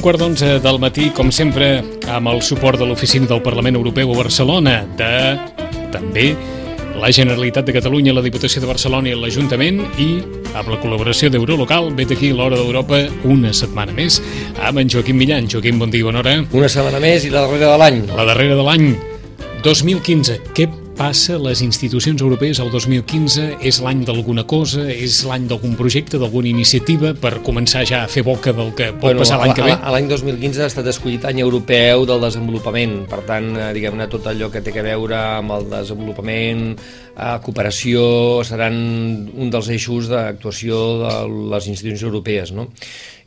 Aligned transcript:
Un 0.00 0.04
quart 0.06 0.16
d'onze 0.16 0.46
del 0.64 0.78
matí, 0.80 1.10
com 1.12 1.28
sempre, 1.28 1.82
amb 2.08 2.30
el 2.30 2.38
suport 2.40 2.80
de 2.80 2.86
l'Oficina 2.88 3.26
del 3.28 3.42
Parlament 3.44 3.76
Europeu 3.76 4.14
a 4.14 4.16
Barcelona, 4.16 4.78
de 4.96 5.10
també 5.92 6.30
la 6.96 7.10
Generalitat 7.12 7.68
de 7.68 7.74
Catalunya, 7.76 8.14
la 8.16 8.24
Diputació 8.24 8.62
de 8.64 8.70
Barcelona 8.70 9.10
i 9.10 9.12
l'Ajuntament 9.12 9.82
i 10.00 10.08
amb 10.56 10.72
la 10.72 10.80
col·laboració 10.80 11.28
d'Eurolocal, 11.28 11.92
vet 12.00 12.16
aquí 12.16 12.32
l'Hora 12.32 12.56
d'Europa 12.56 13.02
una 13.28 13.52
setmana 13.52 13.92
més 13.92 14.22
amb 14.56 14.80
en 14.80 14.88
Joaquim 14.88 15.20
Millan. 15.20 15.52
Joaquim, 15.52 15.76
bon 15.76 15.92
dia, 15.92 16.08
bona 16.08 16.24
hora. 16.24 16.38
Una 16.48 16.72
setmana 16.72 16.96
més 17.04 17.28
i 17.28 17.36
la 17.36 17.44
darrera 17.44 17.74
de 17.74 17.78
l'any. 17.84 18.04
La 18.16 18.24
darrera 18.32 18.56
de 18.56 18.64
l'any 18.70 18.94
2015. 19.68 20.40
Què 20.56 20.70
passa 21.00 21.38
les 21.40 21.62
institucions 21.64 22.20
europees 22.20 22.58
el 22.60 22.68
2015? 22.68 23.46
És 23.64 23.78
l'any 23.80 24.02
d'alguna 24.04 24.44
cosa? 24.48 24.82
És 24.92 25.22
l'any 25.24 25.46
d'algun 25.48 25.72
projecte, 25.78 26.18
d'alguna 26.20 26.50
iniciativa 26.50 27.14
per 27.16 27.38
començar 27.46 27.86
ja 27.88 28.02
a 28.04 28.10
fer 28.10 28.20
boca 28.26 28.52
del 28.52 28.74
que 28.76 28.90
pot 28.92 29.08
bueno, 29.08 29.22
passar 29.24 29.38
l'any 29.40 29.54
que 29.56 29.64
ve? 29.64 29.76
L'any 29.94 30.10
2015 30.10 30.60
ha 30.60 30.68
estat 30.68 30.90
escollit 30.92 31.24
any 31.24 31.40
europeu 31.40 32.04
del 32.08 32.20
desenvolupament. 32.26 32.98
Per 33.08 33.22
tant, 33.28 33.48
eh, 33.56 33.70
diguem-ne, 33.76 34.10
tot 34.12 34.28
allò 34.28 34.50
que 34.52 34.60
té 34.60 34.74
a 34.76 34.84
veure 34.84 35.16
amb 35.40 35.56
el 35.56 35.70
desenvolupament, 35.72 36.66
eh, 37.16 37.36
cooperació, 37.46 38.02
seran 38.44 38.76
un 39.32 39.48
dels 39.48 39.72
eixos 39.72 40.10
d'actuació 40.12 40.82
de 41.06 41.14
les 41.54 41.70
institucions 41.72 42.04
europees, 42.10 42.52
no? 42.52 42.68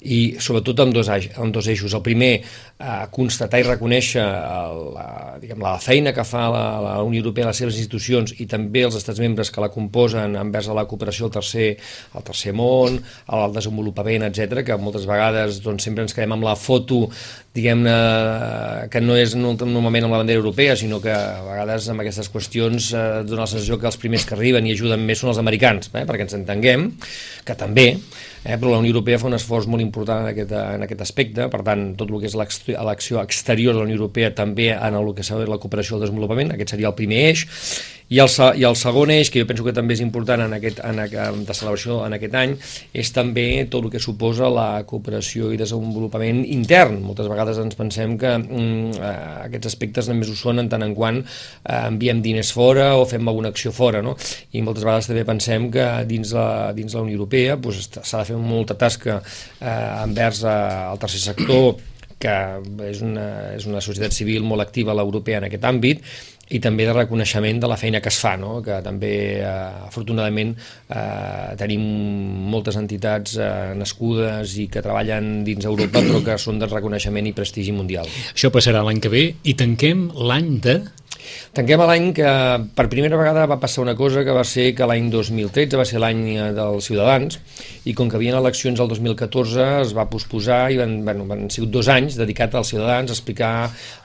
I 0.03 0.35
sobretot 0.43 0.83
amb 0.83 0.95
dos, 0.95 1.09
amb 1.09 1.53
dos 1.55 1.67
eixos. 1.71 1.93
El 1.93 2.03
primer, 2.05 2.31
eh, 2.43 3.03
constatar 3.11 3.61
i 3.61 3.67
reconèixer 3.67 4.23
la, 4.23 5.07
diguem, 5.41 5.61
la 5.63 5.77
feina 5.83 6.13
que 6.15 6.25
fa 6.27 6.47
la, 6.51 6.63
la 6.83 6.95
Unió 7.03 7.23
Europea, 7.23 7.49
les 7.49 7.61
seves 7.63 7.77
institucions 7.79 8.35
i 8.39 8.47
també 8.49 8.83
els 8.87 8.97
estats 8.99 9.21
membres 9.23 9.51
que 9.51 9.63
la 9.63 9.71
composen 9.73 10.35
envers 10.39 10.69
a 10.69 10.77
la 10.77 10.85
cooperació 10.89 11.29
al 11.29 11.35
tercer, 11.37 11.69
al 12.13 12.25
tercer 12.27 12.53
món, 12.57 12.99
al 13.27 13.55
desenvolupament, 13.55 14.27
etc 14.29 14.63
que 14.67 14.77
moltes 14.77 15.07
vegades 15.09 15.61
doncs, 15.63 15.85
sempre 15.85 16.05
ens 16.05 16.15
quedem 16.15 16.35
amb 16.35 16.45
la 16.45 16.57
foto 16.59 17.07
diguem-ne, 17.53 17.93
que 18.89 19.01
no 19.03 19.15
és 19.19 19.35
normalment 19.37 20.07
amb 20.07 20.15
la 20.15 20.21
bandera 20.23 20.41
europea, 20.41 20.73
sinó 20.79 20.97
que 21.03 21.13
a 21.13 21.43
vegades 21.45 21.85
amb 21.93 22.01
aquestes 22.01 22.31
qüestions 22.33 22.89
eh, 22.97 23.03
dona 23.27 23.45
la 23.45 23.51
sensació 23.51 23.77
que 23.77 23.85
els 23.89 23.99
primers 24.01 24.25
que 24.25 24.33
arriben 24.33 24.65
i 24.65 24.73
ajuden 24.73 25.05
més 25.05 25.21
són 25.21 25.29
els 25.33 25.41
americans, 25.41 25.91
eh, 25.93 26.01
perquè 26.09 26.25
ens 26.25 26.33
entenguem, 26.39 26.87
que 27.45 27.55
també, 27.59 27.87
eh, 28.43 28.57
però 28.57 28.73
la 28.73 28.81
Unió 28.81 28.93
Europea 28.93 29.19
fa 29.21 29.29
un 29.29 29.37
esforç 29.37 29.67
molt 29.71 29.83
important 29.83 30.23
en 30.23 30.31
aquest, 30.33 30.51
en 30.51 30.85
aquest 30.85 31.03
aspecte, 31.05 31.47
per 31.51 31.63
tant, 31.63 31.89
tot 31.99 32.11
el 32.11 32.21
que 32.21 32.29
és 32.31 32.37
l'acció 32.37 33.21
exterior 33.23 33.73
de 33.75 33.81
la 33.81 33.87
Unió 33.89 33.99
Europea 33.99 34.33
també 34.35 34.71
en 34.73 34.99
el 34.99 35.13
que 35.15 35.23
s'ha 35.23 35.41
la 35.43 35.59
cooperació 35.59 35.97
al 35.97 36.07
desenvolupament, 36.07 36.53
aquest 36.53 36.75
seria 36.75 36.91
el 36.91 36.97
primer 36.99 37.27
eix, 37.31 37.47
i 38.13 38.19
el, 38.21 38.29
I 38.29 38.65
el 38.67 38.75
segon 38.77 39.09
eix, 39.13 39.31
que 39.31 39.41
jo 39.41 39.47
penso 39.49 39.63
que 39.65 39.73
també 39.73 39.95
és 39.95 40.01
important 40.03 40.43
en 40.43 40.51
aquest, 40.53 40.81
en, 40.85 40.99
de 41.47 41.55
celebració 41.55 42.01
en 42.05 42.13
aquest 42.13 42.35
any, 42.37 42.51
és 42.93 43.09
també 43.15 43.65
tot 43.71 43.87
el 43.87 43.93
que 43.93 44.01
suposa 44.03 44.51
la 44.53 44.83
cooperació 44.85 45.49
i 45.53 45.57
desenvolupament 45.57 46.43
intern. 46.45 46.99
Moltes 47.07 47.29
vegades 47.31 47.57
ens 47.63 47.79
pensem 47.79 48.13
que 48.21 48.35
mm, 48.37 48.99
eh, 48.99 49.13
aquests 49.47 49.71
aspectes 49.71 50.11
només 50.11 50.29
ho 50.29 50.37
són 50.37 50.61
en 50.61 50.69
tant 50.69 50.85
en 50.85 50.93
quant 50.93 51.23
eh, 51.23 51.79
enviem 51.79 52.21
diners 52.21 52.53
fora 52.53 52.91
o 52.99 53.07
fem 53.09 53.25
alguna 53.27 53.49
acció 53.49 53.73
fora, 53.73 54.03
no? 54.05 54.13
I 54.53 54.61
moltes 54.61 54.85
vegades 54.85 55.09
també 55.09 55.25
pensem 55.25 55.71
que 55.73 55.87
dins 56.05 56.35
la, 56.37 56.47
dins 56.77 56.93
la 56.93 57.01
Unió 57.01 57.17
Europea 57.17 57.32
s'ha 57.33 57.57
pues, 57.61 57.89
de 58.13 58.23
fer 58.29 58.37
molta 58.39 58.77
tasca 58.79 59.19
eh, 59.19 60.03
envers 60.03 60.43
eh, 60.45 60.53
el 60.91 61.01
tercer 61.01 61.23
sector, 61.23 61.81
que 62.23 62.35
és 62.87 63.01
una, 63.03 63.27
és 63.57 63.65
una 63.67 63.81
societat 63.83 64.15
civil 64.15 64.45
molt 64.47 64.63
activa 64.63 64.95
l'europea 64.95 65.41
en 65.41 65.49
aquest 65.49 65.65
àmbit 65.67 66.05
i 66.53 66.61
també 66.63 66.85
de 66.87 66.95
reconeixement 66.95 67.61
de 67.63 67.69
la 67.69 67.77
feina 67.79 68.01
que 68.03 68.11
es 68.13 68.19
fa, 68.21 68.35
no? 68.39 68.59
que 68.65 68.79
també 68.85 69.13
eh, 69.41 69.51
afortunadament 69.89 70.53
eh, 70.53 71.53
tenim 71.59 71.85
moltes 72.53 72.77
entitats 72.79 73.37
eh, 73.37 73.51
nascudes 73.79 74.57
i 74.61 74.67
que 74.71 74.83
treballen 74.85 75.43
dins 75.47 75.65
Europa 75.69 76.03
però 76.03 76.23
que 76.25 76.39
són 76.41 76.61
de 76.61 76.69
reconeixement 76.69 77.29
i 77.29 77.35
prestigi 77.35 77.73
mundial. 77.75 78.09
Això 78.33 78.53
passarà 78.53 78.83
l'any 78.85 79.01
que 79.03 79.13
ve 79.13 79.25
i 79.43 79.57
tanquem 79.59 80.09
l'any 80.13 80.51
de 80.63 80.77
Tanquem 81.53 81.81
l'any 81.85 82.09
que 82.17 82.29
per 82.75 82.87
primera 82.91 83.17
vegada 83.19 83.45
va 83.49 83.59
passar 83.61 83.83
una 83.83 83.95
cosa 83.95 84.23
que 84.25 84.33
va 84.35 84.43
ser 84.47 84.71
que 84.77 84.87
l'any 84.89 85.09
2013 85.13 85.79
va 85.79 85.85
ser 85.87 86.01
l'any 86.03 86.23
eh, 86.33 86.49
dels 86.55 86.89
Ciutadans 86.89 87.39
i 87.89 87.93
com 87.97 88.09
que 88.09 88.17
havien 88.19 88.37
eleccions 88.39 88.79
el 88.83 88.89
2014 88.91 89.67
es 89.83 89.93
va 89.95 90.07
posposar 90.11 90.61
i 90.73 90.79
van, 90.79 90.99
bueno, 91.05 91.27
van 91.29 91.49
sigut 91.53 91.71
dos 91.73 91.89
anys 91.91 92.17
dedicat 92.19 92.55
als 92.55 92.73
ciutadans 92.73 93.11
a 93.11 93.17
explicar 93.17 93.53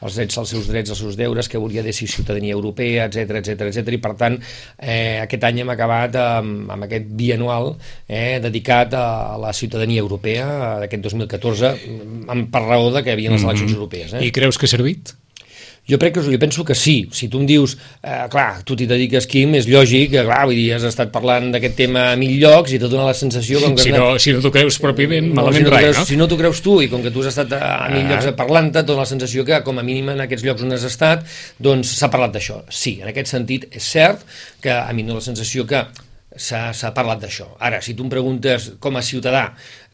els 0.02 0.18
drets, 0.18 0.38
els 0.42 0.54
seus 0.54 0.70
drets, 0.70 0.94
els 0.94 1.02
seus 1.04 1.18
deures, 1.18 1.50
què 1.50 1.60
volia 1.62 1.84
dir 1.86 1.94
si 1.96 2.06
ciutadania 2.38 2.54
europea, 2.54 3.06
etc 3.06 3.40
etc 3.40 3.68
etc 3.68 3.92
i 3.92 3.98
per 3.98 4.14
tant 4.16 4.38
eh, 4.78 5.20
aquest 5.22 5.44
any 5.44 5.62
hem 5.62 5.72
acabat 5.74 6.16
amb, 6.16 6.70
amb 6.70 6.86
aquest 6.86 7.10
bianual 7.18 7.74
eh, 8.06 8.38
dedicat 8.42 8.94
a 8.94 9.36
la 9.40 9.52
ciutadania 9.52 10.00
europea 10.00 10.80
d'aquest 10.82 11.02
2014 11.02 11.74
per 12.52 12.62
raó 12.62 12.90
de 12.92 13.02
que 13.02 13.10
hi 13.10 13.16
havia 13.16 13.30
les 13.30 13.42
eleccions 13.42 13.70
mm 13.70 13.74
-hmm. 13.74 13.78
europees. 13.78 14.12
Eh? 14.14 14.26
I 14.26 14.30
creus 14.30 14.58
que 14.58 14.66
ha 14.66 14.68
servit? 14.68 15.14
Jo 15.88 15.96
crec 15.96 16.18
que, 16.18 16.20
jo 16.20 16.38
penso 16.38 16.64
que 16.68 16.74
sí. 16.76 17.08
Si 17.16 17.30
tu 17.32 17.38
em 17.40 17.46
dius, 17.48 17.78
eh, 18.02 18.26
clar, 18.28 18.60
tu 18.68 18.76
t'hi 18.76 18.84
dediques, 18.88 19.24
Quim, 19.28 19.54
és 19.56 19.64
lògic, 19.72 20.10
que, 20.12 20.24
clar, 20.26 20.42
vull 20.50 20.58
dir, 20.58 20.74
has 20.76 20.82
estat 20.84 21.08
parlant 21.14 21.46
d'aquest 21.54 21.78
tema 21.78 22.02
a 22.10 22.16
mil 22.20 22.34
llocs 22.42 22.74
i 22.76 22.80
t'ha 22.80 22.90
donat 22.92 23.08
la 23.08 23.14
sensació... 23.16 23.62
Com 23.62 23.76
que 23.78 23.86
si, 23.86 23.94
no, 23.94 24.10
si 24.20 24.34
no 24.36 24.42
t'ho 24.44 24.50
creus 24.52 24.76
pròpiament, 24.84 25.30
no, 25.30 25.38
malament 25.38 25.62
si 25.62 25.64
no 25.64 25.72
rai, 25.72 25.86
creus, 25.86 26.00
no? 26.00 26.06
Si 26.10 26.18
no 26.20 26.26
t'ho 26.28 26.36
creus 26.40 26.60
tu 26.64 26.74
i 26.84 26.90
com 26.92 27.00
que 27.04 27.12
tu 27.14 27.22
has 27.24 27.30
estat 27.32 27.54
a, 27.56 27.60
a 27.86 27.88
mil 27.94 28.02
ah. 28.04 28.10
llocs 28.10 28.36
parlant-te, 28.36 28.82
dona 28.84 29.06
la 29.06 29.08
sensació 29.08 29.46
que, 29.48 29.62
com 29.64 29.80
a 29.80 29.84
mínim, 29.86 30.10
en 30.12 30.20
aquests 30.26 30.44
llocs 30.44 30.66
on 30.66 30.76
has 30.76 30.84
estat, 30.90 31.24
doncs 31.56 31.94
s'ha 31.96 32.10
parlat 32.12 32.36
d'això. 32.36 32.58
Sí, 32.68 32.98
en 33.00 33.08
aquest 33.08 33.32
sentit, 33.32 33.64
és 33.72 33.88
cert 33.88 34.26
que 34.60 34.74
a 34.74 34.92
mi 34.92 35.06
dona 35.08 35.22
la 35.22 35.24
sensació 35.24 35.64
que 35.70 35.86
s'ha 36.36 36.92
parlat 36.98 37.24
d'això. 37.24 37.48
Ara, 37.64 37.80
si 37.80 37.96
tu 37.96 38.04
em 38.04 38.12
preguntes 38.12 38.74
com 38.84 39.00
a 39.00 39.02
ciutadà, 39.02 39.46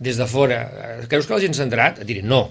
des 0.03 0.19
de 0.19 0.27
fora, 0.27 0.59
eh, 0.67 0.99
creus 1.07 1.31
que 1.31 1.39
la 1.39 1.41
gent 1.47 1.55
s'ha 1.55 1.69
entrat? 1.69 2.03
Et 2.03 2.11
diré 2.11 2.27
no. 2.27 2.49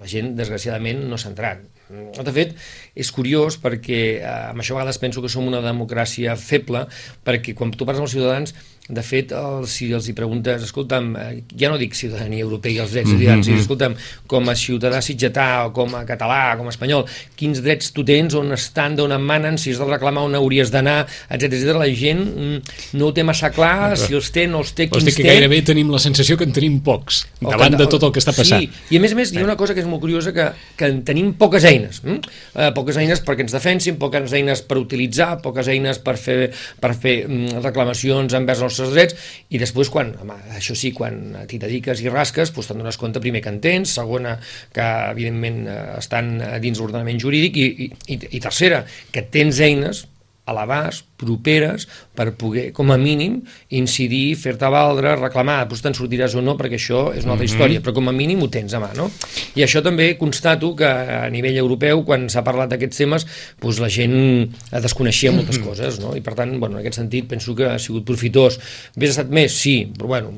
La 0.00 0.08
gent, 0.08 0.32
desgraciadament, 0.38 1.04
no 1.12 1.20
s'ha 1.20 1.28
entrat 1.28 1.68
de 1.90 2.34
fet, 2.34 2.54
és 2.94 3.10
curiós 3.14 3.58
perquè 3.60 4.00
eh, 4.18 4.34
amb 4.52 4.62
això 4.62 4.76
a 4.76 4.80
vegades 4.80 5.00
penso 5.02 5.22
que 5.24 5.30
som 5.32 5.48
una 5.48 5.62
democràcia 5.64 6.36
feble, 6.40 6.86
perquè 7.26 7.56
quan 7.58 7.74
tu 7.74 7.88
parles 7.88 8.02
amb 8.02 8.08
els 8.08 8.16
ciutadans 8.16 8.54
de 8.92 9.02
fet, 9.04 9.32
el, 9.32 9.66
si 9.70 9.88
els 9.94 10.08
hi 10.10 10.14
preguntes, 10.16 10.66
escolta'm, 10.66 11.12
eh, 11.16 11.28
ja 11.58 11.70
no 11.72 11.78
dic 11.80 11.96
ciutadania 11.96 12.44
europea 12.44 12.72
i 12.72 12.82
els 12.84 12.92
drets 12.92 13.10
mm 13.10 13.20
-hmm. 13.20 13.42
si, 13.42 13.52
escolta'm, 13.62 13.94
com 14.26 14.48
a 14.48 14.54
ciutadà 14.54 15.00
sitgetà 15.00 15.66
o 15.66 15.72
com 15.72 15.94
a 15.94 16.04
català, 16.04 16.56
com 16.56 16.66
a 16.66 16.70
espanyol, 16.70 17.06
quins 17.36 17.62
drets 17.62 17.92
tu 17.92 18.04
tens, 18.04 18.34
on 18.34 18.52
estan, 18.52 18.96
d'on 18.96 19.12
emanen, 19.12 19.56
si 19.58 19.70
has 19.70 19.78
de 19.78 19.84
reclamar 19.84 20.24
on 20.24 20.34
hauries 20.34 20.70
d'anar, 20.70 21.06
etc 21.30 21.52
etc. 21.52 21.76
La 21.78 21.88
gent 21.88 22.20
mm, 22.20 22.58
no 22.98 23.06
ho 23.06 23.12
té 23.12 23.22
massa 23.22 23.50
clar, 23.50 23.96
si 23.96 24.14
els 24.14 24.30
té, 24.30 24.46
no 24.46 24.58
els 24.58 24.72
té, 24.72 24.88
quins 24.88 25.04
té. 25.04 25.14
que 25.16 25.22
gairebé 25.22 25.62
tenim 25.62 25.90
la 25.90 25.98
sensació 25.98 26.36
que 26.36 26.44
en 26.44 26.52
tenim 26.52 26.80
pocs, 26.80 27.26
o 27.40 27.50
davant 27.50 27.76
de 27.76 27.86
tot 27.86 28.02
el 28.02 28.12
que 28.12 28.20
està 28.20 28.34
passant. 28.36 28.60
Sí, 28.60 28.70
i 28.90 28.96
a 28.96 29.00
més 29.00 29.12
a 29.12 29.16
més 29.18 29.32
hi 29.32 29.38
ha 29.38 29.44
una 29.44 29.56
cosa 29.56 29.74
que 29.74 29.80
és 29.80 29.88
molt 29.88 30.02
curiosa, 30.02 30.32
que, 30.32 30.50
que 30.76 30.90
en 30.92 31.02
tenim 31.08 31.32
poques 31.40 31.64
eines, 31.64 32.02
mm? 32.04 32.18
eh, 32.56 32.70
poques 32.76 32.96
eines 32.96 33.22
perquè 33.24 33.46
ens 33.46 33.52
defensin, 33.56 33.96
poques 33.96 34.32
eines 34.32 34.64
per 34.68 34.78
utilitzar, 34.80 35.40
poques 35.42 35.68
eines 35.72 35.98
per 36.02 36.16
fer, 36.20 36.50
per 36.80 36.92
fer 36.98 37.16
mm, 37.26 37.62
reclamacions 37.64 38.36
envers 38.36 38.62
els 38.62 38.81
nostres 38.82 38.98
drets, 38.98 39.32
i 39.54 39.60
després, 39.62 39.90
quan, 39.92 40.12
home, 40.22 40.38
això 40.58 40.76
sí, 40.78 40.92
quan 40.96 41.20
t'hi 41.48 41.60
dediques 41.62 42.02
i 42.02 42.10
rasques, 42.12 42.52
doncs 42.54 42.70
te'n 42.70 42.82
dones 42.82 42.98
compte 43.00 43.22
primer 43.22 43.42
que 43.44 43.52
en 43.52 43.60
tens, 43.64 43.96
segona, 43.98 44.36
que 44.74 44.88
evidentment 45.12 45.62
eh, 45.66 45.82
estan 45.98 46.34
dins 46.62 46.82
l'ordenament 46.82 47.20
jurídic, 47.22 47.58
i, 47.58 47.90
i, 48.14 48.18
i 48.38 48.42
tercera, 48.42 48.82
que 49.14 49.24
tens 49.32 49.62
eines 49.62 50.06
a 50.52 50.56
l'abast, 50.56 51.08
properes, 51.22 51.86
per 52.16 52.32
poder, 52.38 52.68
com 52.76 52.92
a 52.92 52.98
mínim, 53.00 53.40
incidir, 53.74 54.36
fer-te 54.38 54.68
valdre, 54.72 55.14
reclamar, 55.18 55.62
doncs 55.70 55.82
te'n 55.84 55.96
sortiràs 55.96 56.36
o 56.38 56.44
no, 56.44 56.56
perquè 56.60 56.78
això 56.78 57.04
és 57.16 57.24
una 57.24 57.34
altra 57.34 57.46
mm 57.46 57.48
-hmm. 57.48 57.50
història, 57.50 57.82
però 57.82 57.94
com 57.94 58.08
a 58.08 58.12
mínim 58.12 58.42
ho 58.42 58.48
tens 58.48 58.74
a 58.74 58.80
mà, 58.80 58.92
no? 58.96 59.10
I 59.54 59.62
això 59.62 59.82
també 59.82 60.16
constato 60.18 60.74
que 60.76 60.86
a 60.86 61.28
nivell 61.30 61.56
europeu, 61.56 62.04
quan 62.04 62.28
s'ha 62.28 62.44
parlat 62.44 62.70
d'aquests 62.70 62.96
temes, 62.96 63.26
doncs 63.60 63.78
la 63.78 63.88
gent 63.88 64.50
desconeixia 64.70 65.32
moltes 65.32 65.58
mm 65.58 65.62
-hmm. 65.62 65.68
coses, 65.68 66.00
no? 66.00 66.16
I 66.16 66.20
per 66.20 66.34
tant, 66.34 66.58
bueno, 66.58 66.76
en 66.76 66.80
aquest 66.80 66.96
sentit, 66.96 67.26
penso 67.26 67.54
que 67.54 67.64
ha 67.64 67.78
sigut 67.78 68.04
profitós. 68.04 68.58
Hauria 68.96 69.10
estat 69.10 69.30
més? 69.30 69.52
Sí, 69.52 69.88
però 69.96 70.06
bueno, 70.06 70.32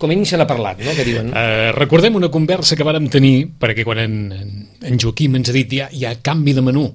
com 0.00 0.08
a 0.08 0.12
mínim 0.14 0.24
se 0.24 0.38
n'ha 0.40 0.46
parlat, 0.48 0.80
no?, 0.80 0.94
que 0.96 1.04
diuen. 1.04 1.28
Uh, 1.28 1.72
recordem 1.76 2.14
una 2.16 2.30
conversa 2.32 2.76
que 2.76 2.86
vàrem 2.86 3.08
tenir, 3.12 3.50
perquè 3.60 3.84
quan 3.84 3.98
en, 3.98 4.14
en 4.80 4.98
Joaquim 4.98 5.36
ens 5.36 5.50
ha 5.50 5.52
dit 5.52 5.74
ja, 5.76 5.90
hi 5.92 6.06
ha 6.08 6.14
canvi 6.24 6.54
de 6.56 6.64
menú, 6.64 6.86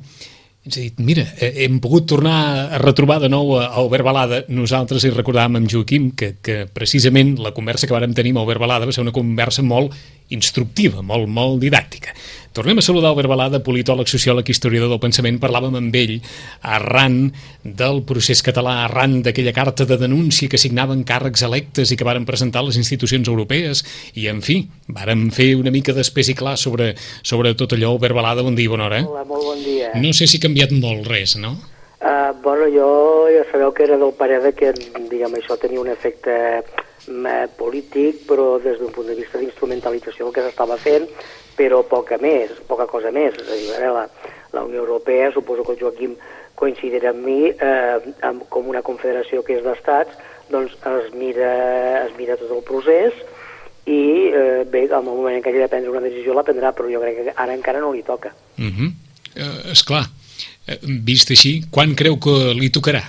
ens 0.65 0.77
ha 0.77 0.81
dit, 0.81 0.99
mira, 1.05 1.23
eh, 1.37 1.51
hem 1.65 1.77
pogut 1.79 2.07
tornar 2.09 2.37
a 2.73 2.79
retrobar 2.81 3.19
de 3.21 3.29
nou 3.29 3.53
a 3.59 3.67
Albert. 3.77 4.49
Nosaltres 4.49 5.05
hi 5.05 5.13
recordàvem 5.13 5.59
amb 5.59 5.69
Joaquim 5.69 6.09
que, 6.17 6.35
que 6.41 6.63
precisament 6.65 7.35
la 7.37 7.53
conversa 7.53 7.85
que 7.85 7.93
vàrem 7.93 8.15
tenir 8.17 8.33
amb 8.33 8.41
Albert 8.41 8.65
va 8.65 8.91
ser 8.91 9.05
una 9.05 9.13
conversa 9.13 9.61
molt 9.61 9.93
instructiva, 10.33 11.03
molt, 11.05 11.29
molt 11.29 11.61
didàctica. 11.61 12.15
Tornem 12.55 12.77
a 12.79 12.81
saludar 12.81 13.09
Albert 13.11 13.27
Balada, 13.27 13.59
politòleg, 13.59 14.07
sociòleg, 14.07 14.47
historiador 14.47 14.87
del 14.87 14.99
pensament. 15.03 15.41
Parlàvem 15.43 15.73
amb 15.75 15.95
ell 15.99 16.13
arran 16.63 17.17
del 17.67 17.99
procés 18.07 18.39
català, 18.47 18.77
arran 18.85 19.17
d'aquella 19.25 19.51
carta 19.51 19.83
de 19.83 19.97
denúncia 19.99 20.47
que 20.47 20.61
signaven 20.61 21.01
càrrecs 21.03 21.43
electes 21.43 21.91
i 21.91 21.97
que 21.99 22.07
varen 22.07 22.23
presentar 22.23 22.63
les 22.63 22.79
institucions 22.79 23.27
europees. 23.27 23.83
I, 24.15 24.29
en 24.31 24.39
fi, 24.39 24.61
vàrem 24.87 25.27
fer 25.35 25.49
una 25.59 25.75
mica 25.75 25.91
d'espès 25.91 26.31
i 26.31 26.37
clar 26.39 26.55
sobre, 26.55 26.93
sobre 27.27 27.51
tot 27.59 27.75
allò. 27.75 27.91
Albert 27.91 28.15
Balada, 28.21 28.47
bon 28.47 28.55
dia, 28.55 28.71
bona 28.71 28.87
hora. 28.87 29.03
Hola, 29.03 29.27
molt 29.27 29.51
bon 29.51 29.59
dia. 29.59 29.91
No 29.99 30.15
sé 30.15 30.23
si 30.23 30.39
ha 30.39 30.47
canviat 30.47 30.71
molt 30.79 31.11
res, 31.11 31.35
no? 31.35 31.57
Uh, 31.99 32.31
bueno, 32.39 32.71
jo 32.71 32.89
ja 33.35 33.43
sabeu 33.51 33.75
que 33.75 33.83
era 33.83 33.99
del 33.99 34.15
parer 34.15 34.39
de 34.47 34.55
que 34.55 34.71
diguem, 35.11 35.41
això 35.41 35.59
tenia 35.59 35.83
un 35.83 35.91
efecte 35.91 36.35
eh, 36.63 37.47
polític, 37.59 38.23
però 38.29 38.53
des 38.63 38.79
d'un 38.79 38.95
punt 38.95 39.11
de 39.11 39.19
vista 39.19 39.41
d'instrumentalització 39.41 40.29
el 40.29 40.37
que 40.37 40.43
s'estava 40.45 40.79
fent, 40.79 41.09
però 41.55 41.83
poca 41.87 42.17
més, 42.21 42.51
poca 42.67 42.87
cosa 42.89 43.11
més. 43.15 43.35
És 43.39 43.47
a 43.49 43.59
dir, 43.59 43.69
a 43.75 43.79
veure, 43.79 43.93
la, 43.93 44.31
la 44.53 44.63
Unió 44.67 44.83
Europea, 44.83 45.31
suposo 45.31 45.63
que 45.63 45.75
el 45.75 45.81
Joaquim 45.81 46.15
coincidirà 46.55 47.11
amb 47.11 47.25
mi, 47.25 47.41
eh, 47.51 48.13
amb, 48.23 48.45
com 48.49 48.69
una 48.71 48.83
confederació 48.85 49.43
que 49.43 49.57
és 49.57 49.63
d'estats, 49.65 50.15
doncs 50.51 50.75
es 50.91 51.09
mira, 51.17 51.51
es 52.05 52.13
mira 52.19 52.37
tot 52.39 52.51
el 52.53 52.61
procés 52.67 53.15
i 53.89 54.29
eh, 54.29 54.61
bé, 54.69 54.85
al 54.93 55.03
moment 55.05 55.35
en 55.35 55.43
què 55.43 55.51
hagi 55.51 55.63
de 55.63 55.71
prendre 55.71 55.91
una 55.91 56.05
decisió 56.05 56.35
la 56.37 56.45
prendrà, 56.45 56.71
però 56.73 56.89
jo 56.89 57.01
crec 57.03 57.19
que 57.19 57.35
ara 57.35 57.57
encara 57.57 57.81
no 57.83 57.91
li 57.93 58.03
toca. 58.03 58.31
Uh 58.57 58.71
-huh. 58.71 58.89
uh, 59.35 59.71
esclar, 59.71 60.05
uh, 60.05 60.79
vist 61.03 61.29
així, 61.31 61.61
quan 61.71 61.95
creu 61.95 62.17
que 62.17 62.53
li 62.53 62.69
tocarà? 62.69 63.03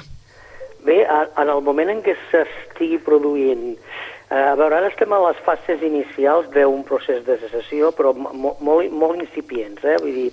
Bé, 0.84 1.06
en 1.36 1.48
el 1.48 1.62
moment 1.62 1.88
en 1.90 2.02
què 2.02 2.14
s'estigui 2.30 2.98
produint 2.98 3.76
Eh, 3.76 4.15
a 4.28 4.54
veure, 4.58 4.74
ara 4.74 4.88
estem 4.90 5.12
a 5.14 5.18
les 5.22 5.38
fases 5.46 5.82
inicials 5.86 6.48
d'un 6.50 6.80
procés 6.86 7.20
de 7.22 7.36
secessió, 7.38 7.92
però 7.94 8.10
molt, 8.10 8.58
molt, 8.58 9.20
incipients, 9.22 9.84
eh? 9.86 9.94
Vull 10.02 10.16
dir, 10.16 10.24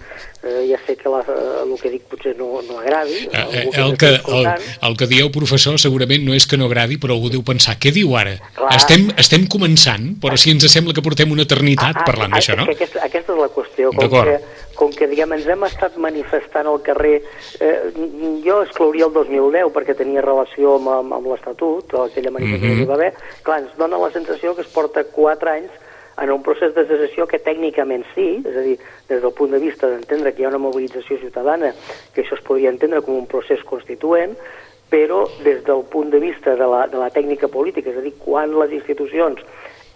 eh, 0.42 0.64
ja 0.72 0.80
sé 0.82 0.96
que 0.98 1.12
la, 1.14 1.20
eh, 1.22 1.62
el 1.62 1.76
que 1.78 1.92
dic 1.94 2.08
potser 2.10 2.34
no, 2.40 2.48
no 2.66 2.80
agradi. 2.82 3.20
Eh, 3.30 3.44
eh, 3.44 3.68
el, 3.84 3.94
que, 4.02 4.16
el, 4.18 4.50
el 4.90 4.98
que 4.98 5.10
dieu, 5.12 5.30
professor, 5.36 5.78
segurament 5.78 6.26
no 6.26 6.34
és 6.34 6.50
que 6.50 6.58
no 6.58 6.72
agradi, 6.72 6.98
però 6.98 7.14
algú 7.14 7.30
deu 7.34 7.46
pensar, 7.46 7.78
què 7.78 7.94
diu 7.94 8.18
ara? 8.18 8.34
Estem, 8.74 9.12
estem 9.22 9.46
començant, 9.46 10.16
però 10.24 10.42
si 10.42 10.56
ens 10.56 10.66
sembla 10.74 10.98
que 10.98 11.06
portem 11.06 11.30
una 11.30 11.46
eternitat 11.46 12.02
ah, 12.02 12.08
parlant 12.08 12.34
ah, 12.34 12.42
d'això, 12.42 12.58
no? 12.58 12.66
Aquesta, 12.74 13.06
aquesta 13.06 13.38
és 13.38 13.44
la 13.46 13.52
qüestió. 13.54 13.94
Com 13.94 14.10
que, 14.10 14.40
com 14.76 14.92
que 14.92 15.08
diguem, 15.08 15.36
ens 15.36 15.48
hem 15.48 15.64
estat 15.68 15.98
manifestant 16.02 16.68
al 16.68 16.82
carrer, 16.86 17.22
eh, 17.60 17.78
jo 18.46 18.62
exclouria 18.64 19.08
el 19.10 19.14
2010 19.14 19.72
perquè 19.76 19.96
tenia 19.98 20.26
relació 20.26 20.78
amb, 20.80 20.90
amb, 20.90 21.14
amb 21.20 21.32
l'Estatut, 21.32 21.94
aquella 22.08 22.32
manifestació 22.32 22.68
mm 22.68 22.74
-hmm. 22.74 22.78
que 22.78 22.84
hi 22.84 22.92
va 22.92 23.00
haver, 23.00 23.14
clar, 23.44 23.60
ens 23.62 23.78
dona 23.78 23.98
la 23.98 24.12
sensació 24.12 24.56
que 24.56 24.62
es 24.62 24.68
porta 24.68 25.04
4 25.04 25.50
anys 25.50 25.72
en 26.18 26.32
un 26.32 26.44
procés 26.44 26.74
de 26.76 26.86
secessió 26.86 27.26
que 27.28 27.40
tècnicament 27.40 28.06
sí, 28.14 28.44
és 28.46 28.56
a 28.56 28.62
dir, 28.62 28.78
des 29.10 29.22
del 29.22 29.34
punt 29.34 29.52
de 29.52 29.60
vista 29.60 29.90
d'entendre 29.90 30.34
que 30.34 30.44
hi 30.44 30.46
ha 30.46 30.50
una 30.54 30.62
mobilització 30.62 31.18
ciutadana, 31.18 31.74
que 32.14 32.22
això 32.22 32.38
es 32.38 32.46
podria 32.46 32.70
entendre 32.70 33.02
com 33.02 33.18
un 33.18 33.28
procés 33.28 33.64
constituent, 33.64 34.38
però 34.94 35.24
des 35.44 35.64
del 35.66 35.82
punt 35.90 36.12
de 36.14 36.20
vista 36.20 36.56
de 36.56 36.68
la, 36.70 36.86
de 36.88 36.98
la 37.02 37.10
tècnica 37.10 37.48
política, 37.48 37.90
és 37.90 37.98
a 37.98 38.06
dir, 38.06 38.14
quan 38.22 38.54
les 38.60 38.76
institucions 38.78 39.42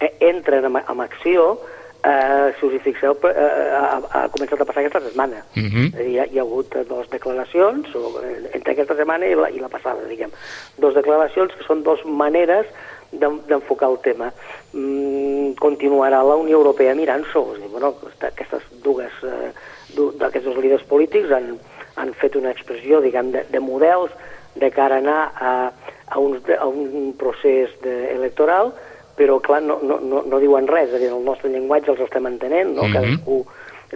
eh, 0.00 0.10
entren 0.20 0.64
en, 0.64 0.80
en 0.82 1.00
acció, 1.04 1.60
eh, 2.04 2.54
si 2.58 2.66
us 2.66 2.74
hi 2.74 2.78
fixeu, 2.78 3.16
eh, 3.24 3.32
eh, 3.34 3.70
ha, 3.74 4.00
ha 4.10 4.26
començat 4.34 4.60
a 4.60 4.66
passar 4.66 4.82
aquesta 4.82 5.00
setmana. 5.00 5.42
Uh 5.56 5.60
mhm. 5.60 5.70
-huh. 5.70 6.06
hi, 6.06 6.18
ha, 6.18 6.26
hi 6.26 6.38
ha 6.38 6.42
hagut 6.42 6.74
dues 6.88 7.08
declaracions, 7.10 7.94
o, 7.94 8.20
eh, 8.22 8.50
entre 8.52 8.72
aquesta 8.72 8.96
setmana 8.96 9.26
i 9.26 9.34
la, 9.34 9.50
i 9.50 9.58
la 9.58 9.68
passada, 9.68 10.04
diguem. 10.08 10.30
Dos 10.78 10.94
declaracions 10.94 11.54
que 11.54 11.64
són 11.64 11.82
dues 11.82 12.04
maneres 12.04 12.66
d'enfocar 13.10 13.90
el 13.90 13.98
tema. 13.98 14.32
Mm, 14.72 15.52
continuarà 15.56 16.22
la 16.22 16.36
Unió 16.36 16.58
Europea 16.58 16.94
mirant-s'ho. 16.94 17.54
Bueno, 17.70 17.94
aquestes 18.20 18.62
dues, 18.82 19.12
eh, 19.22 19.52
d'aquests 19.96 20.44
dos 20.44 20.56
líders 20.56 20.84
polítics 20.84 21.32
han, 21.32 21.58
han 21.96 22.12
fet 22.14 22.36
una 22.36 22.50
expressió, 22.50 23.00
diguem, 23.00 23.32
de, 23.32 23.44
de 23.50 23.60
models 23.60 24.10
de 24.54 24.70
cara 24.70 24.96
a 24.96 24.98
anar 24.98 25.32
a, 25.34 25.72
a, 26.06 26.18
uns, 26.18 26.42
a 26.58 26.66
un 26.66 27.14
procés 27.18 27.70
de, 27.80 28.12
electoral 28.12 28.74
però 29.18 29.40
clar, 29.42 29.60
no, 29.66 29.80
no, 29.82 29.98
no, 29.98 30.22
no 30.26 30.38
diuen 30.38 30.68
res, 30.70 30.92
és 30.92 30.94
a 30.94 31.02
dir, 31.02 31.10
en 31.10 31.18
el 31.18 31.26
nostre 31.26 31.50
llenguatge 31.50 31.90
els 31.90 32.04
estem 32.06 32.26
entenent, 32.30 32.70
no? 32.76 32.84
Mm 32.84 32.88
-hmm. 32.88 32.94
cadascú 32.94 33.46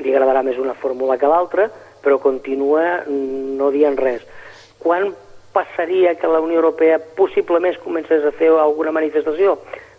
li 0.02 0.14
agradarà 0.14 0.42
més 0.42 0.58
una 0.58 0.74
fórmula 0.74 1.18
que 1.18 1.28
l'altra, 1.28 1.68
però 2.02 2.18
continua 2.18 3.04
no 3.06 3.70
dient 3.70 3.98
res. 3.98 4.22
Quan 4.78 5.12
passaria 5.52 6.14
que 6.16 6.28
la 6.28 6.40
Unió 6.40 6.56
Europea 6.56 6.98
possiblement 7.16 7.76
comencés 7.84 8.24
a 8.24 8.32
fer 8.32 8.48
alguna 8.48 8.92
manifestació? 8.92 9.58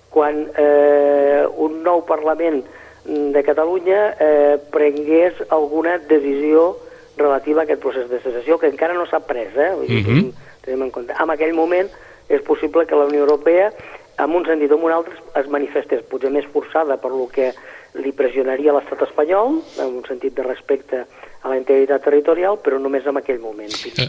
Quan 0.09 0.47
eh, 0.57 1.45
un 1.57 1.83
nou 1.83 2.03
Parlament 2.05 2.63
de 3.05 3.43
Catalunya 3.43 4.15
eh, 4.19 4.57
prengués 4.71 5.33
alguna 5.49 5.97
decisió 5.99 6.77
relativa 7.17 7.61
a 7.61 7.63
aquest 7.63 7.81
procés 7.81 8.09
de 8.09 8.19
secessió, 8.21 8.57
que 8.57 8.71
encara 8.71 8.95
no 8.97 9.05
s'ha 9.05 9.21
pres, 9.27 9.53
eh? 9.55 9.71
Vull 9.75 9.87
dir, 9.87 10.03
mm 10.03 10.09
-hmm. 10.09 10.33
tenim 10.65 10.83
en 10.83 10.91
compte. 10.91 11.13
En 11.13 11.29
aquell 11.29 11.53
moment 11.53 11.89
és 12.29 12.41
possible 12.41 12.85
que 12.85 12.95
la 12.95 13.05
Unió 13.05 13.21
Europea 13.21 13.71
en 14.19 14.35
un 14.35 14.45
sentit 14.45 14.71
o 14.71 14.77
en 14.77 14.87
un 14.89 14.95
altre 14.95 15.15
es 15.39 15.49
manifestés 15.51 16.03
potser 16.09 16.31
més 16.33 16.45
forçada 16.53 16.99
per 17.01 17.11
lo 17.13 17.27
que 17.31 17.51
li 18.01 18.13
pressionaria 18.15 18.73
l'estat 18.73 19.03
espanyol, 19.05 19.59
en 19.77 19.99
un 19.99 20.05
sentit 20.07 20.33
de 20.33 20.45
respecte 20.45 21.03
a 21.43 21.51
la 21.51 21.57
integritat 21.59 22.01
territorial, 22.05 22.55
però 22.63 22.79
només 22.81 23.05
en 23.09 23.19
aquell 23.19 23.41
moment. 23.43 23.73
Uh, 23.91 24.07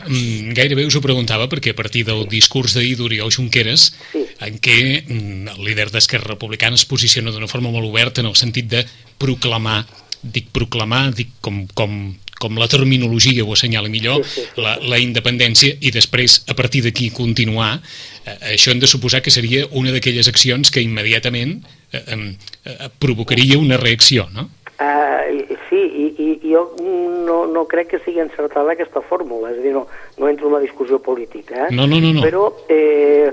gairebé 0.56 0.86
us 0.86 0.96
ho 0.96 1.02
preguntava 1.04 1.48
perquè 1.50 1.74
a 1.74 1.78
partir 1.78 2.04
del 2.06 2.24
discurs 2.30 2.76
d'ahir 2.76 2.94
d'Oriol 3.00 3.32
Junqueras, 3.34 3.88
sí. 4.12 4.22
en 4.46 4.60
què 4.62 4.78
mm, 5.02 5.56
el 5.56 5.66
líder 5.66 5.90
d'Esquerra 5.92 6.32
Republicana 6.32 6.78
es 6.78 6.86
posiciona 6.88 7.34
d'una 7.34 7.50
forma 7.50 7.74
molt 7.74 7.90
oberta 7.90 8.22
en 8.22 8.30
el 8.30 8.38
sentit 8.38 8.70
de 8.70 8.84
proclamar, 9.20 9.82
dic 10.22 10.48
proclamar, 10.54 11.08
dic 11.18 11.34
com, 11.44 11.64
com 11.76 12.14
com 12.44 12.60
la 12.60 12.68
terminologia 12.68 13.44
ho 13.44 13.54
assenyala 13.56 13.88
millor, 13.92 14.24
sí, 14.28 14.44
sí. 14.44 14.60
La, 14.60 14.76
la 14.84 15.00
independència 15.00 15.78
i 15.80 15.92
després, 15.94 16.42
a 16.52 16.56
partir 16.58 16.84
d'aquí, 16.84 17.08
continuar, 17.14 17.78
eh, 18.24 18.36
això 18.52 18.74
hem 18.74 18.82
de 18.82 18.90
suposar 18.90 19.22
que 19.24 19.32
seria 19.32 19.64
una 19.72 19.94
d'aquelles 19.94 20.28
accions 20.28 20.70
que 20.74 20.84
immediatament 20.84 21.56
eh, 21.92 22.04
eh, 22.04 22.92
provocaria 23.00 23.58
una 23.60 23.80
reacció, 23.80 24.28
no? 24.34 24.50
Uh, 24.74 25.54
sí, 25.68 25.78
i, 25.78 26.06
i 26.18 26.30
jo 26.50 26.64
no, 26.82 27.44
no 27.46 27.62
crec 27.70 27.92
que 27.92 28.00
sigui 28.02 28.18
encertada 28.24 28.74
aquesta 28.74 29.04
fórmula, 29.06 29.52
és 29.54 29.60
a 29.60 29.62
dir, 29.62 29.72
no, 29.76 29.84
no 30.18 30.28
entro 30.28 30.50
en 30.50 30.56
la 30.58 30.64
discussió 30.64 30.98
política, 30.98 31.68
eh? 31.68 31.70
no, 31.70 31.86
no, 31.86 32.00
no, 32.02 32.10
no. 32.16 32.24
però 32.26 32.48
eh, 32.66 33.30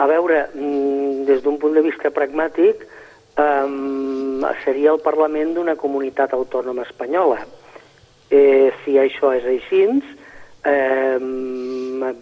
a 0.00 0.06
veure, 0.08 0.46
mm, 0.54 1.26
des 1.28 1.44
d'un 1.44 1.60
punt 1.60 1.76
de 1.76 1.84
vista 1.84 2.10
pragmàtic, 2.14 2.86
um, 3.36 4.42
seria 4.64 4.94
el 4.96 5.02
Parlament 5.04 5.52
d'una 5.58 5.76
comunitat 5.76 6.32
autònoma 6.32 6.88
espanyola 6.88 7.42
Eh, 8.30 8.72
si 8.84 8.98
això 9.00 9.32
és 9.32 9.44
així, 9.44 9.86
eh, 10.64 11.18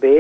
bé, 0.01 0.17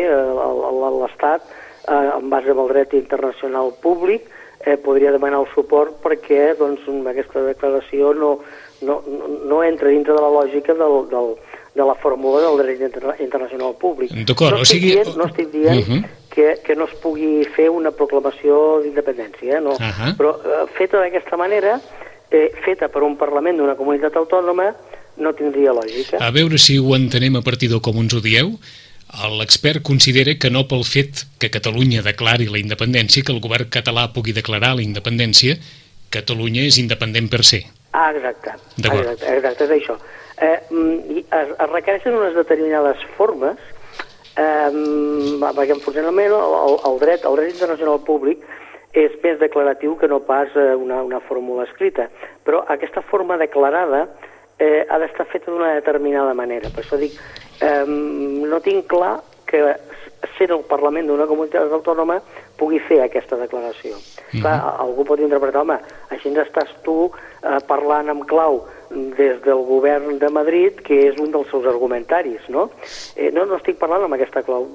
l'Estat, 1.00 1.42
eh, 1.86 2.10
en 2.18 2.30
base 2.30 2.50
al 2.50 2.68
dret 2.68 2.94
internacional 2.94 3.72
públic, 3.82 4.26
eh, 4.64 4.76
podria 4.76 5.12
demanar 5.12 5.40
el 5.44 5.48
suport 5.54 6.00
perquè 6.02 6.56
doncs, 6.58 6.86
aquesta 7.06 7.44
declaració 7.46 8.12
no, 8.14 8.32
no, 8.82 9.02
no 9.46 9.62
entra 9.62 9.92
dintre 9.92 10.16
de 10.16 10.20
la 10.22 10.32
lògica 10.32 10.74
del, 10.74 10.96
del, 11.12 11.36
de 11.76 11.84
la 11.84 11.94
fórmula 12.02 12.40
del 12.42 12.58
dret 12.62 12.80
inter 12.88 13.14
internacional 13.20 13.76
públic. 13.78 14.10
D'acord, 14.26 14.56
no, 14.56 14.64
o 14.64 14.68
sigui... 14.68 14.94
Dient, 14.96 15.14
no 15.20 15.28
estic 15.28 15.52
dient 15.52 15.82
uh 15.82 15.86
-huh. 15.86 16.02
que, 16.34 16.58
que 16.64 16.74
no 16.74 16.84
es 16.84 16.94
pugui 17.02 17.44
fer 17.54 17.68
una 17.70 17.90
proclamació 17.90 18.80
d'independència, 18.82 19.58
eh, 19.58 19.60
no? 19.60 19.72
Uh 19.78 19.92
-huh. 19.92 20.16
però 20.18 20.34
eh, 20.34 20.66
feta 20.74 20.98
d'aquesta 20.98 21.36
manera, 21.36 21.80
eh, 22.30 22.50
feta 22.64 22.88
per 22.88 23.02
un 23.02 23.16
Parlament 23.16 23.56
d'una 23.58 23.76
comunitat 23.76 24.16
autònoma, 24.16 24.74
no 25.16 25.32
tindria 25.36 25.74
lògica. 25.76 26.20
A 26.20 26.30
veure 26.34 26.58
si 26.58 26.78
ho 26.78 26.94
entenem 26.96 27.38
a 27.38 27.44
partir 27.46 27.70
de 27.72 27.80
com 27.80 27.98
ens 28.02 28.14
ho 28.14 28.20
dieu. 28.24 28.56
L'expert 29.38 29.84
considera 29.86 30.34
que 30.34 30.50
no 30.50 30.64
pel 30.68 30.82
fet 30.84 31.24
que 31.40 31.48
Catalunya 31.54 32.02
declari 32.02 32.48
la 32.50 32.58
independència, 32.58 33.22
que 33.22 33.32
el 33.32 33.40
govern 33.40 33.70
català 33.70 34.08
pugui 34.12 34.34
declarar 34.36 34.74
la 34.76 34.84
independència, 34.84 35.54
Catalunya 36.12 36.66
és 36.66 36.78
independent 36.82 37.30
per 37.30 37.44
ser. 37.46 37.62
Ah, 37.92 38.10
exacte. 38.12 38.56
Exacte, 38.82 39.30
exacte, 39.36 39.64
és 39.64 39.72
això. 39.78 39.96
Eh, 40.36 40.58
mm, 40.68 41.22
es, 41.22 41.54
es 41.54 41.70
requereixen 41.70 42.18
unes 42.18 42.34
determinades 42.36 43.00
formes 43.16 43.56
eh, 44.36 44.70
perquè 45.56 45.78
funcionalment 45.80 46.34
el, 46.36 46.76
el, 46.90 46.98
dret, 47.00 47.24
el 47.24 47.38
dret 47.40 47.54
internacional 47.54 48.02
públic 48.04 48.44
és 48.96 49.12
més 49.22 49.40
declaratiu 49.40 49.96
que 50.00 50.08
no 50.08 50.20
pas 50.28 50.52
eh, 50.56 50.74
una, 50.76 51.02
una 51.04 51.20
fórmula 51.24 51.64
escrita. 51.64 52.08
Però 52.44 52.62
aquesta 52.72 53.02
forma 53.04 53.38
declarada 53.40 54.06
eh, 54.58 54.86
ha 54.88 54.98
d'estar 54.98 55.26
feta 55.30 55.50
d'una 55.50 55.74
determinada 55.74 56.34
manera. 56.34 56.70
Per 56.70 56.84
això 56.84 56.98
dic, 57.00 57.18
eh, 57.60 57.84
no 57.86 58.60
tinc 58.64 58.86
clar 58.90 59.20
que 59.46 59.62
sent 60.36 60.50
el 60.50 60.64
Parlament 60.66 61.06
d'una 61.06 61.26
comunitat 61.28 61.72
autònoma 61.72 62.18
pugui 62.58 62.80
fer 62.88 63.02
aquesta 63.04 63.36
declaració. 63.36 63.96
Mm 63.96 64.00
-hmm. 64.32 64.40
Clar, 64.40 64.56
algú 64.80 65.04
pot 65.04 65.20
interpretar, 65.20 65.62
home, 65.62 65.78
així 66.10 66.28
estàs 66.28 66.70
tu 66.82 67.10
eh, 67.42 67.60
parlant 67.66 68.08
amb 68.08 68.26
clau 68.26 68.64
des 68.90 69.42
del 69.42 69.62
govern 69.66 70.18
de 70.18 70.28
Madrid, 70.28 70.80
que 70.80 71.08
és 71.08 71.18
un 71.18 71.30
dels 71.30 71.48
seus 71.50 71.66
argumentaris, 71.66 72.40
no? 72.48 72.70
Eh, 73.16 73.30
no, 73.32 73.44
no 73.44 73.56
estic 73.56 73.76
parlant 73.78 74.02
amb 74.04 74.14
aquesta 74.14 74.42
clau. 74.42 74.66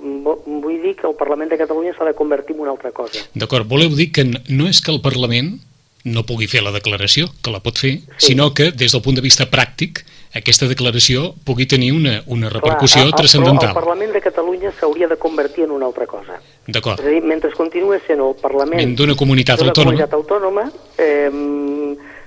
Vull 0.45 0.81
dir 0.81 0.95
que 0.95 1.07
el 1.07 1.15
Parlament 1.15 1.50
de 1.50 1.57
Catalunya 1.57 1.93
s'ha 1.93 2.05
de 2.05 2.13
convertir 2.13 2.55
en 2.55 2.61
una 2.61 2.71
altra 2.71 2.91
cosa. 2.91 3.19
D'acord, 3.33 3.67
voleu 3.67 3.89
dir 3.89 4.11
que 4.11 4.23
no 4.25 4.67
és 4.67 4.81
que 4.81 4.91
el 4.91 5.01
Parlament 5.01 5.59
no 6.05 6.24
pugui 6.25 6.48
fer 6.50 6.63
la 6.65 6.74
declaració, 6.74 7.29
que 7.43 7.53
la 7.53 7.62
pot 7.62 7.77
fer, 7.77 7.98
sí. 8.17 8.31
sinó 8.31 8.53
que, 8.58 8.72
des 8.72 8.91
del 8.93 9.03
punt 9.05 9.20
de 9.20 9.24
vista 9.25 9.48
pràctic, 9.51 10.03
aquesta 10.34 10.67
declaració 10.70 11.34
pugui 11.43 11.67
tenir 11.67 11.91
una, 11.91 12.22
una 12.31 12.50
repercussió 12.50 13.03
Clar, 13.03 13.17
transcendental. 13.20 13.74
el 13.74 13.75
Parlament 13.75 14.13
de 14.15 14.22
Catalunya 14.24 14.72
s'hauria 14.79 15.10
de 15.12 15.17
convertir 15.20 15.65
en 15.65 15.75
una 15.75 15.89
altra 15.89 16.08
cosa. 16.08 16.39
D'acord. 16.67 17.01
És 17.01 17.05
a 17.05 17.12
dir, 17.12 17.22
mentre 17.27 17.51
continua 17.58 18.00
sent 18.08 18.24
el 18.24 18.38
Parlament 18.39 18.96
d'una 18.96 19.17
comunitat 19.20 19.60
autònoma, 19.60 19.91
comunitat 19.91 20.15
autònoma 20.15 20.70
eh, 20.98 21.27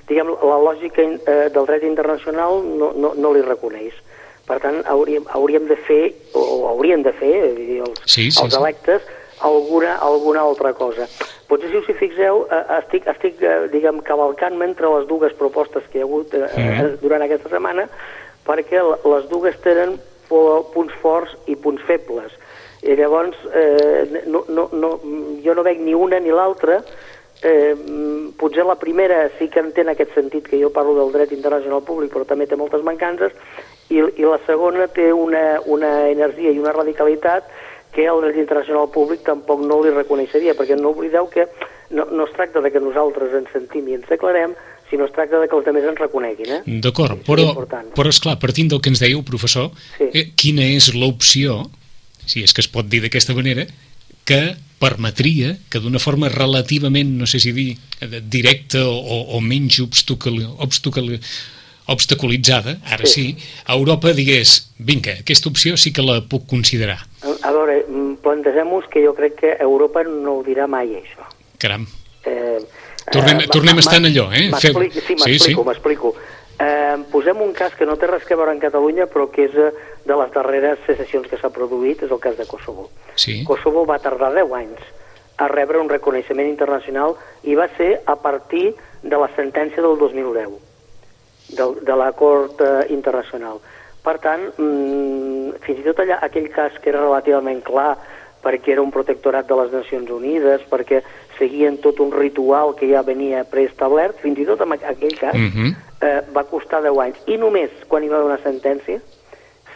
diguem, 0.08 0.34
la 0.36 0.58
lògica 0.60 1.04
eh, 1.04 1.48
del 1.54 1.68
dret 1.70 1.86
internacional 1.88 2.60
no, 2.60 2.92
no, 2.92 3.14
no 3.16 3.32
li 3.32 3.44
reconeix. 3.44 3.96
Per 4.44 4.58
tant, 4.60 4.82
hauríem, 4.92 5.24
hauríem 5.32 5.64
de 5.70 5.76
fer, 5.86 6.02
o 6.36 6.66
haurien 6.68 7.00
de 7.02 7.14
fer, 7.16 7.32
dir, 7.56 7.78
els, 7.86 8.02
sí, 8.04 8.28
sí, 8.28 8.42
els 8.44 8.56
electes, 8.58 9.06
alguna, 9.44 9.96
alguna 10.00 10.40
altra 10.40 10.72
cosa. 10.72 11.06
Potser, 11.48 11.70
si 11.70 11.80
us 11.82 11.88
hi 11.88 11.96
fixeu, 11.98 12.44
eh, 12.48 12.62
estic, 12.80 13.06
estic 13.12 13.42
eh, 13.44 13.56
diguem, 13.72 14.00
cavalcant-me 14.06 14.66
entre 14.70 14.90
les 14.96 15.06
dues 15.10 15.36
propostes 15.38 15.86
que 15.90 16.00
hi 16.00 16.04
ha 16.04 16.08
hagut 16.08 16.34
eh, 16.34 16.48
eh, 16.48 16.86
durant 17.02 17.24
aquesta 17.24 17.52
setmana, 17.52 17.86
perquè 18.48 18.82
les 18.82 19.28
dues 19.30 19.58
tenen 19.64 19.98
punts 20.28 20.94
forts 21.02 21.36
i 21.46 21.56
punts 21.60 21.84
febles. 21.86 22.32
I 22.84 22.96
llavors, 22.98 23.36
eh, 23.56 24.22
no, 24.26 24.44
no, 24.48 24.68
no, 24.72 24.94
jo 25.44 25.54
no 25.56 25.64
veig 25.64 25.80
ni 25.80 25.94
una 25.96 26.20
ni 26.20 26.32
l'altra, 26.32 26.80
eh, 27.44 27.76
potser 28.40 28.64
la 28.64 28.78
primera 28.80 29.28
sí 29.38 29.50
que 29.52 29.60
entén 29.60 29.92
aquest 29.92 30.16
sentit 30.16 30.48
que 30.48 30.60
jo 30.60 30.72
parlo 30.72 30.96
del 30.96 31.12
dret 31.12 31.32
internacional 31.36 31.84
públic, 31.84 32.12
però 32.12 32.24
també 32.28 32.48
té 32.48 32.56
moltes 32.56 32.84
mancances, 32.84 33.36
i, 33.92 34.00
i 34.00 34.24
la 34.24 34.40
segona 34.46 34.88
té 34.88 35.10
una, 35.12 35.60
una 35.68 36.08
energia 36.08 36.52
i 36.52 36.60
una 36.60 36.72
radicalitat 36.72 37.48
que 37.94 38.06
el 38.10 38.20
dret 38.24 38.38
internacional 38.42 38.90
públic 38.90 39.22
tampoc 39.26 39.62
no 39.62 39.80
li 39.84 39.92
reconeixeria, 39.94 40.56
perquè 40.58 40.76
no 40.78 40.90
oblideu 40.90 41.28
que 41.30 41.46
no, 41.94 42.06
no 42.10 42.26
es 42.26 42.32
tracta 42.34 42.60
de 42.60 42.72
que 42.74 42.82
nosaltres 42.82 43.34
ens 43.38 43.52
sentim 43.54 43.88
i 43.88 43.98
ens 43.98 44.08
declarem, 44.10 44.56
sinó 44.90 45.06
es 45.06 45.14
tracta 45.14 45.40
de 45.40 45.48
que 45.48 45.56
els 45.56 45.70
altres 45.70 45.88
ens 45.92 46.02
reconeguin. 46.02 46.52
Eh? 46.58 46.60
D'acord, 46.84 47.22
però, 47.26 47.48
però 47.94 48.10
esclar, 48.10 48.36
partint 48.42 48.72
del 48.72 48.82
que 48.82 48.92
ens 48.92 49.02
dèieu, 49.02 49.22
professor, 49.26 49.70
sí. 49.96 50.10
eh, 50.10 50.28
quina 50.38 50.66
és 50.74 50.92
l'opció, 50.94 51.62
si 52.26 52.44
és 52.44 52.54
que 52.54 52.64
es 52.64 52.70
pot 52.70 52.88
dir 52.90 53.02
d'aquesta 53.04 53.36
manera, 53.36 53.66
que 54.24 54.42
permetria 54.80 55.54
que 55.70 55.80
d'una 55.80 56.00
forma 56.02 56.28
relativament, 56.32 57.14
no 57.20 57.28
sé 57.30 57.40
si 57.40 57.52
dir, 57.56 57.74
directa 58.28 58.82
o, 58.88 59.20
o 59.36 59.40
menys 59.40 59.78
obstacle, 59.84 61.18
obstaculitzada, 61.86 62.78
ara 62.84 63.06
sí. 63.06 63.30
sí, 63.34 63.48
Europa 63.68 64.12
digués, 64.16 64.70
vinga, 64.78 65.18
aquesta 65.20 65.50
opció 65.52 65.76
sí 65.80 65.92
que 65.92 66.04
la 66.04 66.20
puc 66.28 66.48
considerar. 66.50 67.02
A, 67.44 67.52
veure, 67.52 67.84
mm, 67.86 68.22
plantegem-nos 68.24 68.88
que 68.88 69.04
jo 69.04 69.12
crec 69.14 69.36
que 69.40 69.56
Europa 69.60 70.02
no 70.08 70.38
ho 70.38 70.44
dirà 70.46 70.66
mai, 70.66 70.96
això. 70.96 71.28
Caram. 71.60 71.86
Eh, 72.24 72.60
tornem, 73.12 73.44
eh, 73.44 73.48
tornem 73.52 73.76
a 73.76 73.84
estar 73.84 73.98
en 74.00 74.08
allò, 74.08 74.30
eh? 74.32 74.48
Sí, 74.58 74.72
m'explico, 74.72 75.64
m'explico. 75.64 76.14
Sí, 76.14 76.20
sí. 76.20 76.42
Eh, 76.64 76.96
posem 77.10 77.40
un 77.42 77.52
cas 77.52 77.74
que 77.74 77.86
no 77.86 77.96
té 77.98 78.06
res 78.06 78.24
que 78.24 78.36
veure 78.38 78.52
en 78.54 78.60
Catalunya, 78.62 79.08
però 79.10 79.26
que 79.30 79.48
és 79.48 79.54
eh, 79.58 79.72
de 80.06 80.16
les 80.20 80.30
darreres 80.32 80.78
secessions 80.86 81.26
que 81.26 81.38
s'ha 81.40 81.50
produït, 81.50 82.04
és 82.06 82.10
el 82.10 82.20
cas 82.22 82.36
de 82.38 82.46
Kosovo. 82.46 82.90
Sí. 83.18 83.42
Kosovo 83.44 83.84
va 83.84 83.98
tardar 83.98 84.30
10 84.36 84.52
anys 84.60 84.84
a 85.36 85.48
rebre 85.50 85.80
un 85.82 85.90
reconeixement 85.90 86.46
internacional 86.46 87.16
i 87.42 87.56
va 87.58 87.66
ser 87.76 87.98
a 88.06 88.14
partir 88.22 88.74
de 89.02 89.18
la 89.18 89.28
sentència 89.34 89.82
del 89.82 89.98
2010 89.98 90.54
de, 91.58 91.66
de 91.82 91.96
la 91.98 92.12
Cort 92.12 92.62
eh, 92.62 92.86
Internacional. 92.94 93.58
Per 94.04 94.18
tant, 94.20 94.42
mmm, 94.58 95.54
fins 95.64 95.80
i 95.80 95.86
tot 95.86 96.02
allà, 96.04 96.20
aquell 96.26 96.50
cas 96.52 96.76
que 96.80 96.92
era 96.92 97.00
relativament 97.00 97.62
clar 97.64 97.94
perquè 98.44 98.74
era 98.74 98.82
un 98.84 98.92
protectorat 98.92 99.48
de 99.48 99.56
les 99.56 99.72
Nacions 99.72 100.10
Unides, 100.12 100.66
perquè 100.68 101.00
seguien 101.38 101.78
tot 101.80 102.00
un 102.04 102.12
ritual 102.12 102.74
que 102.76 102.90
ja 102.90 103.00
venia 103.02 103.46
preestablert, 103.48 104.20
fins 104.20 104.38
i 104.38 104.44
tot 104.44 104.60
en 104.60 104.76
aquell 104.76 105.16
cas, 105.16 105.34
uh 105.34 105.38
mhm. 105.38 105.52
-huh. 105.56 105.74
eh, 106.08 106.20
va 106.36 106.44
costar 106.44 106.82
10 106.82 106.98
anys. 107.00 107.16
I 107.26 107.38
només 107.38 107.70
quan 107.88 108.04
hi 108.04 108.08
va 108.08 108.16
haver 108.16 108.32
una 108.32 108.44
sentència, 108.44 109.00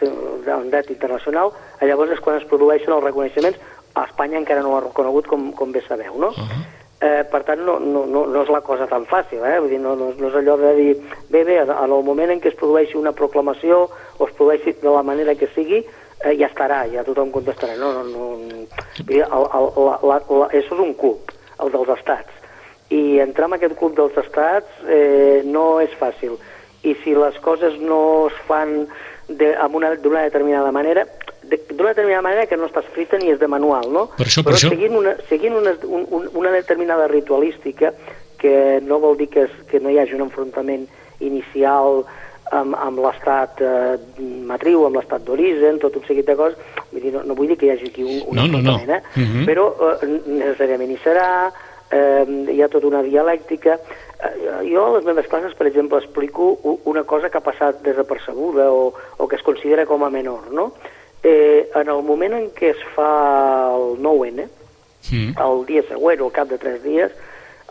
un 0.01 0.69
dret 0.69 0.89
internacional, 0.89 1.51
llavors 1.81 2.11
és 2.11 2.19
quan 2.19 2.37
es 2.37 2.45
produeixen 2.45 2.93
els 2.93 3.03
reconeixements, 3.03 3.57
a 3.95 4.05
Espanya 4.05 4.37
encara 4.37 4.61
no 4.61 4.71
ho 4.71 4.77
ha 4.77 4.85
reconegut 4.85 5.27
com, 5.27 5.51
com 5.51 5.71
bé 5.71 5.81
sabeu, 5.81 6.13
no? 6.17 6.27
Uh 6.27 6.33
-huh. 6.33 6.78
Eh, 6.99 7.23
per 7.31 7.45
tant, 7.47 7.61
no, 7.63 7.77
no, 7.79 8.01
no, 8.11 8.25
no 8.27 8.41
és 8.43 8.49
la 8.51 8.59
cosa 8.59 8.83
tan 8.91 9.05
fàcil, 9.07 9.39
eh? 9.47 9.55
Vull 9.63 9.71
dir, 9.71 9.77
no, 9.79 9.93
no, 9.95 10.09
no 10.19 10.27
és 10.27 10.33
allò 10.35 10.57
de 10.59 10.73
dir, 10.75 10.89
bé, 11.31 11.45
bé, 11.47 11.61
en 11.63 11.71
el 11.85 12.03
moment 12.03 12.33
en 12.33 12.41
què 12.43 12.51
es 12.51 12.57
produeixi 12.59 12.97
una 12.99 13.13
proclamació 13.15 13.85
o 14.17 14.27
es 14.27 14.33
produeixi 14.35 14.73
de 14.81 14.91
la 14.91 15.03
manera 15.07 15.37
que 15.39 15.47
sigui, 15.53 15.79
eh, 15.79 16.33
ja 16.35 16.49
estarà, 16.49 16.81
ja 16.91 17.05
tothom 17.07 17.31
contestarà. 17.31 17.77
No, 17.79 17.93
no, 17.95 18.03
no. 18.03 18.27
Vull 18.97 19.13
dir, 19.13 19.21
el, 19.23 19.47
el, 19.47 19.69
la, 19.79 19.95
la, 20.11 20.19
la, 20.19 20.49
això 20.49 20.75
és 20.75 20.83
un 20.89 20.91
club, 20.99 21.31
el 21.63 21.71
dels 21.77 21.93
estats. 21.95 22.35
I 22.91 23.01
entrar 23.23 23.47
en 23.47 23.55
aquest 23.55 23.77
club 23.79 23.95
dels 23.95 24.19
estats 24.19 24.83
eh, 24.89 25.39
no 25.47 25.79
és 25.79 25.95
fàcil. 26.03 26.35
I 26.83 26.97
si 27.05 27.15
les 27.15 27.39
coses 27.45 27.79
no 27.79 28.27
es 28.27 28.43
fan 28.49 28.81
d'una 29.29 29.95
de, 29.95 30.07
una 30.09 30.27
determinada 30.27 30.75
manera, 30.75 31.07
d'una 31.49 31.89
determinada 31.89 32.21
manera 32.21 32.45
que 32.45 32.57
no 32.57 32.69
està 32.69 32.83
escrita 32.85 33.17
ni 33.17 33.31
és 33.33 33.39
de 33.39 33.47
manual, 33.47 33.89
no? 33.91 34.07
Per 34.17 34.27
això, 34.27 34.43
per 34.45 34.53
Però 34.53 34.59
això... 34.59 34.71
seguint, 34.73 34.95
una, 34.99 35.15
seguint 35.29 35.57
una, 35.57 35.75
un, 35.83 36.29
una 36.33 36.51
determinada 36.53 37.07
ritualística 37.07 37.93
que 38.39 38.79
no 38.85 38.99
vol 38.99 39.17
dir 39.17 39.29
que, 39.29 39.45
es, 39.49 39.55
que 39.69 39.79
no 39.79 39.91
hi 39.91 39.99
hagi 39.99 40.15
un 40.15 40.25
enfrontament 40.29 40.87
inicial 41.19 42.05
amb, 42.55 42.75
amb 42.75 43.01
l'estat 43.03 43.61
eh, 43.61 43.97
matriu, 44.49 44.85
amb 44.87 44.99
l'estat 44.99 45.25
d'origen, 45.25 45.79
tot 45.81 45.97
un 45.99 46.05
seguit 46.07 46.27
de 46.29 46.35
coses, 46.39 46.59
vull 46.91 47.03
dir, 47.03 47.13
no, 47.13 47.23
no 47.27 47.37
vull 47.37 47.51
dir 47.51 47.57
que 47.59 47.69
hi 47.69 47.73
hagi 47.75 47.91
aquí 47.91 48.05
un, 48.05 48.21
un 48.31 48.39
no, 48.39 48.47
no, 48.55 48.61
no. 48.65 48.77
eh? 48.81 49.01
Uh 49.15 49.19
mhm. 49.19 49.33
-huh. 49.33 49.45
però 49.45 49.65
eh, 49.75 50.07
necessàriament 50.25 50.91
hi 50.91 50.99
serà, 51.03 51.51
eh, 51.91 52.25
hi 52.53 52.61
ha 52.61 52.69
tota 52.69 52.87
una 52.87 53.01
dialèctica. 53.01 53.79
Eh, 54.19 54.71
jo 54.71 54.85
a 54.85 54.95
les 54.97 55.05
meves 55.05 55.27
classes, 55.27 55.53
per 55.53 55.67
exemple, 55.67 55.97
explico 55.97 56.57
una 56.85 57.03
cosa 57.03 57.29
que 57.29 57.37
ha 57.37 57.41
passat 57.41 57.81
desapercebuda 57.81 58.71
o, 58.71 58.93
o 59.17 59.27
que 59.27 59.35
es 59.35 59.43
considera 59.43 59.85
com 59.85 60.03
a 60.03 60.09
menor, 60.09 60.51
no? 60.51 60.73
Eh, 61.23 61.69
en 61.75 61.89
el 61.89 62.03
moment 62.03 62.35
en 62.37 62.47
què 62.55 62.71
es 62.73 62.83
fa 62.95 63.09
el 63.75 63.99
9-N, 64.03 64.45
mm. 65.11 65.33
el 65.45 65.65
dia 65.67 65.83
següent 65.89 66.21
o 66.21 66.29
al 66.29 66.35
cap 66.35 66.49
de 66.51 66.59
tres 66.61 66.81
dies, 66.83 67.11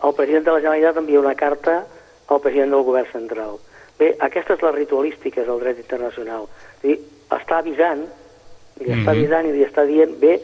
el 0.03 0.13
president 0.15 0.45
de 0.45 0.53
la 0.55 0.61
Generalitat 0.61 1.01
envia 1.01 1.19
una 1.19 1.35
carta 1.35 1.81
al 2.29 2.41
president 2.41 2.75
del 2.75 2.85
govern 2.87 3.09
central. 3.11 3.57
Bé, 3.99 4.13
aquesta 4.23 4.55
és 4.55 4.63
la 4.63 4.71
ritualística 4.71 5.43
del 5.43 5.59
dret 5.63 5.81
internacional. 5.81 6.47
Dir, 6.83 6.99
està 7.35 7.59
avisant, 7.59 8.05
li 8.79 8.87
mm. 8.87 9.01
està 9.01 9.15
avisant 9.15 9.49
i 9.49 9.55
li 9.55 9.65
està 9.65 9.83
dient, 9.89 10.13
bé, 10.21 10.37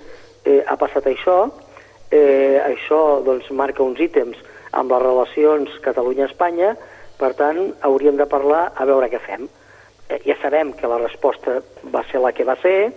eh, 0.44 0.62
ha 0.68 0.76
passat 0.82 1.08
això, 1.08 1.38
eh, 2.12 2.60
això 2.66 3.22
doncs, 3.24 3.48
marca 3.52 3.86
uns 3.86 4.02
ítems 4.02 4.42
amb 4.76 4.92
les 4.92 5.06
relacions 5.06 5.78
Catalunya-Espanya, 5.86 6.74
per 7.16 7.32
tant, 7.40 7.62
hauríem 7.88 8.18
de 8.20 8.28
parlar 8.28 8.74
a 8.76 8.88
veure 8.90 9.08
què 9.14 9.22
fem. 9.24 9.46
Eh, 9.46 9.65
ja 10.26 10.36
sabem 10.42 10.74
que 10.74 10.88
la 10.88 11.00
resposta 11.02 11.62
va 11.94 12.04
ser 12.12 12.22
la 12.22 12.32
que 12.32 12.46
va 12.46 12.56
ser, 12.62 12.94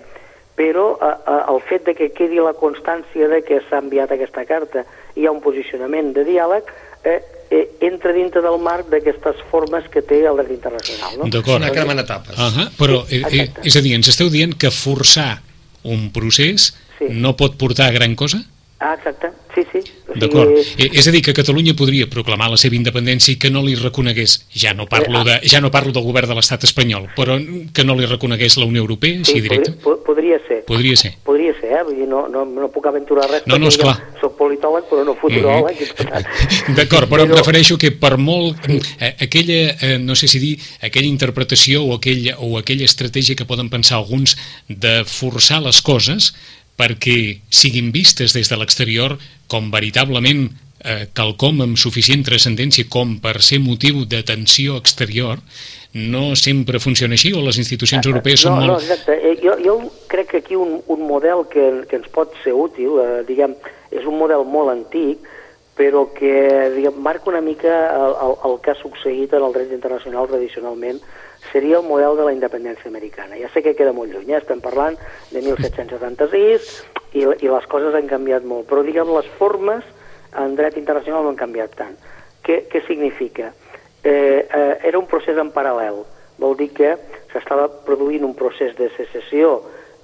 però 0.59 0.99
eh, 0.99 1.15
eh, 1.15 1.41
el 1.55 1.61
fet 1.69 1.87
de 1.87 1.95
que 1.95 2.11
quedi 2.13 2.41
la 2.43 2.55
constància 2.59 3.29
de 3.31 3.43
que 3.47 3.63
s'ha 3.69 3.81
enviat 3.85 4.13
aquesta 4.13 4.45
carta 4.49 4.85
i 5.15 5.23
hi 5.23 5.27
ha 5.27 5.33
un 5.35 5.41
posicionament 5.45 6.13
de 6.17 6.25
diàleg 6.27 6.69
eh, 7.05 7.21
eh, 7.51 7.65
entra 7.87 8.13
dintre 8.13 8.43
del 8.45 8.59
marc 8.61 8.91
d'aquestes 8.93 9.41
formes 9.53 9.87
que 9.93 10.03
té 10.03 10.21
el 10.27 10.41
dret 10.43 10.53
internacional. 10.57 11.17
No? 11.21 11.31
D'acord. 11.33 11.63
Una 11.63 11.73
crema 11.73 11.95
en 11.95 12.03
etapes. 12.05 12.37
Uh 12.37 12.51
-huh. 12.53 12.69
Però, 12.77 13.05
eh, 13.09 13.23
eh, 13.31 13.51
és 13.65 13.77
a 13.77 13.81
dir, 13.81 13.95
ens 13.95 14.09
esteu 14.09 14.29
dient 14.29 14.55
que 14.59 14.71
forçar 14.71 15.43
un 15.85 16.11
procés 16.13 16.75
sí. 16.99 17.07
no 17.09 17.37
pot 17.37 17.57
portar 17.57 17.89
a 17.89 17.93
gran 17.93 18.15
cosa? 18.15 18.43
Ah, 18.81 18.95
exacte, 18.95 19.31
sí, 19.57 19.63
sí. 19.73 19.91
O 20.07 20.15
sigui... 20.15 20.21
D'acord. 20.21 20.51
Eh, 20.79 20.87
és 20.95 21.07
a 21.09 21.11
dir, 21.11 21.19
que 21.27 21.33
Catalunya 21.35 21.75
podria 21.75 22.07
proclamar 22.07 22.47
la 22.53 22.59
seva 22.61 22.77
independència 22.79 23.33
i 23.35 23.39
que 23.43 23.51
no 23.51 23.65
li 23.67 23.75
reconegués, 23.75 24.37
ja 24.55 24.71
no 24.71 24.87
parlo, 24.87 25.25
de, 25.27 25.41
ja 25.51 25.59
no 25.59 25.73
parlo 25.75 25.91
del 25.97 26.05
govern 26.07 26.31
de 26.31 26.37
l'estat 26.39 26.63
espanyol, 26.69 27.09
però 27.17 27.41
que 27.75 27.83
no 27.83 27.97
li 27.99 28.07
reconegués 28.07 28.55
la 28.61 28.69
Unió 28.71 28.85
Europea, 28.85 29.17
sí, 29.19 29.33
així 29.35 29.43
directe? 29.49 29.73
Podria, 29.83 30.05
podria 30.07 30.39
ser. 30.47 30.59
Podria 30.69 31.01
ser. 31.01 31.11
Podria 31.27 31.55
ser, 31.59 31.73
eh? 31.75 31.81
Vull 31.89 31.99
dir, 31.99 32.07
no, 32.07 32.21
no, 32.31 32.45
no 32.47 32.69
puc 32.71 32.87
aventurar 32.87 33.27
res, 33.33 33.49
no, 33.51 33.59
no, 33.59 33.73
esclar. 33.73 33.97
soc 34.21 34.37
politòleg, 34.39 34.87
però 34.93 35.03
no 35.09 35.17
futuròleg. 35.19 35.83
Mm 35.83 36.07
-hmm. 36.07 36.77
D'acord, 36.79 37.11
però, 37.11 37.25
però 37.25 37.27
em 37.27 37.35
refereixo 37.35 37.77
que 37.77 37.91
per 37.91 38.17
molt... 38.17 38.63
Sí. 38.65 38.79
Eh, 39.01 39.15
aquella, 39.27 39.75
eh, 39.81 39.99
no 39.99 40.15
sé 40.15 40.29
si 40.29 40.39
dir, 40.39 40.55
aquella 40.81 41.07
interpretació 41.07 41.83
o 41.83 41.95
aquella, 41.95 42.39
o 42.39 42.59
aquella 42.59 42.85
estratègia 42.85 43.35
que 43.35 43.45
poden 43.45 43.71
pensar 43.71 43.97
alguns 43.97 44.37
de 44.69 45.03
forçar 45.05 45.63
les 45.63 45.83
coses 45.83 46.35
perquè 46.79 47.19
siguin 47.51 47.91
vistes 47.93 48.35
des 48.37 48.49
de 48.51 48.57
l'exterior 48.59 49.17
com 49.51 49.73
veritablement 49.75 50.47
eh, 50.85 51.09
quelcom 51.15 51.63
amb 51.65 51.81
suficient 51.81 52.23
transcendència 52.27 52.89
com 52.91 53.17
per 53.23 53.39
ser 53.43 53.59
motiu 53.65 54.05
d'atenció 54.07 54.79
exterior, 54.79 55.43
no 55.95 56.37
sempre 56.37 56.79
funciona 56.79 57.17
així 57.17 57.33
o 57.35 57.43
les 57.43 57.59
institucions 57.59 58.05
ah, 58.05 58.11
europees 58.13 58.45
no, 58.45 58.45
són 58.45 58.59
molt... 58.61 58.71
No, 58.71 58.79
exacte. 58.79 59.17
Eh, 59.19 59.35
jo, 59.43 59.57
jo 59.65 59.79
crec 60.11 60.31
que 60.33 60.43
aquí 60.45 60.59
un, 60.59 60.79
un 60.87 61.03
model 61.09 61.47
que, 61.51 61.65
que 61.91 61.99
ens 62.01 62.09
pot 62.15 62.37
ser 62.45 62.55
útil, 62.55 63.01
eh, 63.03 63.25
diguem, 63.29 63.57
és 63.91 64.07
un 64.07 64.19
model 64.21 64.45
molt 64.47 64.75
antic, 64.75 65.25
però 65.79 66.09
que 66.15 66.35
diguem, 66.75 66.99
marca 67.03 67.31
una 67.31 67.41
mica 67.41 67.73
el, 67.95 68.15
el, 68.27 68.37
el 68.49 68.61
que 68.63 68.75
ha 68.75 68.81
succeït 68.81 69.35
en 69.35 69.47
el 69.47 69.55
dret 69.55 69.73
internacional 69.75 70.27
tradicionalment 70.31 70.99
seria 71.53 71.79
el 71.79 71.87
model 71.87 72.17
de 72.17 72.25
la 72.27 72.33
independència 72.33 72.89
americana. 72.89 73.39
Ja 73.41 73.51
sé 73.53 73.63
que 73.63 73.77
queda 73.79 73.95
molt 73.97 74.13
lluny, 74.13 74.33
eh? 74.33 74.41
estem 74.41 74.61
parlant 74.65 74.99
de 75.31 75.43
1776 75.43 76.69
i, 77.15 77.25
i 77.25 77.49
les 77.49 77.71
coses 77.71 77.95
han 77.95 78.11
canviat 78.11 78.45
molt, 78.45 78.69
però 78.69 78.85
diguem 78.87 79.11
les 79.15 79.29
formes 79.39 79.85
en 80.37 80.55
dret 80.57 80.77
internacional 80.77 81.25
no 81.25 81.33
han 81.33 81.41
canviat 81.41 81.75
tant. 81.79 81.97
Què, 82.45 82.63
què 82.71 82.85
significa? 82.87 83.53
Eh, 84.05 84.45
eh, 84.45 84.75
era 84.89 85.01
un 85.01 85.09
procés 85.11 85.39
en 85.41 85.51
paral·lel, 85.53 86.05
vol 86.39 86.55
dir 86.57 86.71
que 86.77 86.95
s'estava 87.33 87.67
produint 87.85 88.25
un 88.25 88.37
procés 88.39 88.77
de 88.79 88.89
secessió 88.97 89.59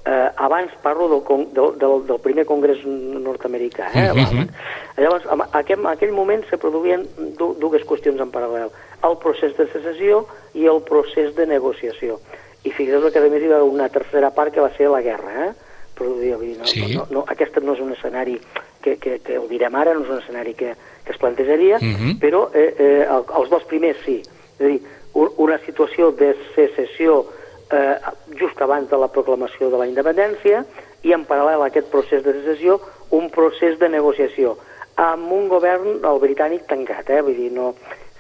eh, 0.05 0.31
abans 0.37 0.73
parlo 0.83 1.09
del, 1.09 1.23
del, 1.53 1.79
del, 1.79 2.07
del 2.07 2.21
primer 2.21 2.45
congrés 2.45 2.85
nord-americà. 2.85 3.89
Eh? 3.95 4.11
Uh 4.13 4.19
-huh. 4.19 4.49
Llavors, 4.97 5.25
en 5.27 5.43
aquell, 5.53 5.81
en 5.81 5.87
aquell 5.87 6.13
moment 6.13 6.45
se 6.51 6.59
produïen 6.59 7.07
dues 7.39 7.85
qüestions 7.85 8.21
en 8.21 8.31
paral·lel, 8.31 8.71
el 9.05 9.19
procés 9.23 9.57
de 9.57 9.67
secessió 9.73 10.25
i 10.55 10.67
el 10.71 10.81
procés 10.87 11.35
de 11.37 11.47
negociació. 11.47 12.21
i 12.65 12.71
fixeu 12.73 13.03
que 13.13 13.21
a 13.21 13.29
més 13.29 13.43
hi 13.45 13.49
va 13.51 13.63
una 13.63 13.91
tercera 13.93 14.31
part 14.33 14.55
que 14.55 14.63
va 14.65 14.71
ser 14.73 14.89
la 14.89 15.03
guerra, 15.05 15.49
eh? 15.49 15.53
però 15.95 16.15
no, 16.17 16.65
sí. 16.65 16.95
no, 16.97 17.07
no, 17.11 17.25
aquest 17.29 17.59
no 17.61 17.75
és 17.75 17.81
un 17.81 17.93
escenari 17.93 18.39
que, 18.83 18.97
que, 18.97 19.19
que 19.21 19.37
ho 19.39 19.45
direm 19.51 19.75
ara, 19.77 19.93
no 19.95 20.03
és 20.05 20.11
un 20.11 20.23
escenari 20.23 20.55
que, 20.55 20.75
que 21.05 21.13
es 21.13 21.19
plantejaria, 21.19 21.77
Uh 21.77 21.93
-huh. 21.93 22.19
però 22.19 22.49
eh, 22.55 22.75
eh, 22.79 23.05
el, 23.05 23.25
els 23.39 23.51
dos 23.51 23.65
primers 23.65 23.99
sí. 24.05 24.23
És 24.59 24.61
a 24.61 24.69
dir, 24.69 24.81
un, 25.13 25.31
una 25.37 25.59
situació 25.59 26.11
de 26.13 26.35
secessió 26.55 27.27
eh, 27.71 27.97
just 28.39 28.61
abans 28.61 28.89
de 28.91 28.97
la 28.97 29.09
proclamació 29.09 29.71
de 29.71 29.79
la 29.79 29.87
independència 29.87 30.65
i 31.03 31.13
en 31.13 31.27
paral·lel 31.27 31.63
a 31.63 31.67
aquest 31.67 31.91
procés 31.91 32.23
de 32.25 32.33
secessió 32.33 32.81
un 33.11 33.31
procés 33.31 33.79
de 33.79 33.89
negociació 33.89 34.57
amb 34.97 35.31
un 35.33 35.49
govern, 35.49 36.05
el 36.05 36.21
britànic, 36.23 36.67
tancat. 36.67 37.11
Eh? 37.11 37.21
Vull 37.21 37.37
dir, 37.37 37.53
no, 37.53 37.75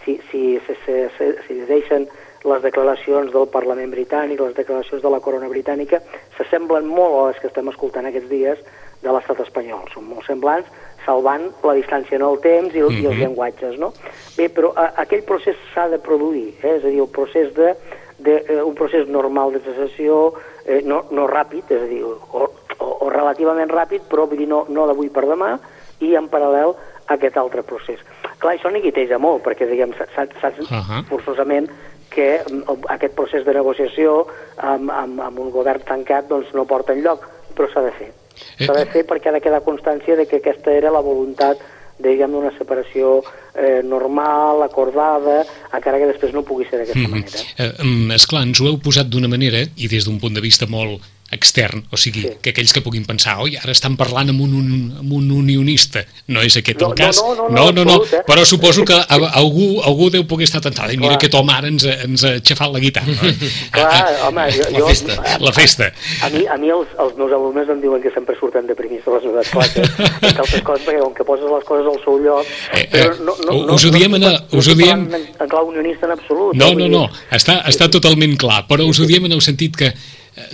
si, 0.05 0.21
si, 0.31 0.45
si, 0.67 0.77
si, 0.85 1.01
si, 1.19 1.33
si 1.47 1.61
deixen 1.69 2.07
les 2.45 2.63
declaracions 2.63 3.33
del 3.33 3.49
Parlament 3.49 3.91
britànic, 3.91 4.41
les 4.41 4.57
declaracions 4.57 5.03
de 5.03 5.11
la 5.11 5.21
corona 5.25 5.49
britànica, 5.49 6.01
s'assemblen 6.37 6.87
molt 6.89 7.15
a 7.17 7.23
les 7.29 7.41
que 7.41 7.49
estem 7.49 7.71
escoltant 7.73 8.09
aquests 8.11 8.29
dies 8.29 8.61
de 9.05 9.13
l'estat 9.13 9.41
espanyol. 9.45 9.87
Són 9.95 10.05
molt 10.11 10.29
semblants, 10.29 10.69
salvant 11.05 11.49
la 11.65 11.75
distància 11.77 12.19
en 12.19 12.25
el 12.27 12.39
temps 12.45 12.75
i, 12.75 12.81
el, 12.81 12.91
mm 12.91 12.97
-hmm. 12.97 13.03
i 13.03 13.07
els 13.07 13.19
llenguatges, 13.21 13.79
no? 13.79 13.93
Bé, 14.37 14.49
però 14.49 14.73
a, 14.77 14.93
aquell 15.05 15.25
procés 15.25 15.57
s'ha 15.75 15.89
de 15.89 15.99
produir, 15.99 16.55
eh? 16.63 16.77
és 16.77 16.85
a 16.85 16.89
dir, 16.89 17.01
el 17.01 17.09
procés 17.09 17.55
de, 17.55 17.75
de 18.19 18.45
eh, 18.49 18.63
un 18.63 18.75
procés 18.75 19.09
normal 19.09 19.53
de 19.53 19.61
cessació, 19.61 20.35
eh, 20.67 20.83
no, 20.85 21.05
no 21.11 21.27
ràpid, 21.27 21.65
és 21.69 21.83
a 21.83 21.87
dir, 21.87 22.03
o, 22.05 22.19
o, 22.33 22.97
o 23.05 23.11
relativament 23.11 23.71
ràpid, 23.71 24.03
però 24.09 24.27
vull 24.27 24.39
dir, 24.39 24.49
no, 24.49 24.65
no 24.69 24.87
d'avui 24.87 25.09
per 25.09 25.27
demà, 25.27 25.59
i 26.01 26.15
en 26.15 26.29
paral·lel 26.29 26.75
aquest 27.07 27.37
altre 27.37 27.63
procés. 27.63 28.01
Clar, 28.39 28.55
això 28.55 28.71
neguiteja 28.73 29.19
molt, 29.19 29.43
perquè, 29.45 29.69
diguem, 29.69 29.93
saps 30.15 30.59
uh 30.61 30.71
-huh. 30.71 31.05
forçosament 31.09 31.71
que 32.11 32.41
aquest 32.89 33.15
procés 33.15 33.45
de 33.45 33.55
negociació 33.55 34.27
amb, 34.57 34.91
amb, 34.91 35.21
amb 35.21 35.39
un 35.39 35.51
govern 35.51 35.83
tancat 35.85 36.29
doncs, 36.29 36.53
no 36.55 36.65
porta 36.65 36.93
enlloc, 36.93 37.27
però 37.57 37.71
s'ha 37.73 37.83
de 37.83 37.93
fer. 37.93 38.13
S'ha 38.59 38.73
de 38.73 38.87
fer 38.87 39.07
perquè 39.07 39.29
ha 39.29 39.33
de 39.33 39.41
quedar 39.41 39.63
constància 39.63 40.17
de 40.17 40.27
que 40.27 40.37
aquesta 40.37 40.73
era 40.73 40.91
la 40.91 41.01
voluntat 41.01 41.59
diguem 41.99 42.33
d'una 42.35 42.51
separació 42.59 43.23
eh, 43.55 43.81
normal, 43.87 44.63
acordada, 44.63 45.45
encara 45.73 46.01
que 46.03 46.11
després 46.11 46.33
no 46.35 46.43
pugui 46.43 46.67
ser 46.67 46.81
d'aquesta 46.81 46.99
mm 46.99 47.07
-hmm. 47.07 47.25
manera. 47.55 48.11
Eh, 48.11 48.15
esclar, 48.15 48.43
ens 48.43 48.61
ho 48.61 48.67
heu 48.67 48.79
posat 48.79 49.07
d'una 49.07 49.29
manera, 49.29 49.59
i 49.77 49.89
des 49.89 50.05
d'un 50.05 50.19
punt 50.19 50.35
de 50.35 50.41
vista 50.41 50.67
molt 50.67 51.01
extern, 51.35 51.85
o 51.91 51.99
sigui, 52.01 52.23
sí. 52.25 52.33
que 52.43 52.55
aquells 52.55 52.73
que 52.75 52.83
puguin 52.85 53.05
pensar 53.09 53.37
oi, 53.43 53.57
ara 53.61 53.75
estan 53.75 53.99
parlant 54.01 54.33
amb 54.33 54.43
un, 54.45 54.55
un, 54.61 54.69
amb 55.03 55.15
un 55.17 55.31
unionista, 55.35 56.05
no 56.33 56.43
és 56.45 56.57
aquest 56.61 56.81
no, 56.81 56.91
el 56.93 56.99
cas 56.99 57.21
no, 57.23 57.35
no, 57.35 57.49
no, 57.49 57.65
no, 57.73 57.85
no, 57.85 57.97
absolut, 57.99 58.15
eh? 58.21 58.23
però 58.29 58.45
suposo 58.49 58.85
que 58.89 58.97
a, 58.97 59.19
algú, 59.41 59.81
algú 59.85 60.11
deu 60.15 60.27
poder 60.31 60.49
estar 60.49 60.63
tentat 60.65 60.93
i 60.95 60.99
mira 61.01 61.19
aquest 61.19 61.37
home 61.39 61.55
ara 61.55 61.71
ens, 61.71 61.87
ens 61.87 62.25
ha 62.25 62.35
aixafat 62.39 62.73
la 62.75 62.83
guitarra 62.83 63.33
Clar, 63.75 64.01
home, 64.29 64.47
jo, 64.55 64.71
la 64.79 64.87
festa, 64.89 65.19
la 65.43 65.53
festa. 65.55 65.91
A, 65.91 66.29
a 66.29 66.33
mi, 66.35 66.45
a 66.47 66.59
mi 66.61 66.73
els, 66.75 66.97
els 67.05 67.17
meus 67.19 67.35
alumnes 67.37 67.71
em 67.75 67.83
diuen 67.83 68.03
que 68.05 68.13
sempre 68.15 68.37
surten 68.41 68.69
deprimits 68.71 69.07
de 69.07 69.17
les 69.17 69.29
meves 69.31 69.53
classes 69.55 69.95
entre 69.99 70.45
altres 70.45 70.65
coses, 70.67 70.87
perquè 70.87 71.01
com 71.03 71.15
que 71.17 71.29
poses 71.29 71.51
les 71.51 71.69
coses 71.69 71.91
al 71.91 72.01
seu 72.05 72.19
lloc 72.23 72.51
eh, 72.73 72.85
eh, 72.85 73.07
no, 73.21 73.37
no, 73.45 73.61
no, 73.69 73.79
us 73.79 73.87
ho 73.87 73.93
diem, 73.95 74.19
no, 74.19 74.33
en, 74.33 74.59
us 74.59 74.71
ho 74.71 74.77
diem... 74.79 75.07
En, 75.11 75.31
en 75.45 75.51
clau 75.51 75.71
unionista 75.73 76.09
en 76.09 76.17
absolut 76.17 76.59
no, 76.59 76.73
no, 76.79 76.91
no, 76.91 77.07
està, 77.35 77.61
està 77.71 77.91
totalment 77.93 78.37
clar 78.41 78.65
però 78.71 78.87
us 78.89 79.01
ho 79.03 79.09
diem 79.09 79.29
en 79.29 79.37
el 79.37 79.43
sentit 79.45 79.77
que 79.81 79.93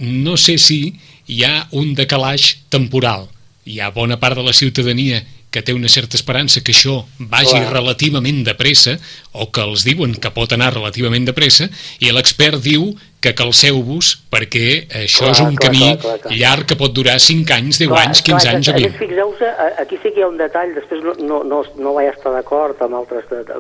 no 0.00 0.36
sé 0.36 0.58
si 0.58 0.94
hi 1.30 1.44
ha 1.44 1.66
un 1.72 1.94
decalaix 1.94 2.56
temporal. 2.68 3.28
Hi 3.64 3.80
ha 3.80 3.92
bona 3.94 4.18
part 4.20 4.38
de 4.38 4.46
la 4.46 4.56
ciutadania 4.56 5.22
que 5.50 5.62
té 5.66 5.74
una 5.74 5.90
certa 5.90 6.14
esperança 6.16 6.62
que 6.62 6.70
això 6.70 7.00
vagi 7.18 7.56
clar. 7.56 7.72
relativament 7.74 8.44
de 8.46 8.54
pressa, 8.54 8.96
o 9.32 9.48
que 9.50 9.62
els 9.66 9.82
diuen 9.86 10.14
que 10.14 10.30
pot 10.30 10.52
anar 10.54 10.70
relativament 10.76 11.26
de 11.26 11.34
pressa, 11.34 11.66
i 11.98 12.12
l'expert 12.14 12.62
diu 12.62 12.92
que 13.20 13.34
calceu-vos 13.36 14.12
perquè 14.32 14.86
això 15.02 15.26
clar, 15.26 15.34
és 15.34 15.42
un 15.42 15.58
clar, 15.58 15.66
camí 15.66 15.82
clar, 15.82 15.98
clar, 16.04 16.18
clar. 16.22 16.36
llarg 16.38 16.70
que 16.70 16.78
pot 16.78 16.94
durar 16.94 17.18
5 17.20 17.56
anys, 17.56 17.82
10 17.82 17.90
clar, 17.90 18.04
anys, 18.06 18.22
15 18.22 18.46
clar, 18.46 18.54
anys 18.54 18.70
o 18.70 18.76
20. 18.78 19.00
Fixeu-vos, 19.02 19.42
aquí 19.82 19.98
sí 19.98 20.14
que 20.14 20.22
hi 20.22 20.24
ha 20.24 20.30
un 20.30 20.38
detall, 20.38 20.74
després 20.78 21.02
no, 21.04 21.16
no, 21.18 21.42
no, 21.44 21.62
no 21.82 21.96
vaig 21.98 22.14
estar 22.14 22.32
d'acord 22.36 22.86
amb 22.86 23.02
altres 23.02 23.26
de, 23.32 23.42
de, 23.50 23.58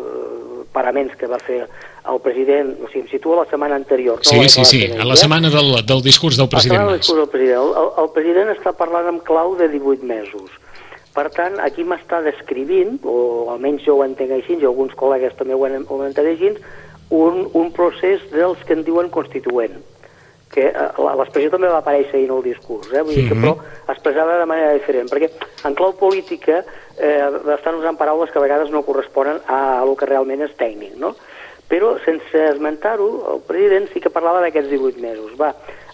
paraments 0.72 1.18
que 1.18 1.26
va 1.26 1.40
fer 1.42 1.64
el 2.08 2.20
president, 2.24 2.72
o 2.80 2.88
sigui, 2.88 3.04
em 3.04 3.10
situo 3.10 3.36
la 3.36 3.44
setmana 3.50 3.76
anterior. 3.76 4.20
Sí, 4.22 4.38
no 4.38 4.48
sí, 4.48 4.64
sí, 4.64 4.80
a 4.92 5.04
la 5.04 5.16
setmana 5.16 5.50
del, 5.52 5.84
del 5.86 6.02
discurs 6.02 6.38
del 6.40 6.48
president. 6.48 6.88
Del 6.88 6.98
discurs 6.98 7.20
del 7.24 7.28
president. 7.28 7.60
El, 7.60 7.76
el, 7.82 7.92
el 8.04 8.10
president 8.16 8.52
està 8.54 8.72
parlant 8.76 9.10
amb 9.12 9.24
clau 9.26 9.54
de 9.60 9.68
18 9.68 10.06
mesos. 10.08 10.56
Per 11.14 11.26
tant, 11.34 11.58
aquí 11.60 11.84
m'està 11.84 12.22
descrivint, 12.24 13.00
o 13.04 13.50
almenys 13.52 13.84
jo 13.84 13.98
ho 13.98 14.04
entenc 14.06 14.32
així, 14.38 14.56
i 14.56 14.68
alguns 14.68 14.94
col·legues 14.98 15.34
també 15.38 15.56
ho 15.58 15.64
han, 15.66 15.82
ho 15.84 16.00
han 16.00 16.12
entès 16.12 16.28
així, 16.32 16.54
un, 17.10 17.48
un 17.58 17.72
procés 17.74 18.22
dels 18.32 18.60
que 18.66 18.78
en 18.78 18.86
diuen 18.86 19.10
constituent 19.10 19.80
que 20.50 20.66
eh, 20.66 20.86
l'expressió 20.98 21.50
també 21.52 21.68
va 21.70 21.78
aparèixer 21.78 22.16
ahir 22.18 22.26
en 22.26 22.36
el 22.36 22.42
discurs, 22.42 22.90
eh? 22.90 23.04
Vull 23.06 23.14
dir 23.14 23.28
que, 23.28 23.36
però 23.38 23.54
expressada 23.92 24.38
de 24.40 24.46
manera 24.50 24.72
diferent, 24.74 25.06
perquè 25.10 25.28
en 25.68 25.76
clau 25.78 25.94
política 25.98 26.64
eh, 26.98 27.28
estan 27.54 27.78
usant 27.78 27.98
paraules 27.98 28.32
que 28.32 28.40
a 28.40 28.42
vegades 28.42 28.72
no 28.74 28.82
corresponen 28.86 29.38
a, 29.46 29.60
a 29.78 29.84
el 29.84 29.94
que 29.98 30.10
realment 30.10 30.42
és 30.46 30.56
tècnic, 30.58 30.96
no? 30.98 31.14
Però, 31.70 31.94
sense 32.04 32.46
esmentar-ho, 32.50 33.08
el 33.34 33.44
president 33.46 33.86
sí 33.92 34.02
que 34.02 34.10
parlava 34.10 34.42
d'aquests 34.42 34.72
18 34.72 35.02
mesos. 35.02 35.36
Va, 35.38 35.52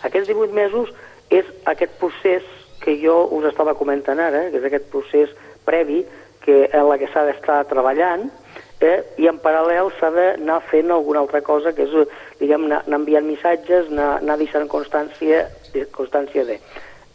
aquests 0.08 0.30
18 0.32 0.56
mesos 0.56 0.92
és 1.28 1.48
aquest 1.68 1.98
procés 2.00 2.46
que 2.80 2.96
jo 3.02 3.26
us 3.36 3.44
estava 3.50 3.74
comentant 3.76 4.20
ara, 4.22 4.46
que 4.50 4.60
és 4.60 4.66
aquest 4.68 4.88
procés 4.92 5.32
previ 5.68 6.04
que 6.44 6.64
en 6.70 6.88
la 6.88 6.96
que 7.00 7.08
s'ha 7.10 7.26
d'estar 7.26 7.64
treballant, 7.68 8.28
eh, 8.80 9.02
i 9.18 9.26
en 9.28 9.40
paral·lel 9.42 9.90
s'ha 9.98 10.12
d'anar 10.14 10.60
fent 10.70 10.92
alguna 10.94 11.24
altra 11.24 11.42
cosa, 11.42 11.72
que 11.74 11.86
és, 11.86 11.94
diguem, 12.40 12.68
anar, 12.68 12.82
anar 12.86 13.00
enviant 13.02 13.26
missatges, 13.26 13.90
anar, 13.90 14.10
anar 14.22 14.38
deixant 14.40 14.68
constància, 14.70 15.46
constància 15.96 16.46
de... 16.48 16.60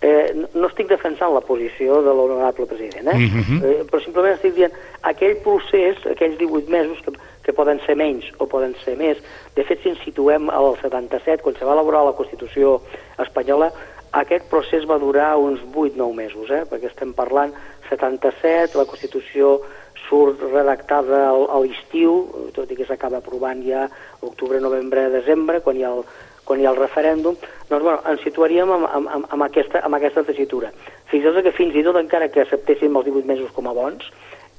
Eh, 0.01 0.33
no 0.57 0.65
estic 0.65 0.87
defensant 0.89 1.29
la 1.29 1.43
posició 1.45 1.99
de 2.01 2.13
l'honorable 2.17 2.65
president, 2.65 3.05
eh? 3.07 3.17
Mm 3.17 3.41
-hmm. 3.41 3.59
eh, 3.63 3.83
però 3.85 3.99
simplement 4.01 4.33
estic 4.33 4.55
dient 4.55 4.73
aquell 5.01 5.35
procés, 5.43 5.95
aquells 6.09 6.39
18 6.39 6.69
mesos, 6.69 6.97
que, 7.05 7.11
que 7.43 7.53
poden 7.53 7.79
ser 7.85 7.95
menys 7.95 8.25
o 8.39 8.47
poden 8.47 8.73
ser 8.83 8.97
més, 8.97 9.17
de 9.55 9.63
fet, 9.63 9.79
si 9.83 9.89
ens 9.89 10.01
situem 10.03 10.49
al 10.49 10.75
77, 10.81 11.43
quan 11.43 11.55
se 11.55 11.65
va 11.65 11.73
elaborar 11.73 12.03
la 12.05 12.17
Constitució 12.17 12.81
espanyola, 13.19 13.71
aquest 14.11 14.49
procés 14.49 14.89
va 14.89 14.97
durar 14.97 15.37
uns 15.37 15.61
8-9 15.61 16.13
mesos, 16.15 16.49
eh? 16.49 16.63
perquè 16.65 16.87
estem 16.89 17.13
parlant 17.13 17.53
77, 17.89 18.77
la 18.77 18.85
Constitució 18.85 19.61
surt 20.09 20.41
redactada 20.51 21.29
a 21.29 21.59
l'estiu, 21.59 22.25
tot 22.55 22.71
i 22.71 22.75
que 22.75 22.85
s'acaba 22.85 23.21
aprovant 23.21 23.61
ja 23.63 23.87
octubre, 24.21 24.59
novembre, 24.59 25.09
desembre, 25.13 25.61
quan 25.61 25.77
hi 25.77 25.83
ha 25.83 25.93
el, 25.93 26.03
quan 26.45 26.59
hi 26.59 26.65
ha 26.65 26.71
el 26.73 26.79
referèndum, 26.79 27.35
doncs 27.69 27.83
bueno, 27.83 27.99
ens 28.11 28.21
situaríem 28.25 28.71
amb, 28.71 28.87
amb, 28.91 29.27
amb, 29.29 29.43
aquesta, 29.47 29.81
amb 29.85 29.95
aquesta 29.95 30.23
tessitura. 30.27 30.71
Fixeu 31.11 31.35
que 31.43 31.51
fins 31.55 31.75
i 31.75 31.83
tot 31.83 31.97
encara 31.99 32.29
que 32.31 32.41
acceptéssim 32.43 32.95
els 32.97 33.05
18 33.05 33.27
mesos 33.27 33.51
com 33.55 33.67
a 33.67 33.73
bons, 33.77 34.03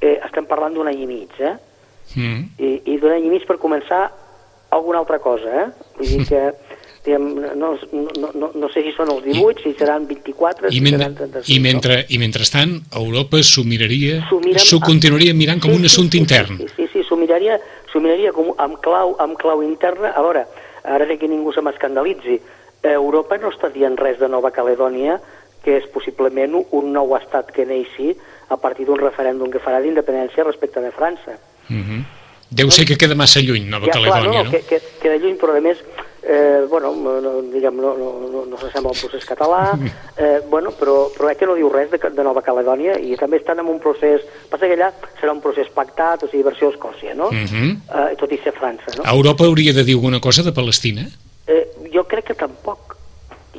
eh, 0.01 0.19
estem 0.25 0.47
parlant 0.47 0.75
d'un 0.75 0.89
any 0.89 1.03
i 1.03 1.07
mig, 1.07 1.33
eh? 1.41 1.55
Mm. 2.17 2.43
I, 2.59 2.71
i 2.93 2.99
d'un 3.01 3.13
any 3.15 3.27
i 3.27 3.31
mig 3.33 3.47
per 3.49 3.57
començar 3.63 4.11
alguna 4.73 4.99
altra 5.03 5.19
cosa, 5.19 5.49
eh? 5.63 5.67
Vull 5.99 6.09
dir 6.13 6.27
que 6.29 6.43
diguem, 7.05 7.25
no, 7.59 7.73
no, 7.93 8.29
no, 8.39 8.51
no 8.55 8.69
sé 8.71 8.83
si 8.87 8.93
són 8.95 9.11
els 9.11 9.25
18, 9.25 9.59
I, 9.59 9.63
si 9.65 9.73
seran 9.79 10.05
24, 10.07 10.69
i 10.71 10.77
si 10.77 10.83
men 10.85 10.95
seran 10.99 11.17
35. 11.19 11.51
I, 11.51 11.59
mentre, 11.65 11.97
I 12.15 12.19
mentrestant, 12.23 12.77
Europa 13.01 13.41
s'ho 13.43 13.65
miraria, 13.67 14.21
S'ho 14.31 14.39
amb- 14.79 14.87
continuaria 14.87 15.35
mirant 15.35 15.61
com 15.61 15.73
Sí, 15.73 15.81
un 15.81 15.83
sí, 15.87 15.91
assumpte 15.91 16.17
sí, 16.19 16.23
intern. 16.23 16.61
Sí, 16.61 16.69
sí, 16.77 16.87
sí, 16.93 17.03
s'ho 17.09 17.19
miraria, 17.19 17.59
s'ho 17.91 18.01
miraria 18.05 18.31
com, 18.37 18.53
amb, 18.57 18.79
clau, 18.85 19.17
amb 19.19 19.35
clau 19.41 19.65
interna. 19.67 20.13
A 20.15 20.23
veure, 20.23 20.45
ara 20.85 21.07
sé 21.07 21.19
que 21.19 21.29
ningú 21.31 21.53
se 21.53 21.63
m'escandalitzi. 21.63 22.41
Europa 22.83 23.39
no 23.39 23.53
està 23.53 23.71
dient 23.71 23.97
res 23.97 24.19
de 24.19 24.29
Nova 24.29 24.51
Caledònia, 24.51 25.21
que 25.63 25.77
és 25.79 25.87
possiblement 25.95 26.57
un 26.59 26.91
nou 26.93 27.15
estat 27.17 27.53
que 27.55 27.67
neixi 27.67 28.11
a 28.51 28.59
partir 28.59 28.87
d'un 28.89 28.99
referèndum 28.99 29.51
que 29.51 29.63
farà 29.63 29.81
d'independència 29.83 30.45
respecte 30.45 30.83
de 30.83 30.91
França. 30.91 31.39
Mhm. 31.69 32.03
Deu 32.51 32.71
ser 32.71 32.85
que 32.85 32.99
queda 32.99 33.15
massa 33.15 33.41
lluny, 33.41 33.65
Nova 33.71 33.87
Ja, 33.87 33.93
clar, 33.93 34.11
Caledònia, 34.11 34.43
no, 34.43 34.45
no? 34.45 34.51
Que, 34.51 34.61
que, 34.69 34.81
queda 35.01 35.17
lluny, 35.17 35.39
però 35.41 35.57
a 35.57 35.61
més, 35.65 35.79
eh, 36.23 36.67
bueno, 36.71 36.93
no, 36.95 37.43
diguem, 37.53 37.77
no, 37.83 37.95
no, 37.99 38.11
no, 38.33 38.45
no 38.47 38.59
s'assembla 38.61 38.93
al 38.95 39.01
procés 39.01 39.25
català, 39.27 39.73
eh, 40.17 40.41
bueno, 40.49 40.71
però, 40.79 41.09
però 41.17 41.31
és 41.33 41.39
que 41.41 41.47
no 41.47 41.57
diu 41.59 41.69
res 41.73 41.91
de, 41.91 41.99
de 41.99 42.23
Nova 42.27 42.43
Caledònia 42.47 42.99
i 43.03 43.17
també 43.19 43.41
estan 43.43 43.59
en 43.59 43.67
un 43.73 43.81
procés... 43.83 44.23
Passa 44.51 44.67
que 44.71 44.77
allà 44.79 44.93
serà 45.21 45.33
un 45.35 45.41
procés 45.43 45.69
pactat, 45.75 46.23
o 46.23 46.31
sigui, 46.31 46.45
versió 46.47 46.71
Escòcia, 46.71 47.15
no? 47.19 47.31
Mhm. 47.33 47.77
eh, 47.91 48.15
tot 48.21 48.31
i 48.33 48.39
ser 48.45 48.55
França, 48.55 48.95
no? 48.97 49.05
Europa 49.11 49.45
hauria 49.45 49.73
de 49.73 49.85
dir 49.85 49.95
alguna 49.99 50.21
cosa 50.21 50.43
de 50.43 50.53
Palestina? 50.53 51.09
Eh, 51.47 51.67
jo 51.93 52.05
crec 52.07 52.27
que 52.31 52.35
tampoc. 52.39 52.97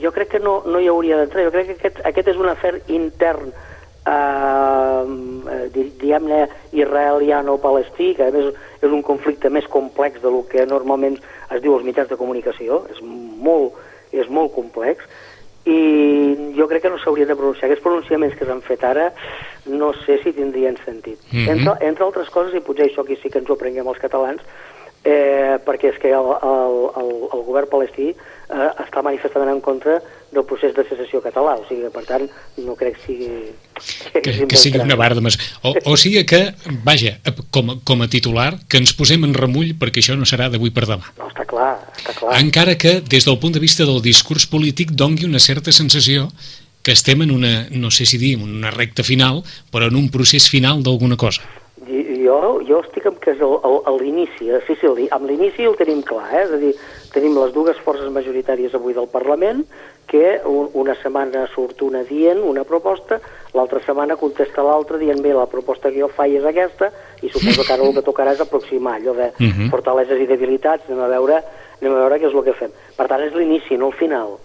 Jo 0.01 0.11
crec 0.11 0.29
que 0.31 0.39
no, 0.39 0.63
no 0.65 0.79
hi 0.81 0.87
hauria 0.87 1.17
d'entrar. 1.19 1.43
Jo 1.45 1.51
crec 1.51 1.67
que 1.67 1.75
aquest, 1.77 1.99
aquest 2.07 2.27
és 2.31 2.37
un 2.39 2.47
afer 2.49 2.79
intern 2.87 3.51
eh, 4.07 5.69
di- 5.71 5.91
diguem-ne 5.99 6.47
israeliano-palestí, 6.73 8.13
que 8.17 8.27
a 8.27 8.31
més 8.33 8.49
és 8.83 8.91
un 8.91 9.01
conflicte 9.05 9.49
més 9.53 9.67
complex 9.71 10.21
de 10.21 10.31
lo 10.31 10.41
que 10.49 10.65
normalment 10.67 11.19
es 11.53 11.61
diu 11.61 11.75
als 11.75 11.85
mitjans 11.85 12.09
de 12.09 12.17
comunicació, 12.19 12.83
és 12.91 12.99
molt, 13.03 13.77
és 14.11 14.29
molt 14.29 14.53
complex, 14.55 15.05
i 15.65 16.53
jo 16.57 16.67
crec 16.67 16.83
que 16.83 16.91
no 16.91 16.99
s'haurien 16.99 17.29
de 17.29 17.37
pronunciar. 17.39 17.69
Aquests 17.69 17.83
pronunciaments 17.85 18.35
que 18.35 18.45
s'han 18.45 18.61
fet 18.65 18.83
ara 18.83 19.11
no 19.65 19.93
sé 20.03 20.19
si 20.23 20.33
tindrien 20.35 20.75
sentit. 20.83 21.19
Mhm. 21.31 21.49
entre, 21.49 21.87
entre 21.87 22.03
altres 22.03 22.29
coses, 22.29 22.53
i 22.55 22.59
potser 22.59 22.89
això 22.89 23.03
aquí 23.03 23.15
sí 23.21 23.29
que 23.29 23.39
ens 23.39 23.49
ho 23.49 23.53
aprenguem 23.53 23.87
els 23.87 23.99
catalans, 23.99 24.41
eh, 25.03 25.59
perquè 25.65 25.91
és 25.93 25.99
que 26.01 26.11
el, 26.15 26.29
el, 26.39 26.77
el, 27.01 27.11
el 27.35 27.43
govern 27.45 27.69
palestí 27.71 28.11
eh, 28.13 28.69
està 28.83 29.03
manifestament 29.05 29.51
en 29.51 29.61
contra 29.63 29.99
del 30.33 30.45
procés 30.49 30.73
de 30.73 30.85
secessió 30.87 31.21
català, 31.21 31.55
o 31.59 31.67
sigui, 31.67 31.89
per 31.93 32.03
tant, 32.07 32.25
no 32.65 32.75
crec 32.79 32.97
que 32.97 33.05
sigui... 33.05 33.29
Que, 34.13 34.21
que, 34.23 34.33
que 34.49 34.57
sigui 34.59 34.81
una 34.81 34.97
barra 34.97 35.17
de 35.19 35.23
més. 35.25 35.37
O, 35.65 35.73
o 35.91 35.95
sigui 35.99 36.23
que, 36.29 36.41
vaja, 36.85 37.17
com, 37.53 37.75
com 37.85 38.03
a 38.05 38.09
titular, 38.09 38.53
que 38.69 38.81
ens 38.81 38.95
posem 38.97 39.25
en 39.27 39.35
remull 39.37 39.75
perquè 39.79 40.01
això 40.01 40.17
no 40.17 40.27
serà 40.29 40.49
d'avui 40.53 40.73
per 40.73 40.87
demà. 40.89 41.13
No, 41.19 41.29
està 41.29 41.45
clar, 41.49 41.75
està 41.97 42.17
clar. 42.17 42.37
Encara 42.39 42.77
que, 42.79 42.99
des 43.05 43.27
del 43.29 43.39
punt 43.41 43.55
de 43.57 43.63
vista 43.63 43.87
del 43.89 44.01
discurs 44.05 44.47
polític, 44.49 44.95
dongui 44.97 45.29
una 45.29 45.43
certa 45.43 45.75
sensació 45.75 46.29
que 46.83 46.91
estem 46.91 47.21
en 47.23 47.31
una, 47.31 47.53
no 47.71 47.91
sé 47.95 48.05
si 48.05 48.19
dir, 48.19 48.35
en 48.37 48.49
una 48.49 48.71
recta 48.71 49.05
final, 49.07 49.41
però 49.71 49.87
en 49.87 49.95
un 49.95 50.09
procés 50.11 50.49
final 50.51 50.83
d'alguna 50.83 51.15
cosa. 51.17 51.45
Jo, 51.87 52.39
jo 52.67 52.81
estic 52.83 53.07
que 53.23 53.31
és 53.31 53.39
l'inici, 54.01 54.51
sí, 54.67 54.75
sí, 54.75 55.07
amb 55.15 55.29
l'inici 55.29 55.63
el 55.63 55.77
tenim 55.79 56.01
clar, 56.03 56.27
eh? 56.33 56.43
és 56.43 56.51
a 56.51 56.59
dir, 56.59 56.73
tenim 57.13 57.37
les 57.39 57.53
dues 57.55 57.79
forces 57.85 58.11
majoritàries 58.11 58.75
avui 58.75 58.95
del 58.97 59.07
Parlament, 59.07 59.63
que 60.09 60.41
una 60.45 60.95
setmana 60.99 61.45
surt 61.53 61.81
una 61.81 62.03
dient 62.03 62.41
una 62.43 62.65
proposta, 62.67 63.21
l'altra 63.55 63.79
setmana 63.85 64.17
contesta 64.19 64.65
l'altra 64.65 64.99
dient 64.99 65.23
bé, 65.23 65.31
la 65.33 65.47
proposta 65.47 65.89
que 65.89 66.01
jo 66.03 66.09
faig 66.11 66.35
és 66.41 66.47
aquesta, 66.49 66.91
i 67.23 67.31
suposo 67.31 67.63
que 67.63 67.73
ara 67.73 67.87
el 67.87 67.95
que 67.95 68.03
tocarà 68.05 68.35
és 68.35 68.43
aproximar 68.43 68.99
allò 68.99 69.15
de 69.15 69.31
uh 69.31 69.43
mhm. 69.43 69.51
-huh. 69.51 69.69
fortaleses 69.71 70.19
i 70.19 70.27
debilitats, 70.27 70.89
anem 70.89 71.03
a 71.03 71.07
veure, 71.07 71.43
anem 71.81 71.93
a 71.93 71.99
veure 72.03 72.19
què 72.19 72.27
és 72.27 72.35
el 72.35 72.43
que 72.43 72.59
fem. 72.59 72.71
Per 72.97 73.07
tant, 73.07 73.21
és 73.21 73.33
l'inici, 73.33 73.77
no 73.77 73.87
el 73.87 73.93
final. 73.93 74.37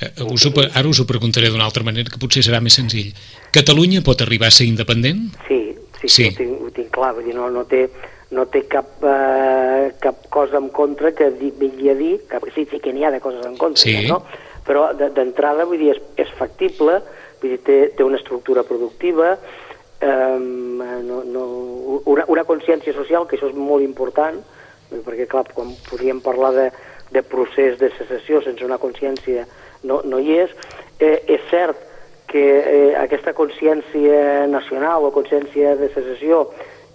Eh, 0.00 0.22
us 0.22 0.46
ho, 0.46 0.52
ara 0.74 0.88
us 0.88 1.00
ho 1.00 1.06
preguntaré 1.06 1.48
d'una 1.50 1.64
altra 1.64 1.82
manera, 1.82 2.10
que 2.10 2.18
potser 2.18 2.42
serà 2.42 2.60
més 2.60 2.74
senzill. 2.74 3.12
Catalunya 3.50 4.02
pot 4.02 4.20
arribar 4.20 4.46
a 4.46 4.50
ser 4.50 4.66
independent? 4.66 5.34
Sí, 5.48 5.67
sí, 6.00 6.08
sí. 6.08 6.28
Ho, 6.28 6.36
tinc, 6.36 6.62
ho 6.62 6.70
tinc 6.76 6.92
clar, 6.94 7.12
vull 7.16 7.26
dir, 7.28 7.36
no, 7.36 7.50
no 7.54 7.64
té 7.68 7.86
no 8.30 8.44
té 8.52 8.66
cap, 8.68 8.98
eh, 9.08 9.94
cap 10.02 10.26
cosa 10.28 10.58
en 10.60 10.68
contra 10.68 11.14
que 11.16 11.30
vingui 11.30 11.88
a 11.88 11.94
dir, 11.96 12.26
que 12.28 12.38
sí, 12.52 12.66
sí 12.70 12.80
que 12.80 12.92
n'hi 12.92 13.06
ha 13.06 13.10
de 13.10 13.22
coses 13.24 13.46
en 13.46 13.56
contra, 13.56 13.80
sí. 13.80 14.06
no? 14.06 14.20
però 14.68 14.90
d'entrada, 14.92 15.64
vull 15.64 15.80
dir, 15.80 15.94
és, 15.94 16.02
és 16.20 16.32
factible, 16.36 16.98
vull 17.40 17.54
dir, 17.54 17.60
té, 17.64 17.78
té 17.96 18.04
una 18.04 18.18
estructura 18.20 18.66
productiva, 18.68 19.38
eh, 20.00 20.36
no, 20.38 21.22
no, 21.24 21.44
una, 22.04 22.26
una 22.28 22.44
consciència 22.44 22.92
social, 22.92 23.24
que 23.24 23.38
això 23.38 23.48
és 23.48 23.56
molt 23.56 23.86
important, 23.86 24.42
perquè, 24.92 25.24
clar, 25.30 25.46
quan 25.56 25.72
podríem 25.88 26.20
parlar 26.24 26.52
de, 26.56 26.68
de 27.16 27.24
procés 27.24 27.78
de 27.80 27.88
secessió 27.96 28.42
sense 28.44 28.64
una 28.66 28.76
consciència 28.80 29.46
no, 29.88 30.02
no 30.04 30.20
hi 30.20 30.36
és. 30.44 30.52
Eh, 30.98 31.16
és 31.30 31.44
cert 31.48 31.87
que 32.28 32.44
eh, 32.58 32.94
aquesta 33.00 33.32
consciència 33.34 34.46
nacional 34.46 35.06
o 35.08 35.12
consciència 35.14 35.74
de 35.80 35.88
secessió 35.94 36.44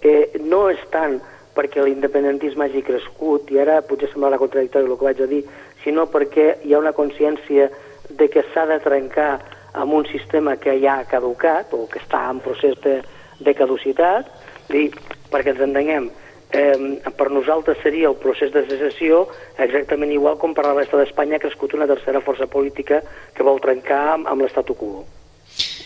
eh, 0.00 0.30
no 0.40 0.68
és 0.70 0.80
tant 0.94 1.18
perquè 1.54 1.82
l'independentisme 1.82 2.66
hagi 2.66 2.82
crescut, 2.82 3.50
i 3.54 3.60
ara 3.62 3.80
potser 3.86 4.10
semblarà 4.10 4.38
contradictori 4.40 4.88
el 4.88 4.96
que 4.98 5.08
vaig 5.08 5.22
a 5.22 5.30
dir, 5.30 5.42
sinó 5.84 6.06
perquè 6.10 6.48
hi 6.64 6.74
ha 6.74 6.82
una 6.82 6.94
consciència 6.96 7.68
de 8.10 8.28
que 8.30 8.42
s'ha 8.52 8.66
de 8.70 8.80
trencar 8.82 9.38
amb 9.74 9.94
un 9.94 10.06
sistema 10.10 10.56
que 10.56 10.76
ja 10.82 10.98
ha 10.98 11.08
caducat 11.10 11.72
o 11.74 11.86
que 11.90 12.02
està 12.02 12.26
en 12.30 12.42
procés 12.42 12.76
de, 12.82 13.00
de 13.40 13.54
caducitat, 13.54 14.30
i 14.74 14.88
perquè 15.30 15.54
ens 15.54 15.64
entenguem, 15.66 16.10
eh, 16.54 17.10
per 17.18 17.30
nosaltres 17.30 17.82
seria 17.82 18.10
el 18.10 18.18
procés 18.22 18.52
de 18.54 18.64
secessió 18.68 19.24
exactament 19.58 20.14
igual 20.14 20.38
com 20.38 20.54
per 20.54 20.66
la 20.66 20.76
resta 20.78 20.98
d'Espanya 21.00 21.38
ha 21.38 21.44
crescut 21.46 21.74
una 21.74 21.90
tercera 21.90 22.22
força 22.22 22.46
política 22.50 23.02
que 23.34 23.46
vol 23.46 23.62
trencar 23.62 24.04
amb, 24.14 24.30
amb 24.30 24.46
l'estatu 24.46 24.78
quo. 24.78 25.04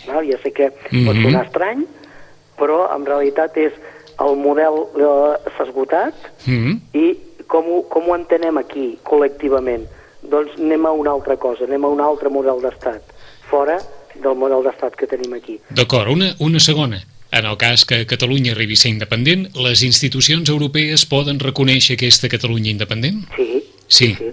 No? 0.09 0.22
Ja 0.24 0.38
sé 0.42 0.52
que 0.52 0.70
mm 0.70 0.74
-hmm. 0.90 1.07
pot 1.07 1.16
sonar 1.22 1.44
estrany, 1.46 1.87
però 2.59 2.88
en 2.96 3.07
realitat 3.07 3.57
és 3.57 3.72
el 4.18 4.37
model 4.37 4.74
eh, 4.96 5.50
s'ha 5.57 5.64
esgotat 5.64 6.14
mm 6.46 6.59
-hmm. 6.59 6.76
i 6.92 7.18
com 7.46 7.64
ho, 7.72 7.83
com 7.88 8.09
ho 8.09 8.16
entenem 8.16 8.59
aquí, 8.59 8.98
col·lectivament? 9.04 9.87
Doncs 10.22 10.59
anem 10.59 10.87
a 10.87 10.92
una 10.92 11.11
altra 11.11 11.37
cosa, 11.37 11.64
anem 11.64 11.85
a 11.85 11.88
un 11.88 12.00
altre 12.00 12.28
model 12.28 12.61
d'estat, 12.61 13.02
fora 13.50 13.78
del 14.14 14.35
model 14.35 14.62
d'estat 14.62 14.96
que 14.96 15.07
tenim 15.07 15.33
aquí. 15.33 15.61
D'acord, 15.70 16.11
una, 16.11 16.35
una 16.38 16.61
segona. 16.61 17.00
En 17.31 17.44
el 17.44 17.57
cas 17.57 17.85
que 17.85 18.07
Catalunya 18.07 18.52
arribi 18.52 18.72
a 18.72 18.76
ser 18.76 18.90
independent, 18.90 19.48
les 19.54 19.83
institucions 19.85 20.48
europees 20.48 21.04
poden 21.07 21.38
reconèixer 21.38 21.98
aquesta 21.98 22.28
Catalunya 22.28 22.70
independent? 22.70 23.26
Sí. 23.37 23.64
Sí. 23.87 24.14
sí. 24.14 24.31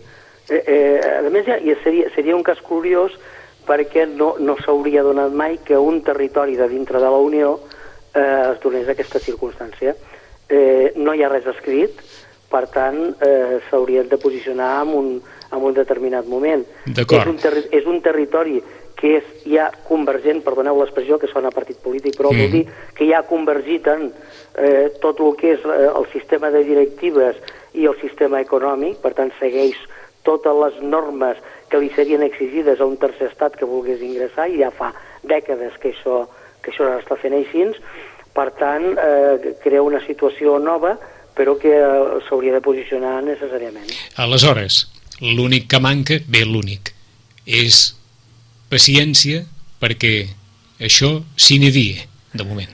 Eh, 0.50 0.64
eh, 0.68 1.26
a 1.26 1.30
més, 1.30 1.46
ja, 1.46 1.58
ja 1.60 1.76
seria, 1.84 2.08
seria 2.16 2.36
un 2.36 2.44
cas 2.44 2.62
curiós 2.64 3.12
perquè 3.68 4.06
no, 4.10 4.36
no 4.40 4.58
s'hauria 4.62 5.04
donat 5.04 5.34
mai 5.34 5.58
que 5.66 5.78
un 5.78 6.02
territori 6.06 6.56
de 6.56 6.68
dintre 6.70 7.02
de 7.02 7.10
la 7.10 7.22
Unió 7.22 7.60
eh, 8.14 8.52
es 8.54 8.62
donés 8.64 8.90
aquesta 8.90 9.20
circumstància. 9.20 9.96
Eh, 10.50 10.94
no 10.96 11.14
hi 11.14 11.24
ha 11.26 11.32
res 11.32 11.48
escrit, 11.50 12.00
per 12.50 12.68
tant, 12.72 13.00
eh, 13.26 13.60
s'haurien 13.70 14.08
de 14.10 14.18
posicionar 14.22 14.84
en 14.86 14.94
un, 14.96 15.12
en 15.52 15.64
un 15.70 15.74
determinat 15.74 16.28
moment. 16.30 16.64
És 16.88 17.26
un, 17.26 17.40
és 17.72 17.88
un 17.90 18.02
territori 18.06 18.62
que 18.96 19.18
és 19.20 19.26
ja 19.44 19.68
convergent, 19.90 20.40
perdoneu 20.46 20.80
l'expressió 20.80 21.18
que 21.20 21.28
sona 21.28 21.52
partit 21.52 21.82
polític, 21.84 22.16
però 22.16 22.32
mm. 22.32 22.40
vol 22.40 22.54
dir 22.54 22.64
que 22.96 23.10
ja 23.10 23.20
ha 23.20 23.28
convergit 23.28 23.90
en 23.92 24.08
eh, 24.08 24.88
tot 25.04 25.20
el 25.20 25.36
que 25.40 25.56
és 25.58 25.68
eh, 25.68 25.90
el 25.90 26.08
sistema 26.14 26.52
de 26.54 26.64
directives 26.68 27.42
i 27.76 27.90
el 27.90 27.98
sistema 28.00 28.40
econòmic, 28.42 29.02
per 29.04 29.12
tant 29.18 29.34
segueix 29.42 29.76
totes 30.26 30.56
les 30.62 30.80
normes 30.82 31.42
que 31.70 31.80
li 31.82 31.90
serien 31.96 32.24
exigides 32.24 32.80
a 32.80 32.86
un 32.86 32.98
tercer 33.02 33.32
estat 33.32 33.56
que 33.60 33.68
volgués 33.68 34.04
ingressar 34.06 34.48
i 34.52 34.60
ja 34.62 34.72
fa 34.72 34.92
dècades 35.26 35.78
que 35.82 35.92
això, 35.94 36.26
que 36.62 36.72
això 36.74 36.92
està 37.00 37.18
fent 37.22 37.36
així, 37.38 37.66
per 38.36 38.52
tant, 38.60 38.86
eh, 39.00 39.56
crea 39.64 39.84
una 39.84 40.02
situació 40.06 40.60
nova, 40.60 40.96
però 41.36 41.56
que 41.60 41.72
eh, 41.72 42.20
s'hauria 42.28 42.56
de 42.56 42.62
posicionar 42.64 43.18
necessàriament. 43.24 43.92
Aleshores, 44.22 44.86
l'únic 45.22 45.70
que 45.72 45.80
manca, 45.84 46.20
bé, 46.28 46.46
l'únic, 46.48 46.92
és 47.46 47.96
paciència 48.72 49.44
perquè 49.82 50.16
això 50.84 51.22
sine 51.38 51.72
die, 51.72 52.00
de 52.34 52.44
moment. 52.44 52.72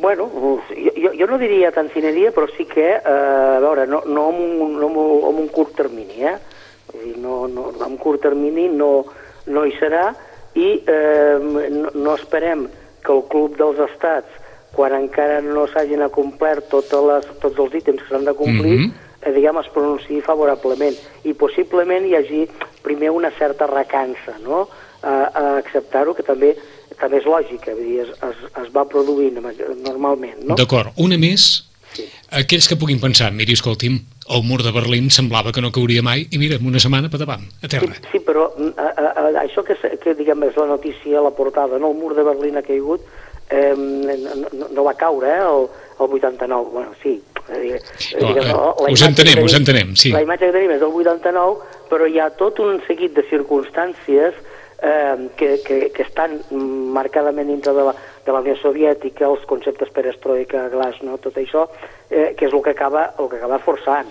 Bueno, 0.00 0.26
jo, 0.70 1.12
jo 1.16 1.26
no 1.28 1.38
diria 1.40 1.70
tant 1.72 1.88
sine 1.94 2.12
die, 2.16 2.30
però 2.34 2.48
sí 2.56 2.66
que, 2.68 2.88
eh, 2.98 3.56
a 3.56 3.60
veure, 3.62 3.86
no, 3.86 4.02
no, 4.06 4.30
en, 4.30 4.40
un, 4.60 4.80
no 4.80 4.90
en 5.30 5.44
un 5.44 5.48
curt 5.54 5.76
termini, 5.78 6.26
eh? 6.26 6.38
No, 7.20 7.46
no, 7.48 7.70
en 7.86 7.96
curt 7.96 8.22
termini 8.22 8.68
no, 8.68 9.04
no 9.46 9.64
hi 9.64 9.72
serà 9.78 10.10
i 10.54 10.68
eh, 10.86 11.38
no, 11.40 11.90
no 11.94 12.14
esperem 12.14 12.66
que 13.04 13.12
el 13.12 13.24
Club 13.30 13.56
dels 13.58 13.78
Estats 13.90 14.40
quan 14.74 14.94
encara 14.94 15.40
no 15.42 15.66
s'hagin 15.66 16.02
acomplert 16.04 16.68
totes 16.70 17.06
les, 17.06 17.30
tots 17.42 17.58
els 17.58 17.78
ítems 17.80 18.02
que 18.02 18.08
s'han 18.10 18.24
de 18.24 18.34
complir, 18.34 18.78
mm 18.78 18.84
-hmm. 18.84 18.92
eh, 19.22 19.32
diguem, 19.32 19.58
es 19.58 19.72
pronunciï 19.74 20.20
favorablement. 20.22 20.96
I 21.24 21.34
possiblement 21.34 22.06
hi 22.06 22.14
hagi 22.14 22.48
primer 22.82 23.10
una 23.10 23.30
certa 23.30 23.66
recança, 23.66 24.38
no?, 24.42 24.68
a, 25.02 25.30
a 25.34 25.56
acceptar-ho, 25.56 26.14
que 26.14 26.22
també 26.22 26.56
també 27.00 27.16
és 27.16 27.24
lògica, 27.24 27.72
vull 27.72 27.84
dir, 27.84 28.00
es, 28.00 28.08
es, 28.08 28.36
es 28.62 28.68
va 28.74 28.84
produint 28.84 29.40
normalment, 29.84 30.42
no? 30.44 30.54
D'acord. 30.54 30.92
Una 30.96 31.16
més. 31.16 31.69
Aquells 32.30 32.68
que 32.70 32.78
puguin 32.78 33.00
pensar, 33.02 33.30
miri, 33.34 33.56
escolti'm, 33.58 33.98
el 34.30 34.44
mur 34.46 34.62
de 34.62 34.72
Berlín 34.72 35.10
semblava 35.10 35.52
que 35.52 35.62
no 35.64 35.72
cauria 35.74 36.02
mai, 36.06 36.26
i 36.30 36.38
mira, 36.38 36.58
en 36.60 36.66
una 36.66 36.82
setmana 36.82 37.10
davant, 37.10 37.42
a 37.62 37.68
terra. 37.68 37.94
Sí, 37.96 38.12
sí 38.12 38.20
però 38.26 38.46
a, 38.76 38.86
a, 38.86 39.08
a, 39.08 39.24
això 39.42 39.64
que, 39.66 39.74
que 40.02 40.14
diguem 40.14 40.46
és 40.46 40.58
la 40.60 40.68
notícia, 40.70 41.22
la 41.24 41.34
portada, 41.34 41.78
no? 41.78 41.90
el 41.90 41.98
mur 41.98 42.14
de 42.14 42.26
Berlín 42.26 42.60
ha 42.60 42.62
caigut, 42.66 43.02
eh, 43.50 43.74
no, 43.74 44.68
no 44.70 44.84
va 44.86 44.94
caure 44.94 45.32
eh, 45.34 45.40
el, 45.42 45.66
el 45.98 46.14
89, 46.20 46.70
bueno, 46.72 46.94
sí. 47.02 47.20
Eh, 47.50 47.80
diguem, 48.14 48.46
no, 48.46 48.76
uh, 48.78 48.92
us 48.92 49.02
entenem, 49.02 49.34
tenim, 49.34 49.44
us 49.48 49.56
entenem, 49.58 49.96
sí. 49.98 50.14
La 50.14 50.22
imatge 50.22 50.46
que 50.46 50.54
tenim 50.54 50.76
és 50.76 50.82
del 50.82 50.94
89, 50.94 51.82
però 51.90 52.06
hi 52.06 52.20
ha 52.22 52.30
tot 52.38 52.62
un 52.62 52.78
seguit 52.86 53.16
de 53.16 53.26
circumstàncies 53.26 54.38
eh, 54.82 55.16
que, 55.36 55.56
que, 55.66 55.80
que 55.90 56.06
estan 56.06 56.38
marcadament 56.94 57.50
dintre 57.50 57.74
de 57.74 57.88
la, 57.90 57.96
de 58.24 58.32
la 58.32 58.40
Unió 58.44 58.56
Soviètica, 58.60 59.26
els 59.26 59.46
conceptes 59.48 59.90
perestroika, 59.94 60.68
no, 61.02 61.16
tot 61.18 61.36
això, 61.40 61.66
eh, 62.10 62.34
que 62.36 62.46
és 62.46 62.52
el 62.52 62.62
que 62.62 62.74
acaba, 62.76 63.14
el 63.18 63.28
que 63.28 63.40
acaba 63.40 63.58
forçant. 63.58 64.10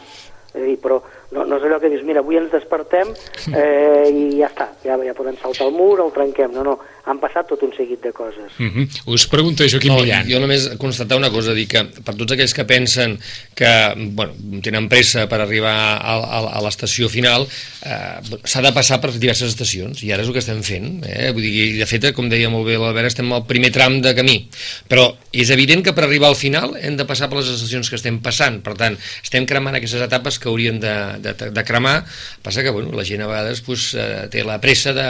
És 0.53 0.63
dir, 0.63 0.77
però 0.81 1.01
no, 1.31 1.45
no 1.45 1.57
és 1.59 1.65
allò 1.67 1.77
que 1.81 1.91
dius, 1.91 2.05
mira, 2.07 2.23
avui 2.23 2.39
ens 2.39 2.49
despertem 2.51 3.11
eh, 3.53 4.07
i 4.09 4.23
ja 4.39 4.47
està, 4.49 4.71
ja, 4.81 4.97
ja 5.05 5.13
podem 5.17 5.37
saltar 5.37 5.67
el 5.69 5.75
mur, 5.75 5.99
el 6.01 6.13
trenquem. 6.15 6.55
No, 6.55 6.63
no, 6.65 6.77
han 7.09 7.19
passat 7.21 7.47
tot 7.49 7.61
un 7.65 7.73
seguit 7.75 8.01
de 8.05 8.11
coses. 8.13 8.51
Uh 8.57 8.63
mhm. 8.63 8.85
-huh. 8.85 9.13
Us 9.13 9.27
pregunta 9.27 9.67
Joaquim 9.69 9.93
no, 9.93 10.01
Millan. 10.01 10.29
Jo 10.29 10.39
només 10.39 10.69
constatar 10.77 11.17
una 11.17 11.29
cosa, 11.29 11.53
dir 11.53 11.67
que 11.67 11.83
per 11.83 12.15
tots 12.15 12.33
aquells 12.33 12.53
que 12.53 12.65
pensen 12.65 13.19
que 13.55 13.93
bueno, 13.95 14.33
tenen 14.61 14.89
pressa 14.89 15.27
per 15.27 15.41
arribar 15.41 15.73
a, 16.01 16.15
a, 16.17 16.39
a 16.57 16.61
l'estació 16.61 17.09
final, 17.09 17.47
eh, 17.85 18.37
s'ha 18.43 18.61
de 18.61 18.73
passar 18.73 18.99
per 19.01 19.11
diverses 19.11 19.49
estacions, 19.49 20.03
i 20.03 20.11
ara 20.11 20.23
és 20.23 20.27
el 20.27 20.33
que 20.33 20.39
estem 20.39 20.61
fent. 20.63 21.03
Eh? 21.05 21.31
Vull 21.31 21.43
dir, 21.43 21.77
de 21.79 21.85
fet, 21.85 22.13
com 22.13 22.29
deia 22.29 22.49
molt 22.49 22.65
bé 22.65 22.77
l'Albert, 22.77 23.07
estem 23.07 23.31
al 23.33 23.45
primer 23.45 23.71
tram 23.71 24.01
de 24.01 24.15
camí. 24.15 24.49
Però 24.87 25.15
és 25.31 25.49
evident 25.49 25.83
que 25.83 25.93
per 25.93 26.03
arribar 26.03 26.29
al 26.29 26.35
final 26.35 26.75
hem 26.81 26.97
de 26.97 27.05
passar 27.05 27.29
per 27.29 27.37
les 27.37 27.49
estacions 27.49 27.89
que 27.89 27.95
estem 27.95 28.19
passant. 28.19 28.61
Per 28.61 28.73
tant, 28.75 28.97
estem 29.23 29.45
cremant 29.45 29.75
aquestes 29.75 30.01
etapes 30.01 30.39
que 30.39 30.49
haurien 30.49 30.79
de, 30.79 31.18
de, 31.23 31.34
de 31.55 31.63
cremar, 31.67 32.03
passa 32.45 32.63
que 32.63 32.73
bueno, 32.73 32.93
la 32.95 33.05
gent 33.08 33.23
a 33.25 33.27
vegades 33.27 33.62
pues, 33.65 33.91
eh, 33.93 34.27
té 34.32 34.45
la 34.47 34.60
pressa 34.63 34.93
de... 34.95 35.08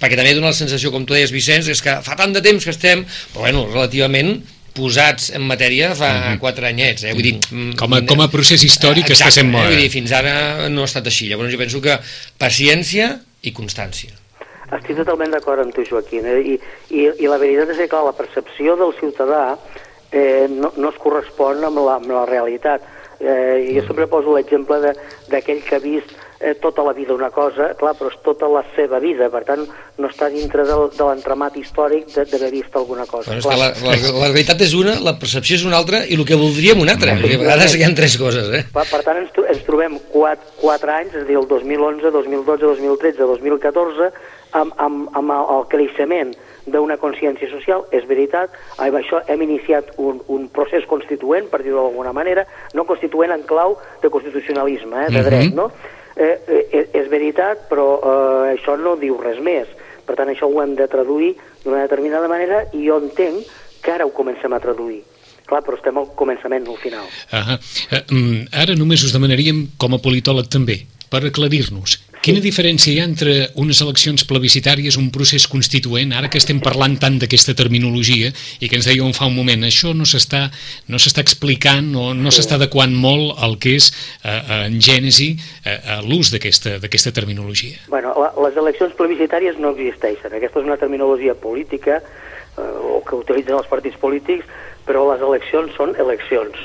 perquè 0.00 0.18
també 0.18 0.34
dona 0.34 0.52
la 0.52 0.58
sensació, 0.58 0.92
com 0.94 1.06
tu 1.06 1.16
deies 1.16 1.32
Vicenç, 1.34 1.70
és 1.72 1.82
que 1.84 2.00
fa 2.04 2.18
tant 2.18 2.34
de 2.34 2.42
temps 2.44 2.64
que 2.64 2.74
estem, 2.74 3.06
però 3.32 3.46
bueno, 3.46 3.66
relativament 3.72 4.38
posats 4.74 5.30
en 5.36 5.46
matèria 5.46 5.92
fa 5.94 6.10
uh 6.10 6.16
-huh. 6.24 6.38
quatre 6.38 6.66
anyets. 6.66 7.04
Eh? 7.04 7.12
Vull 7.12 7.22
dir, 7.22 7.38
mm, 7.38 7.76
com, 7.78 7.94
a, 7.94 8.02
com 8.02 8.20
a 8.20 8.28
procés 8.28 8.62
històric 8.62 9.06
exacte, 9.06 9.30
està 9.30 9.30
sent 9.40 9.50
moda. 9.50 9.64
Eh? 9.66 9.72
Vull 9.72 9.82
dir, 9.82 9.90
fins 9.90 10.12
ara 10.12 10.68
no 10.68 10.82
ha 10.82 10.90
estat 10.90 11.06
així. 11.06 11.28
Llavors 11.28 11.52
jo 11.52 11.58
penso 11.58 11.80
que 11.80 11.98
paciència 12.38 13.20
i 13.42 13.52
constància. 13.52 14.10
Estic 14.72 14.96
totalment 14.96 15.30
d'acord 15.30 15.60
amb 15.60 15.74
tu, 15.74 15.84
Joaquim. 15.84 16.24
Eh? 16.26 16.40
I, 16.40 16.54
i, 16.90 17.00
I 17.20 17.26
la 17.28 17.38
veritat 17.38 17.70
és 17.70 17.76
que, 17.76 17.88
clar, 17.88 18.04
la 18.04 18.16
percepció 18.16 18.76
del 18.76 18.92
ciutadà 18.98 19.56
eh, 20.10 20.46
no, 20.50 20.72
no 20.76 20.90
es 20.90 20.98
correspon 20.98 21.62
amb 21.64 21.78
la, 21.78 21.98
amb 22.00 22.10
la 22.10 22.24
realitat. 22.26 22.82
Eh, 23.20 23.74
jo 23.76 23.84
sempre 23.86 24.06
poso 24.10 24.34
l'exemple 24.34 24.94
d'aquell 25.30 25.62
que 25.64 25.76
ha 25.76 25.82
vist 25.82 26.10
eh, 26.40 26.54
tota 26.60 26.82
la 26.82 26.92
vida 26.92 27.14
una 27.14 27.30
cosa, 27.30 27.70
clar, 27.78 27.94
però 27.96 28.10
és 28.10 28.18
tota 28.24 28.48
la 28.50 28.62
seva 28.74 28.98
vida, 29.00 29.30
per 29.32 29.42
tant, 29.48 29.64
no 29.98 30.10
està 30.10 30.28
dintre 30.32 30.66
del, 30.68 30.88
de 30.92 31.06
l'entramat 31.08 31.56
històric 31.56 32.10
d'haver 32.12 32.50
vist 32.52 32.76
alguna 32.76 33.06
cosa. 33.06 33.30
Bueno, 33.30 33.40
és 33.40 33.48
que 33.48 33.58
la, 33.60 33.70
la, 33.86 34.12
la 34.26 34.30
veritat 34.34 34.64
és 34.66 34.74
una, 34.78 34.98
la 35.04 35.16
percepció 35.20 35.56
és 35.56 35.66
una 35.68 35.78
altra 35.80 36.04
i 36.04 36.18
el 36.18 36.24
que 36.28 36.38
voldríem 36.38 36.82
una 36.84 36.96
altra. 36.98 37.16
Sí, 37.20 37.32
a 37.32 37.42
vegades 37.44 37.76
hi 37.78 37.84
ha 37.86 37.92
tres 37.96 38.18
coses, 38.20 38.50
eh? 38.52 38.64
Per, 38.74 38.86
per 38.90 39.02
tant, 39.06 39.22
ens, 39.22 39.32
ens 39.54 39.62
trobem 39.66 39.96
quatre, 40.12 40.56
quatre 40.60 40.96
anys, 40.98 41.14
és 41.14 41.24
a 41.24 41.28
dir, 41.30 41.38
el 41.40 41.48
2011, 41.50 42.12
2012, 42.12 42.72
2013, 42.84 43.30
2014, 43.30 44.10
amb, 44.60 44.74
amb, 44.78 45.08
amb 45.16 45.38
el 45.38 45.70
creixement 45.72 46.34
d'una 46.66 46.96
consciència 46.96 47.48
social, 47.50 47.84
és 47.92 48.06
veritat, 48.08 48.54
amb 48.78 48.98
això 49.00 49.20
hem 49.28 49.42
iniciat 49.44 49.94
un, 50.00 50.20
un 50.32 50.48
procés 50.52 50.86
constituent, 50.90 51.48
per 51.52 51.62
dir-ho 51.62 51.82
d'alguna 51.82 52.14
manera, 52.16 52.46
no 52.74 52.86
constituent 52.88 53.34
en 53.34 53.44
clau 53.48 53.76
de 54.02 54.10
constitucionalisme, 54.10 55.06
eh, 55.06 55.10
de 55.12 55.20
mhm. 55.20 55.28
dret, 55.28 55.54
no? 55.54 55.70
Eh, 56.14 56.36
eh, 56.46 56.84
és 56.94 57.08
veritat, 57.10 57.66
però 57.70 57.88
eh, 57.98 58.54
això 58.54 58.76
no 58.78 58.94
diu 59.00 59.18
res 59.20 59.40
més. 59.42 59.68
Per 60.04 60.16
tant, 60.18 60.28
això 60.30 60.46
ho 60.46 60.62
hem 60.62 60.76
de 60.78 60.86
traduir 60.88 61.34
d'una 61.64 61.82
determinada 61.82 62.28
manera 62.28 62.62
i 62.72 62.84
jo 62.86 63.00
entenc 63.02 63.48
que 63.82 63.92
ara 63.92 64.06
ho 64.06 64.12
comencem 64.14 64.52
a 64.52 64.60
traduir. 64.60 65.02
Clar, 65.44 65.60
però 65.60 65.76
estem 65.76 65.98
al 66.00 66.08
començament, 66.16 66.64
no 66.64 66.72
al 66.72 66.80
final. 66.80 67.04
-huh. 67.04 67.58
uh, 67.92 68.60
ara 68.62 68.74
només 68.74 69.02
us 69.04 69.12
demanaríem, 69.12 69.76
com 69.76 69.92
a 69.92 69.98
politòleg 69.98 70.48
també, 70.48 70.86
per 71.10 71.24
aclarir-nos, 71.24 72.00
Quina 72.24 72.40
diferència 72.40 72.88
hi 72.88 73.00
ha 73.02 73.04
entre 73.04 73.32
unes 73.60 73.82
eleccions 73.84 74.22
plebiscitàries, 74.24 74.96
un 74.96 75.10
procés 75.12 75.44
constituent, 75.44 76.14
ara 76.16 76.30
que 76.32 76.40
estem 76.40 76.56
parlant 76.64 76.94
tant 76.96 77.18
d'aquesta 77.20 77.52
terminologia 77.58 78.30
i 78.64 78.70
que 78.70 78.78
ens 78.78 78.88
dèieu 78.88 79.10
fa 79.12 79.28
un 79.28 79.36
moment, 79.36 79.66
això 79.68 79.92
no 79.92 80.06
s'està 80.08 80.46
no 80.88 80.96
explicant 81.20 81.90
o 82.00 82.06
no 82.16 82.32
s'està 82.32 82.56
adequant 82.56 82.96
molt 82.96 83.36
al 83.44 83.58
que 83.60 83.74
és 83.76 83.90
eh, 84.24 84.40
en 84.64 84.80
gènesi 84.80 85.34
eh, 85.68 86.00
l'ús 86.08 86.32
d'aquesta 86.32 87.12
terminologia? 87.12 87.84
Bueno, 87.92 88.16
la, 88.16 88.32
les 88.48 88.56
eleccions 88.56 88.96
plebiscitàries 88.96 89.60
no 89.60 89.76
existeixen. 89.76 90.32
Aquesta 90.32 90.64
és 90.64 90.72
una 90.72 90.80
terminologia 90.80 91.36
política 91.36 92.00
eh, 92.00 92.72
o 92.88 93.02
que 93.04 93.20
utilitzen 93.20 93.60
els 93.60 93.68
partits 93.68 94.00
polítics, 94.00 94.48
però 94.88 95.04
les 95.12 95.20
eleccions 95.20 95.76
són 95.76 95.92
eleccions. 96.00 96.56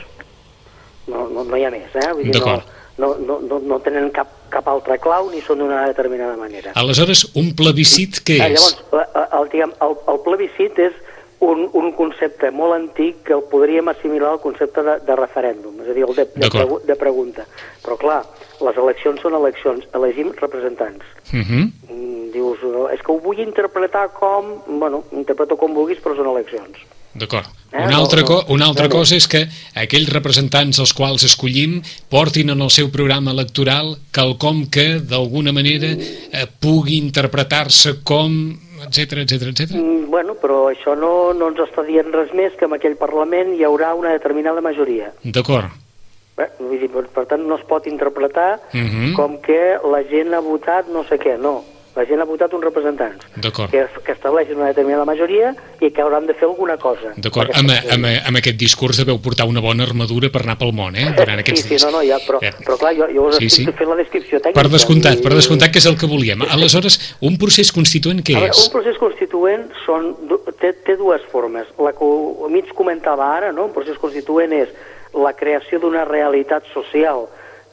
No, 1.11 1.27
no, 1.27 1.43
no 1.43 1.59
hi 1.59 1.67
ha 1.67 1.75
més, 1.75 1.91
eh? 1.99 2.11
Vull 2.15 2.31
dir, 2.31 2.39
no, 2.47 2.61
no, 3.03 3.15
no, 3.27 3.41
no, 3.43 3.65
no 3.73 3.83
tenen 3.83 4.07
cap, 4.15 4.38
cap 4.51 4.67
altre 4.67 4.97
clau 5.01 5.29
ni 5.31 5.41
són 5.45 5.61
d'una 5.63 5.85
determinada 5.87 6.35
manera. 6.39 6.73
Aleshores, 6.79 7.25
un 7.39 7.53
plebiscit 7.57 8.21
què 8.25 8.39
és? 8.49 8.57
Llavors, 8.57 9.29
el, 9.39 9.47
diguem, 9.53 9.73
el, 9.85 9.95
el 10.13 10.21
plebiscit 10.25 10.81
és 10.89 10.97
un, 11.39 11.69
un 11.73 11.91
concepte 11.95 12.51
molt 12.51 12.75
antic 12.75 13.23
que 13.27 13.35
el 13.37 13.45
podríem 13.51 13.87
assimilar 13.91 14.33
al 14.33 14.41
concepte 14.43 14.83
de, 14.83 14.97
de 15.07 15.15
referèndum, 15.15 15.79
és 15.83 15.91
a 15.91 15.95
dir, 15.95 16.05
el 16.07 16.15
de, 16.17 16.27
de, 16.35 16.51
pregu 16.51 16.79
de 16.85 16.99
pregunta. 16.99 17.47
Però 17.85 17.95
clar, 17.99 18.19
les 18.65 18.79
eleccions 18.83 19.23
són 19.23 19.37
eleccions, 19.39 19.87
elegim 19.95 20.33
representants. 20.41 21.05
Uh 21.31 21.37
mhm. 21.37 21.49
-huh. 21.49 21.95
Mm, 21.95 22.31
dius, 22.35 22.59
és 22.93 23.01
que 23.01 23.11
ho 23.11 23.19
vull 23.19 23.39
interpretar 23.39 24.09
com... 24.13 24.55
Bueno, 24.67 25.03
interpreto 25.11 25.55
com 25.57 25.73
vulguis, 25.73 26.01
però 26.03 26.15
són 26.15 26.27
eleccions. 26.27 26.77
D'acord. 27.19 27.47
Eh? 27.71 27.83
Una 27.83 27.97
altra, 27.97 28.23
co 28.23 28.43
una 28.49 28.65
altra 28.65 28.87
no, 28.87 28.93
no. 28.93 28.95
cosa 28.97 29.17
és 29.19 29.27
que 29.29 29.43
aquells 29.77 30.09
representants 30.13 30.79
els 30.81 30.93
quals 30.97 31.25
escollim 31.27 31.77
portin 32.09 32.49
en 32.49 32.63
el 32.65 32.71
seu 32.73 32.89
programa 32.93 33.33
electoral 33.35 33.93
quelcom 34.15 34.63
que 34.73 34.87
d'alguna 35.11 35.53
manera 35.53 35.91
eh, 35.93 36.47
pugui 36.61 36.97
interpretar-se 36.97 37.99
com 38.07 38.39
etc 38.87 39.21
etc 39.25 39.51
etc. 39.51 39.75
Bueno, 40.09 40.37
però 40.41 40.63
això 40.71 40.95
no, 40.97 41.33
no 41.37 41.51
ens 41.51 41.61
està 41.67 41.85
dient 41.85 42.09
res 42.15 42.33
més 42.33 42.55
que 42.57 42.65
en 42.65 42.73
aquell 42.79 42.97
Parlament 42.97 43.53
hi 43.53 43.65
haurà 43.67 43.93
una 43.93 44.15
determinada 44.15 44.63
majoria. 44.65 45.11
D'acord. 45.21 45.69
Eh, 46.39 46.47
per 47.13 47.25
tant, 47.27 47.43
no 47.43 47.57
es 47.59 47.65
pot 47.67 47.85
interpretar 47.85 48.61
uh 48.71 48.77
mhm. 48.77 49.03
-huh. 49.03 49.13
com 49.13 49.37
que 49.43 49.77
la 49.91 50.01
gent 50.09 50.33
ha 50.33 50.39
votat 50.39 50.87
no 50.87 51.03
sé 51.03 51.19
què, 51.19 51.37
no 51.37 51.59
la 51.99 52.05
gent 52.07 52.21
ha 52.23 52.27
votat 52.27 52.53
uns 52.55 52.63
representants 52.63 53.25
que, 53.35 53.83
que 54.05 54.13
estableixen 54.13 54.59
una 54.59 54.69
determinada 54.71 55.03
majoria 55.07 55.51
i 55.83 55.89
que 55.91 56.03
hauran 56.03 56.27
de 56.29 56.35
fer 56.37 56.47
alguna 56.47 56.77
cosa. 56.79 57.11
D'acord, 57.19 57.51
amb, 57.59 57.73
amb, 57.91 58.07
amb 58.29 58.39
aquest 58.39 58.59
discurs 58.61 59.01
deveu 59.01 59.19
portar 59.23 59.47
una 59.49 59.63
bona 59.63 59.83
armadura 59.87 60.31
per 60.31 60.45
anar 60.45 60.55
pel 60.61 60.71
món, 60.75 60.95
eh? 60.95 61.09
Durant 61.17 61.43
aquests 61.43 61.65
sí, 61.65 61.75
sí, 61.75 61.85
no, 61.85 61.91
no, 61.97 62.03
ja, 62.07 62.19
però, 62.23 62.39
eh. 62.45 62.53
però 62.63 62.77
clar, 62.79 62.93
jo, 62.97 63.09
jo 63.15 63.27
us 63.29 63.39
sí, 63.41 63.49
estic 63.51 63.71
sí. 63.71 63.75
fent 63.81 63.91
la 63.91 63.99
descripció 63.99 64.39
tècnica. 64.39 64.61
Per 64.61 64.73
descomptat, 64.75 65.19
i... 65.19 65.25
per 65.25 65.33
descomptat 65.35 65.75
que 65.75 65.83
és 65.83 65.89
el 65.91 65.99
que 65.99 66.09
volíem. 66.11 66.45
Aleshores, 66.47 66.99
un 67.27 67.35
procés 67.41 67.73
constituent 67.75 68.23
què 68.23 68.37
veure, 68.37 68.53
és? 68.53 68.65
Un 68.69 68.75
procés 68.77 69.01
constituent 69.01 69.67
són, 69.83 70.13
té, 70.61 70.73
té 70.87 70.95
dues 70.99 71.25
formes. 71.33 71.67
La 71.83 71.95
que 71.97 72.11
mig 72.53 72.71
comentava 72.77 73.27
ara, 73.35 73.51
no? 73.55 73.67
un 73.67 73.75
procés 73.75 73.99
constituent 73.99 74.55
és 74.55 74.71
la 75.19 75.33
creació 75.35 75.81
d'una 75.83 76.05
realitat 76.07 76.67
social 76.71 77.27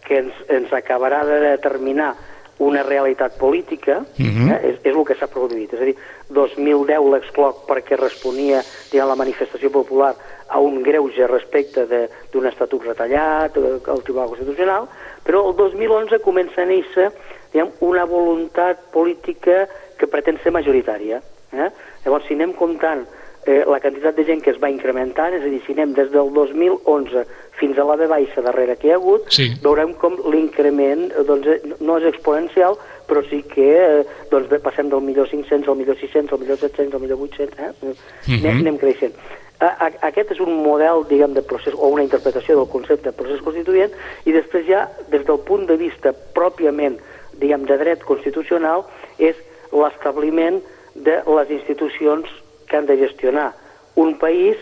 que 0.07 0.23
ens, 0.23 0.35
ens 0.51 0.73
acabarà 0.75 1.23
de 1.27 1.43
determinar 1.53 2.15
una 2.59 2.83
realitat 2.83 3.37
política, 3.39 3.99
uh 3.99 4.23
mhm. 4.23 4.49
-huh. 4.49 4.55
eh, 4.55 4.69
és, 4.71 4.79
és 4.83 4.95
el 4.97 5.05
que 5.05 5.15
s'ha 5.15 5.27
produït. 5.27 5.73
És 5.73 5.81
a 5.81 5.85
dir, 5.85 5.97
2010 6.29 7.11
l'excloc 7.13 7.67
perquè 7.69 7.97
responia 7.97 8.63
diguem, 8.91 9.09
la 9.09 9.15
manifestació 9.15 9.71
popular 9.71 10.15
a 10.49 10.59
un 10.59 10.83
greuge 10.83 11.27
respecte 11.27 11.87
d'un 12.31 12.47
estatut 12.47 12.85
retallat, 12.85 13.57
eh, 13.57 13.81
al 13.87 14.03
Tribunal 14.03 14.29
Constitucional, 14.29 14.89
però 15.25 15.49
el 15.49 15.57
2011 15.57 16.19
comença 16.19 16.63
a 16.63 16.67
néixer 16.67 17.13
diguem, 17.53 17.71
una 17.81 18.05
voluntat 18.05 18.77
política 18.93 19.69
que 19.99 20.07
pretén 20.07 20.39
ser 20.43 20.53
majoritària. 20.53 21.21
Eh? 21.53 21.71
Llavors, 22.05 22.27
si 22.27 22.35
anem 22.35 22.53
comptant 22.53 23.07
eh, 23.47 23.63
la 23.67 23.79
quantitat 23.81 24.17
de 24.17 24.25
gent 24.27 24.43
que 24.43 24.51
es 24.51 24.59
va 24.63 24.71
incrementant, 24.73 25.35
és 25.39 25.45
a 25.47 25.51
dir, 25.51 25.63
si 25.65 25.75
anem 25.77 25.95
des 25.95 26.11
del 26.11 26.33
2011 26.35 27.25
fins 27.57 27.79
a 27.79 27.87
la 27.89 27.97
B 27.97 28.09
baixa 28.11 28.43
darrere 28.45 28.77
que 28.77 28.91
hi 28.91 28.93
ha 28.93 28.99
hagut, 28.99 29.31
sí. 29.33 29.49
veurem 29.63 29.95
com 30.03 30.19
l'increment 30.33 31.07
eh, 31.13 31.25
doncs, 31.29 31.49
eh, 31.55 31.75
no 31.81 31.99
és 32.01 32.11
exponencial, 32.11 32.77
però 33.07 33.23
sí 33.31 33.41
que 33.49 33.71
eh, 33.79 34.05
doncs, 34.33 34.53
passem 34.67 34.91
del 34.93 35.05
millor 35.07 35.31
500 35.31 35.71
al 35.71 35.79
millor 35.79 35.99
600, 36.03 36.35
al 36.35 36.43
millor 36.43 36.61
700, 36.61 36.95
al 36.95 37.05
millor 37.07 37.23
800, 37.29 37.59
eh? 37.59 37.73
Uh 37.81 37.95
-huh. 37.95 38.39
anem, 38.41 38.63
anem 38.67 38.79
creixent. 38.83 39.15
A, 39.59 39.69
a, 39.87 39.91
aquest 40.11 40.33
és 40.33 40.41
un 40.41 40.63
model, 40.63 41.07
diguem, 41.09 41.33
de 41.33 41.43
procés, 41.43 41.75
o 41.75 41.89
una 41.89 42.03
interpretació 42.03 42.57
del 42.59 42.69
concepte 42.69 43.09
de 43.09 43.17
procés 43.17 43.41
constituent, 43.41 43.93
i 44.25 44.33
després 44.33 44.67
ja, 44.67 44.91
des 45.09 45.25
del 45.25 45.39
punt 45.39 45.67
de 45.67 45.77
vista 45.77 46.13
pròpiament, 46.35 46.99
diguem, 47.41 47.65
de 47.65 47.79
dret 47.79 48.05
constitucional, 48.05 48.85
és 49.19 49.37
l'establiment 49.73 50.61
de 50.95 51.23
les 51.25 51.51
institucions 51.51 52.29
que 52.67 52.77
han 52.77 52.87
de 52.87 52.99
gestionar 52.99 53.55
un 53.95 54.19
país 54.19 54.57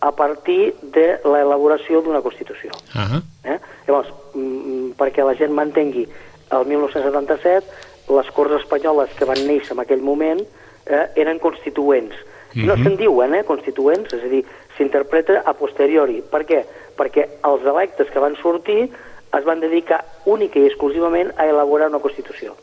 a 0.00 0.12
partir 0.12 0.74
de 0.82 1.20
l'elaboració 1.24 2.00
d'una 2.00 2.22
Constitució. 2.22 2.70
Uh 2.94 3.00
-huh. 3.00 3.22
eh? 3.44 3.58
Llavors, 3.86 4.08
mm, 4.34 4.92
perquè 4.96 5.24
la 5.24 5.34
gent 5.34 5.52
mantengui 5.52 6.08
el 6.50 6.66
1977, 6.66 7.66
les 8.08 8.30
Corts 8.30 8.62
Espanyoles 8.62 9.10
que 9.16 9.24
van 9.24 9.46
néixer 9.46 9.72
en 9.72 9.80
aquell 9.80 10.00
moment 10.00 10.40
eh, 10.86 11.06
eren 11.14 11.38
constituents. 11.38 12.14
Uh 12.14 12.62
-huh. 12.62 12.66
No 12.66 12.76
se'n 12.76 12.96
diuen, 12.96 13.34
eh, 13.34 13.44
constituents, 13.44 14.12
és 14.12 14.24
a 14.24 14.28
dir, 14.28 14.44
s'interpreta 14.76 15.42
a 15.44 15.52
posteriori. 15.52 16.22
Per 16.22 16.46
què? 16.46 16.64
Perquè 16.96 17.28
els 17.44 17.62
electes 17.62 18.10
que 18.10 18.18
van 18.18 18.36
sortir 18.36 18.90
es 19.38 19.44
van 19.44 19.60
dedicar 19.60 20.04
única 20.24 20.58
i 20.58 20.66
exclusivament 20.66 21.32
a 21.36 21.46
elaborar 21.46 21.88
una 21.88 22.00
Constitució. 22.00 22.56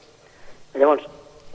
Llavors, 0.73 1.04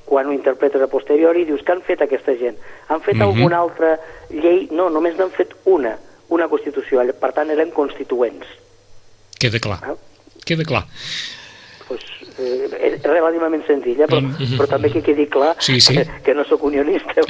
quan 0.04 0.26
ho 0.26 0.32
interpretes 0.32 0.82
a 0.82 0.88
posteriori, 0.88 1.44
dius, 1.44 1.62
que 1.62 1.72
han 1.72 1.82
fet 1.82 2.02
aquesta 2.02 2.34
gent? 2.36 2.56
Han 2.88 3.00
fet 3.00 3.14
mm 3.14 3.20
-hmm. 3.20 3.36
alguna 3.36 3.58
altra 3.58 3.98
llei? 4.30 4.68
No, 4.70 4.88
només 4.90 5.16
n'han 5.16 5.30
fet 5.30 5.54
una, 5.64 5.96
una 6.28 6.48
Constitució. 6.48 7.02
Per 7.20 7.32
tant, 7.32 7.50
eren 7.50 7.70
constituents. 7.70 8.46
Queda 9.38 9.58
clar. 9.58 9.78
Ah? 9.82 9.94
Queda 10.44 10.64
clar 10.64 10.84
és 12.78 12.98
relativament 13.02 13.64
senzilla, 13.66 14.06
però, 14.06 14.20
mm 14.20 14.34
-hmm. 14.36 14.58
però 14.58 14.68
també 14.68 14.90
que 14.92 15.02
quedi 15.02 15.26
clar 15.26 15.56
sí, 15.58 15.80
sí. 15.80 15.94
Que, 15.94 16.06
que 16.24 16.34
no 16.34 16.44
sóc 16.44 16.62
unionista, 16.64 17.20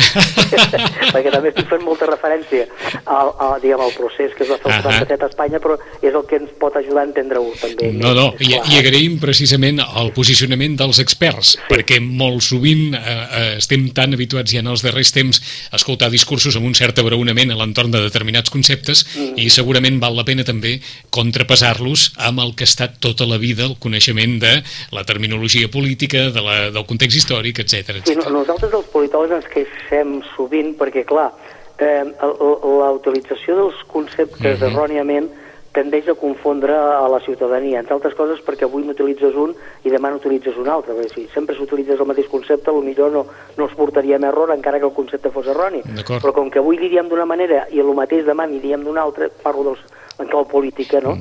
perquè 1.14 1.30
també 1.30 1.48
estic 1.50 1.68
fent 1.68 1.84
molta 1.84 2.06
referència 2.06 2.66
al, 3.04 3.32
al, 3.38 3.60
diguem, 3.60 3.80
al 3.80 3.92
procés 3.96 4.34
que 4.36 4.44
es 4.44 4.50
va 4.50 4.58
fer 4.58 4.72
el 4.76 4.82
77 4.82 5.24
a 5.24 5.28
Espanya, 5.28 5.58
però 5.60 5.78
és 6.02 6.14
el 6.14 6.24
que 6.28 6.36
ens 6.36 6.50
pot 6.58 6.76
ajudar 6.76 7.02
a 7.02 7.08
entendre-ho 7.10 7.52
també. 7.60 7.92
No, 7.92 8.14
no, 8.14 8.34
i, 8.40 8.52
i 8.52 8.78
agraïm 8.78 9.18
precisament 9.20 9.80
el 9.80 10.12
posicionament 10.12 10.76
dels 10.76 10.98
experts, 10.98 11.56
sí. 11.56 11.60
perquè 11.68 12.00
molt 12.00 12.42
sovint 12.42 12.94
eh, 12.94 13.00
eh, 13.00 13.56
estem 13.58 13.88
tan 13.94 14.14
habituats 14.14 14.52
ja 14.52 14.62
en 14.62 14.70
els 14.72 14.82
darrers 14.84 15.12
temps 15.14 15.40
a 15.70 15.76
escoltar 15.80 16.10
discursos 16.12 16.56
amb 16.56 16.68
un 16.68 16.74
cert 16.78 16.98
abraonament 17.02 17.52
a 17.52 17.58
l'entorn 17.58 17.92
de 17.94 18.02
determinats 18.04 18.52
conceptes 18.52 19.04
mm. 19.06 19.38
i 19.40 19.48
segurament 19.50 20.00
val 20.02 20.16
la 20.16 20.26
pena 20.28 20.44
també 20.46 20.78
contrapesar-los 21.14 22.12
amb 22.28 22.42
el 22.44 22.54
que 22.56 22.66
ha 22.66 22.70
estat 22.70 22.98
tota 23.02 23.26
la 23.28 23.38
vida 23.42 23.66
el 23.66 23.76
coneixement 23.82 24.38
de 24.42 24.54
la 24.94 25.01
terminologia 25.04 25.68
política, 25.68 26.30
de 26.30 26.42
la, 26.44 26.56
del 26.70 26.86
context 26.86 27.18
històric, 27.18 27.62
etc. 27.64 28.02
Sí, 28.06 28.16
no, 28.18 28.28
nosaltres 28.30 28.72
els 28.72 28.88
politòlegs 28.92 29.40
ens 29.40 29.50
queixem 29.52 30.18
sovint 30.34 30.74
perquè, 30.78 31.04
clar, 31.08 31.30
eh, 31.78 32.02
la 32.12 32.90
utilització 32.94 33.56
dels 33.58 33.84
conceptes 33.88 34.38
uh 34.38 34.52
mhm. 34.52 34.60
-huh. 34.62 34.72
erròniament 34.72 35.30
tendeix 35.72 36.08
a 36.08 36.14
confondre 36.14 36.74
a 36.76 37.08
la 37.08 37.18
ciutadania, 37.20 37.80
entre 37.80 37.94
altres 37.94 38.14
coses 38.14 38.42
perquè 38.44 38.66
avui 38.68 38.84
n'utilitzes 38.84 39.34
un 39.34 39.54
i 39.84 39.90
demà 39.90 40.10
n'utilitzes 40.12 40.56
un 40.60 40.68
altre. 40.68 40.92
Perquè 40.92 41.14
si 41.14 41.28
sempre 41.32 41.56
s'utilitzés 41.56 41.98
el 41.98 42.06
mateix 42.06 42.28
concepte, 42.28 42.70
millor 42.72 43.10
no, 43.10 43.26
no 43.56 43.66
es 43.66 43.74
portaríem 43.74 44.24
error 44.24 44.52
encara 44.52 44.78
que 44.78 44.84
el 44.84 44.92
concepte 44.92 45.30
fos 45.30 45.46
erroni. 45.46 45.82
Però 46.12 46.32
com 46.32 46.50
que 46.50 46.60
avui 46.60 46.76
diríem 46.76 47.08
d'una 47.08 47.24
manera 47.24 47.66
i 47.72 47.80
el 47.80 47.94
mateix 47.94 48.26
demà 48.26 48.46
diríem 48.50 48.84
d'una 48.84 49.02
altra, 49.02 49.30
parlo 49.42 49.64
dels, 49.70 49.80
en 50.18 50.28
clau 50.28 50.44
política, 50.48 51.00
no? 51.00 51.16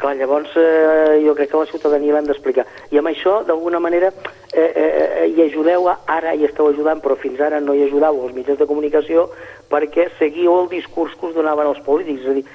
Clar, 0.00 0.16
llavors 0.18 0.50
eh, 0.58 1.22
jo 1.24 1.34
crec 1.38 1.50
que 1.52 1.62
la 1.62 1.70
ciutadania 1.70 2.16
l'hem 2.16 2.28
d'explicar. 2.28 2.66
I 2.90 3.00
amb 3.00 3.12
això, 3.12 3.38
d'alguna 3.46 3.80
manera, 3.80 4.12
eh, 4.52 4.60
eh, 4.60 4.88
eh, 4.88 5.26
hi 5.30 5.46
ajudeu, 5.46 5.88
ara 5.88 6.34
hi 6.34 6.46
esteu 6.48 6.68
ajudant, 6.72 7.00
però 7.04 7.16
fins 7.16 7.40
ara 7.40 7.60
no 7.60 7.74
hi 7.74 7.86
ajudeu 7.86 8.22
els 8.26 8.34
mitjans 8.36 8.58
de 8.58 8.68
comunicació 8.68 9.28
perquè 9.72 10.10
seguiu 10.18 10.54
el 10.60 10.68
discurs 10.68 11.14
que 11.18 11.30
us 11.30 11.36
donaven 11.36 11.70
els 11.70 11.80
polítics, 11.86 12.26
és 12.26 12.30
a 12.30 12.36
dir, 12.36 12.46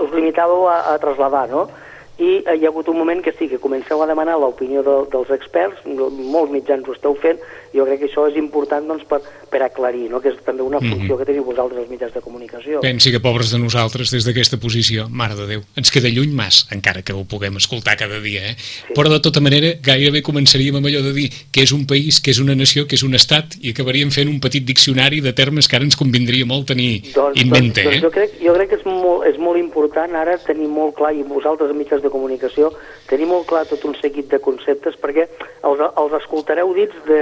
us 0.00 0.12
limitàveu 0.14 0.68
a, 0.70 0.78
a 0.94 0.98
trasladar, 1.02 1.48
no? 1.50 1.66
I 2.18 2.42
eh, 2.44 2.56
hi 2.58 2.66
ha 2.66 2.68
hagut 2.68 2.88
un 2.88 2.98
moment 2.98 3.22
que 3.24 3.32
sí, 3.32 3.48
que 3.48 3.58
comenceu 3.58 4.02
a 4.02 4.06
demanar 4.06 4.36
l'opinió 4.38 4.82
de, 4.84 4.96
dels 5.12 5.30
experts, 5.32 5.80
molts 5.86 6.52
mitjans 6.52 6.88
ho 6.88 6.92
esteu 6.96 7.16
fent, 7.22 7.40
jo 7.72 7.86
crec 7.88 8.02
que 8.02 8.08
això 8.10 8.26
és 8.28 8.36
important 8.36 8.84
doncs, 8.88 9.04
per, 9.08 9.22
per 9.50 9.62
aclarir, 9.64 10.08
no? 10.12 10.20
que 10.20 10.32
és 10.32 10.36
també 10.44 10.62
una 10.62 10.80
funció 10.80 10.98
mm 10.98 11.08
-hmm. 11.08 11.18
que 11.18 11.24
teniu 11.24 11.44
vosaltres 11.44 11.80
els 11.80 11.90
mitjans 11.90 12.12
de 12.12 12.20
comunicació. 12.20 12.80
Pensi 12.80 13.10
que 13.10 13.20
pobres 13.20 13.50
de 13.50 13.58
nosaltres 13.58 14.10
des 14.10 14.24
d'aquesta 14.24 14.58
posició, 14.58 15.08
mare 15.08 15.34
de 15.34 15.46
Déu, 15.46 15.60
ens 15.76 15.90
queda 15.90 16.08
lluny 16.08 16.32
mas, 16.32 16.66
encara 16.70 17.02
que 17.02 17.12
ho 17.12 17.24
puguem 17.24 17.56
escoltar 17.56 17.96
cada 17.96 18.20
dia, 18.20 18.50
eh? 18.50 18.56
Sí. 18.56 18.92
però 18.94 19.08
de 19.08 19.20
tota 19.20 19.40
manera 19.40 19.74
gairebé 19.82 20.22
començaríem 20.22 20.76
amb 20.76 20.86
allò 20.86 21.02
de 21.02 21.12
dir 21.12 21.30
que 21.50 21.62
és 21.62 21.72
un 21.72 21.86
país, 21.86 22.20
que 22.20 22.30
és 22.30 22.38
una 22.38 22.54
nació, 22.54 22.86
que 22.86 22.94
és 22.94 23.02
un 23.02 23.14
estat 23.14 23.56
i 23.60 23.70
acabaríem 23.70 24.10
fent 24.10 24.28
un 24.28 24.40
petit 24.40 24.64
diccionari 24.64 25.20
de 25.20 25.32
termes 25.32 25.66
que 25.68 25.76
ara 25.76 25.84
ens 25.84 25.96
convindria 25.96 26.44
molt 26.44 26.66
tenir 26.66 27.02
doncs, 27.14 27.40
in 27.40 27.48
mente. 27.48 27.82
Doncs, 27.82 28.00
doncs, 28.00 28.02
jo, 28.02 28.10
crec, 28.10 28.30
jo 28.40 28.52
crec 28.54 28.68
que 28.68 28.76
és 28.76 28.84
molt, 28.84 29.26
és 29.26 29.38
molt 29.38 29.58
important 29.58 30.14
ara 30.14 30.36
tenir 30.38 30.68
molt 30.68 30.94
clar, 30.94 31.14
i 31.14 31.22
vosaltres 31.22 31.70
en 31.70 31.78
mitjans 31.78 32.01
de 32.02 32.10
comunicació, 32.10 32.72
tenir 33.10 33.26
molt 33.30 33.46
clar 33.50 33.64
tot 33.70 33.84
un 33.88 33.94
seguit 34.00 34.28
de 34.30 34.40
conceptes 34.42 34.96
perquè 35.00 35.26
els, 35.68 35.80
els 35.80 36.16
escoltareu 36.20 36.72
dits 36.76 36.96
de 37.06 37.20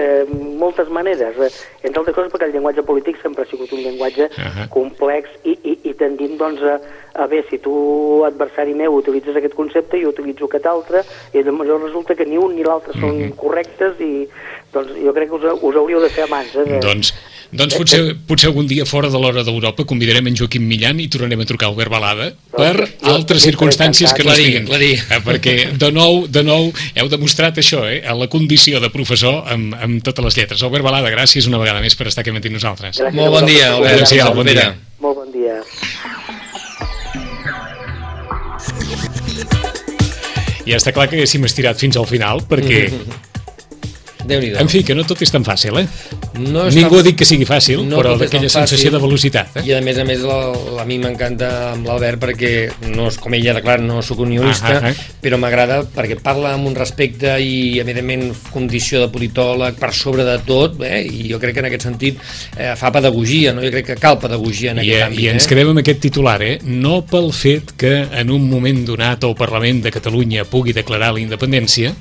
moltes 0.61 0.89
maneres, 0.89 1.39
eh, 1.39 1.51
entre 1.83 2.03
altres 2.03 2.17
coses 2.17 2.33
perquè 2.33 2.49
el 2.49 2.57
llenguatge 2.57 2.85
polític 2.87 3.21
sempre 3.23 3.45
ha 3.45 3.51
sigut 3.51 3.73
un 3.73 3.85
llenguatge 3.85 4.31
uh 4.31 4.49
-huh. 4.49 4.69
complex 4.69 5.29
i, 5.45 5.59
i, 5.63 5.79
i 5.91 5.95
tendint 5.95 6.37
doncs, 6.39 6.63
a, 6.63 6.81
a 7.15 7.27
bé, 7.27 7.45
si 7.51 7.59
tu, 7.59 8.25
adversari 8.25 8.75
meu, 8.75 8.95
utilitzes 8.95 9.37
aquest 9.37 9.55
concepte, 9.55 10.01
jo 10.03 10.09
utilitzo 10.09 10.45
aquest 10.47 10.67
altre, 10.67 11.05
i 11.33 11.43
llavors 11.43 11.85
resulta 11.85 12.15
que 12.15 12.27
ni 12.27 12.37
un 12.37 12.55
ni 12.55 12.63
l'altre 12.63 12.93
són 12.93 13.17
uh 13.17 13.27
-huh. 13.27 13.35
correctes 13.37 14.01
i 14.01 14.29
doncs, 14.73 14.91
jo 15.05 15.13
crec 15.13 15.29
que 15.29 15.37
us, 15.37 15.45
us 15.63 15.77
hauríeu 15.77 16.01
de 16.01 16.09
fer 16.09 16.25
amants. 16.25 16.55
Eh, 16.55 16.65
de... 16.65 16.79
Doncs 16.79 17.15
doncs 17.51 17.75
potser, 17.75 18.01
potser 18.29 18.49
algun 18.51 18.69
dia 18.71 18.85
fora 18.87 19.09
de 19.11 19.19
l'hora 19.19 19.43
d'Europa 19.47 19.83
convidarem 19.89 20.29
en 20.31 20.37
Joaquim 20.39 20.63
Millan 20.71 21.01
i 21.03 21.09
tornarem 21.11 21.41
a 21.43 21.47
trucar 21.49 21.67
a 21.67 21.73
Albert 21.73 21.91
Balada 21.91 22.29
per 22.55 22.75
doncs, 22.77 23.09
altres 23.11 23.47
circumstàncies 23.49 24.15
que 24.15 24.27
no 24.27 24.35
estiguin. 24.35 24.69
Eh, 24.71 25.19
perquè 25.27 25.57
de 25.81 25.91
nou, 25.95 26.25
de 26.31 26.45
nou 26.47 26.71
heu 26.71 27.11
demostrat 27.11 27.59
això, 27.59 27.83
eh, 27.91 28.01
a 28.07 28.15
la 28.15 28.31
condició 28.31 28.79
de 28.83 28.93
professor 28.95 29.43
amb, 29.51 29.75
amb 29.75 30.05
totes 30.07 30.29
les 30.29 30.39
lletres. 30.39 30.63
Albert 30.63 30.87
Balada, 30.87 31.11
gràcies 31.11 31.49
una 31.51 31.59
vegada 31.59 31.83
més 31.83 31.99
per 31.99 32.07
estar 32.11 32.23
aquí 32.23 32.31
amb 32.31 32.45
nosaltres. 32.51 33.01
Gràcies 33.01 33.19
Molt 33.19 33.35
bon 33.35 33.51
dia, 33.51 33.73
Albert. 33.75 33.99
Adéu-siau, 33.99 34.35
bon 34.35 34.47
dia. 34.47 34.71
Molt 35.01 35.19
bon 35.19 35.35
dia. 35.35 35.59
Ja 40.71 40.79
està 40.79 40.93
clar 40.95 41.09
que 41.11 41.19
haguéssim 41.19 41.43
estirat 41.49 41.81
fins 41.81 41.99
al 41.99 42.07
final, 42.07 42.45
perquè 42.47 42.85
En 44.61 44.71
fi, 44.71 44.83
que 44.87 44.95
no 44.97 45.05
tot 45.09 45.21
és 45.25 45.33
tan 45.33 45.45
fàcil, 45.47 45.79
eh? 45.81 45.87
No 46.41 46.67
Ningú 46.71 46.97
tan... 46.97 47.01
ha 47.01 47.07
dit 47.07 47.19
que 47.19 47.27
sigui 47.29 47.47
fàcil, 47.49 47.83
no 47.89 47.99
però 48.01 48.15
d'aquella 48.21 48.51
sensació 48.53 48.93
de 48.95 49.01
velocitat. 49.03 49.61
Eh? 49.61 49.65
I 49.71 49.75
a 49.77 49.81
més 49.85 49.99
a 50.01 50.05
més, 50.09 50.23
la, 50.27 50.39
a 50.83 50.87
mi 50.89 50.99
m'encanta 51.03 51.51
amb 51.73 51.89
l'Albert 51.89 52.21
perquè, 52.23 52.53
no 52.95 53.09
és, 53.11 53.19
com 53.21 53.35
ella 53.37 53.55
ha 53.55 53.57
declarat, 53.59 53.85
no 53.87 54.03
sóc 54.05 54.23
unionista, 54.25 54.77
ah, 54.79 54.91
ah, 54.91 54.93
ah. 54.93 55.19
però 55.23 55.41
m'agrada 55.41 55.81
perquè 55.95 56.19
parla 56.23 56.55
amb 56.57 56.71
un 56.71 56.77
respecte 56.79 57.35
i, 57.43 57.81
evidentment, 57.83 58.29
condició 58.53 59.03
de 59.05 59.11
politòleg 59.13 59.81
per 59.81 59.93
sobre 59.97 60.27
de 60.29 60.37
tot, 60.47 60.79
eh? 60.87 61.03
i 61.05 61.29
jo 61.31 61.41
crec 61.43 61.59
que 61.59 61.65
en 61.65 61.71
aquest 61.71 61.89
sentit 61.89 62.21
eh, 62.57 62.75
fa 62.79 62.93
pedagogia, 62.95 63.55
no? 63.57 63.65
jo 63.65 63.73
crec 63.75 63.93
que 63.93 63.99
cal 64.01 64.21
pedagogia 64.23 64.75
en 64.75 64.83
I, 64.83 64.87
aquest 64.87 65.09
àmbit. 65.09 65.25
I 65.25 65.33
ens 65.35 65.45
eh? 65.45 65.51
quedem 65.53 65.75
amb 65.75 65.83
aquest 65.83 66.05
titular, 66.07 66.39
eh? 66.47 66.55
no 66.65 67.01
pel 67.09 67.31
fet 67.37 67.75
que 67.81 67.95
en 68.23 68.33
un 68.35 68.49
moment 68.51 68.85
donat 68.87 69.27
el 69.27 69.37
Parlament 69.39 69.85
de 69.85 69.93
Catalunya 69.95 70.47
pugui 70.49 70.75
declarar 70.77 71.15
la 71.17 71.23
independència, 71.23 71.95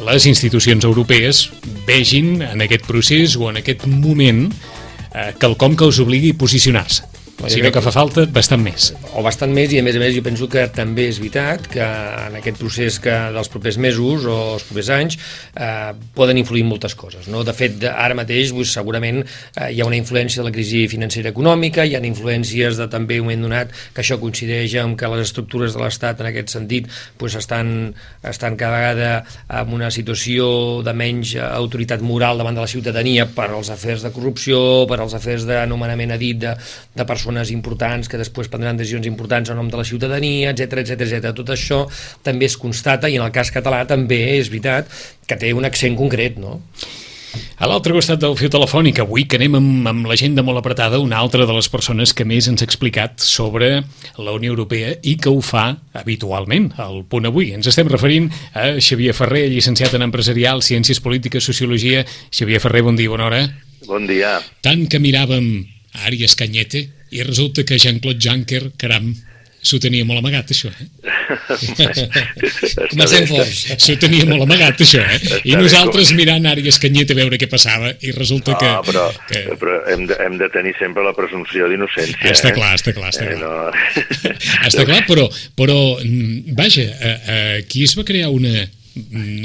les 0.00 0.26
institucions 0.30 0.84
europees 0.88 1.44
vegin 1.86 2.40
en 2.46 2.64
aquest 2.64 2.86
procés 2.88 3.36
o 3.36 3.50
en 3.50 3.60
aquest 3.60 3.86
moment 3.86 4.46
eh, 4.48 5.32
quelcom 5.38 5.76
que 5.76 5.88
els 5.88 6.00
obligui 6.02 6.32
a 6.32 6.38
posicionar-se 6.40 7.11
sinó 7.50 7.72
que 7.74 7.82
fa 7.82 7.92
falta 7.94 8.24
bastant 8.30 8.62
més. 8.62 8.92
O 9.16 9.22
bastant 9.24 9.52
més, 9.54 9.72
i 9.72 9.80
a 9.80 9.84
més 9.84 9.96
a 9.98 10.02
més 10.02 10.14
jo 10.14 10.22
penso 10.24 10.48
que 10.50 10.66
també 10.74 11.08
és 11.10 11.18
veritat 11.22 11.66
que 11.72 11.82
en 11.82 12.36
aquest 12.38 12.60
procés 12.60 12.98
que 13.02 13.14
dels 13.34 13.50
propers 13.52 13.78
mesos 13.82 14.26
o 14.30 14.36
els 14.56 14.66
propers 14.68 14.90
anys 14.94 15.18
eh, 15.18 15.92
poden 16.14 16.38
influir 16.40 16.64
moltes 16.68 16.94
coses. 16.98 17.28
No? 17.32 17.42
De 17.46 17.54
fet, 17.56 17.82
ara 17.88 18.16
mateix 18.18 18.52
pues, 18.54 18.72
segurament 18.74 19.22
eh, 19.22 19.70
hi 19.72 19.82
ha 19.82 19.88
una 19.88 19.98
influència 19.98 20.42
de 20.42 20.48
la 20.48 20.54
crisi 20.54 20.84
financera 20.92 21.32
econòmica, 21.32 21.86
hi 21.86 21.96
ha 21.96 22.02
influències 22.06 22.78
de 22.78 22.88
també 22.92 23.20
un 23.20 23.28
moment 23.28 23.48
donat 23.48 23.72
que 23.94 24.04
això 24.04 24.18
coincideix 24.20 24.76
amb 24.82 24.98
que 24.98 25.10
les 25.14 25.26
estructures 25.28 25.74
de 25.74 25.82
l'Estat 25.82 26.20
en 26.22 26.30
aquest 26.30 26.52
sentit 26.54 26.90
pues, 27.18 27.36
estan, 27.38 27.92
estan 28.28 28.58
cada 28.60 28.78
vegada 28.78 29.12
en 29.62 29.74
una 29.74 29.90
situació 29.94 30.82
de 30.84 30.94
menys 30.96 31.34
autoritat 31.42 32.02
moral 32.04 32.40
davant 32.40 32.56
de 32.56 32.64
la 32.64 32.70
ciutadania 32.70 33.26
per 33.30 33.50
als 33.50 33.70
afers 33.72 34.04
de 34.04 34.12
corrupció, 34.14 34.84
per 34.90 35.00
als 35.00 35.16
afers 35.18 35.46
d'anomenament 35.48 36.14
a 36.14 36.20
dit 36.20 36.38
de, 36.42 36.54
de 36.94 37.06
persones 37.08 37.31
persones 37.32 37.50
importants 37.50 38.08
que 38.08 38.20
després 38.20 38.50
prendran 38.52 38.76
decisions 38.76 39.06
importants 39.08 39.50
en 39.50 39.56
nom 39.56 39.68
de 39.70 39.78
la 39.78 39.84
ciutadania, 39.84 40.52
etc 40.52 40.82
etc 40.82 41.00
etc. 41.06 41.32
Tot 41.34 41.52
això 41.54 41.86
també 42.22 42.46
es 42.46 42.56
constata 42.56 43.08
i 43.08 43.16
en 43.16 43.24
el 43.24 43.32
cas 43.32 43.52
català 43.52 43.86
també 43.86 44.36
és 44.38 44.50
veritat 44.50 44.90
que 45.26 45.38
té 45.38 45.52
un 45.52 45.64
accent 45.64 45.96
concret, 45.96 46.36
no? 46.36 46.60
A 47.56 47.64
l'altre 47.64 47.94
costat 47.96 48.20
del 48.20 48.34
fiu 48.36 48.50
telefònic, 48.52 48.98
avui 49.00 49.24
que 49.24 49.38
anem 49.38 49.54
amb, 49.56 49.86
amb 49.88 50.08
l'agenda 50.10 50.42
molt 50.44 50.60
apretada, 50.60 50.98
una 51.00 51.16
altra 51.16 51.46
de 51.48 51.54
les 51.56 51.70
persones 51.72 52.12
que 52.12 52.26
més 52.28 52.44
ens 52.50 52.60
ha 52.60 52.68
explicat 52.68 53.24
sobre 53.24 53.70
la 54.18 54.34
Unió 54.36 54.52
Europea 54.52 54.92
i 55.00 55.16
que 55.16 55.32
ho 55.32 55.40
fa 55.40 55.78
habitualment, 55.96 56.74
al 56.76 57.06
punt 57.08 57.30
avui. 57.30 57.54
Ens 57.56 57.70
estem 57.72 57.88
referint 57.88 58.28
a 58.52 58.74
Xavier 58.76 59.16
Ferrer, 59.16 59.46
llicenciat 59.48 59.96
en 59.96 60.04
Empresarial, 60.10 60.60
Ciències 60.60 61.00
Polítiques, 61.00 61.48
Sociologia. 61.48 62.04
Xavier 62.28 62.60
Ferrer, 62.60 62.84
bon 62.84 63.00
dia, 63.00 63.08
bona 63.08 63.30
hora. 63.30 63.46
Bon 63.88 64.04
dia. 64.10 64.36
Tant 64.60 64.84
que 64.84 65.00
miràvem 65.00 65.54
a 65.94 66.10
Arias 66.10 66.36
Cañete, 66.36 66.90
i 67.12 67.22
resulta 67.26 67.66
que 67.68 67.78
Jean-Claude 67.78 68.20
Juncker, 68.22 68.64
caram, 68.80 69.12
s'ho 69.62 69.78
tenia 69.78 70.02
molt 70.06 70.18
amagat, 70.18 70.50
això, 70.50 70.70
eh? 70.74 70.88
Comencem 72.90 73.28
forts. 73.30 73.60
S'ho 73.78 73.94
tenia 74.02 74.26
molt 74.26 74.42
amagat, 74.42 74.82
això, 74.82 75.02
eh? 75.04 75.38
I 75.52 75.54
nosaltres 75.58 76.10
mirant 76.18 76.48
Àries 76.50 76.80
Canyet 76.82 77.12
a 77.14 77.16
veure 77.18 77.38
què 77.38 77.46
passava 77.50 77.92
i 78.02 78.10
resulta 78.16 78.56
que... 78.58 78.72
No, 78.72 78.82
però, 78.88 79.04
que... 79.28 79.44
però 79.60 79.78
hem, 79.92 80.04
de, 80.10 80.18
hem 80.24 80.40
de 80.40 80.50
tenir 80.54 80.74
sempre 80.80 81.06
la 81.06 81.14
presumpció 81.14 81.70
d'innocència, 81.70 82.32
Està 82.32 82.50
eh? 82.50 82.56
clar, 82.58 82.72
està 82.80 82.96
clar, 82.96 83.12
està 83.14 83.28
eh, 83.28 83.38
clar. 83.38 83.70
No... 83.70 84.10
està 84.72 84.88
clar, 84.88 85.04
però, 85.06 85.28
però 85.58 85.78
mm, 86.02 86.56
vaja, 86.58 86.88
aquí 87.60 87.86
es 87.86 87.94
va 87.98 88.06
crear 88.08 88.34
una, 88.34 88.66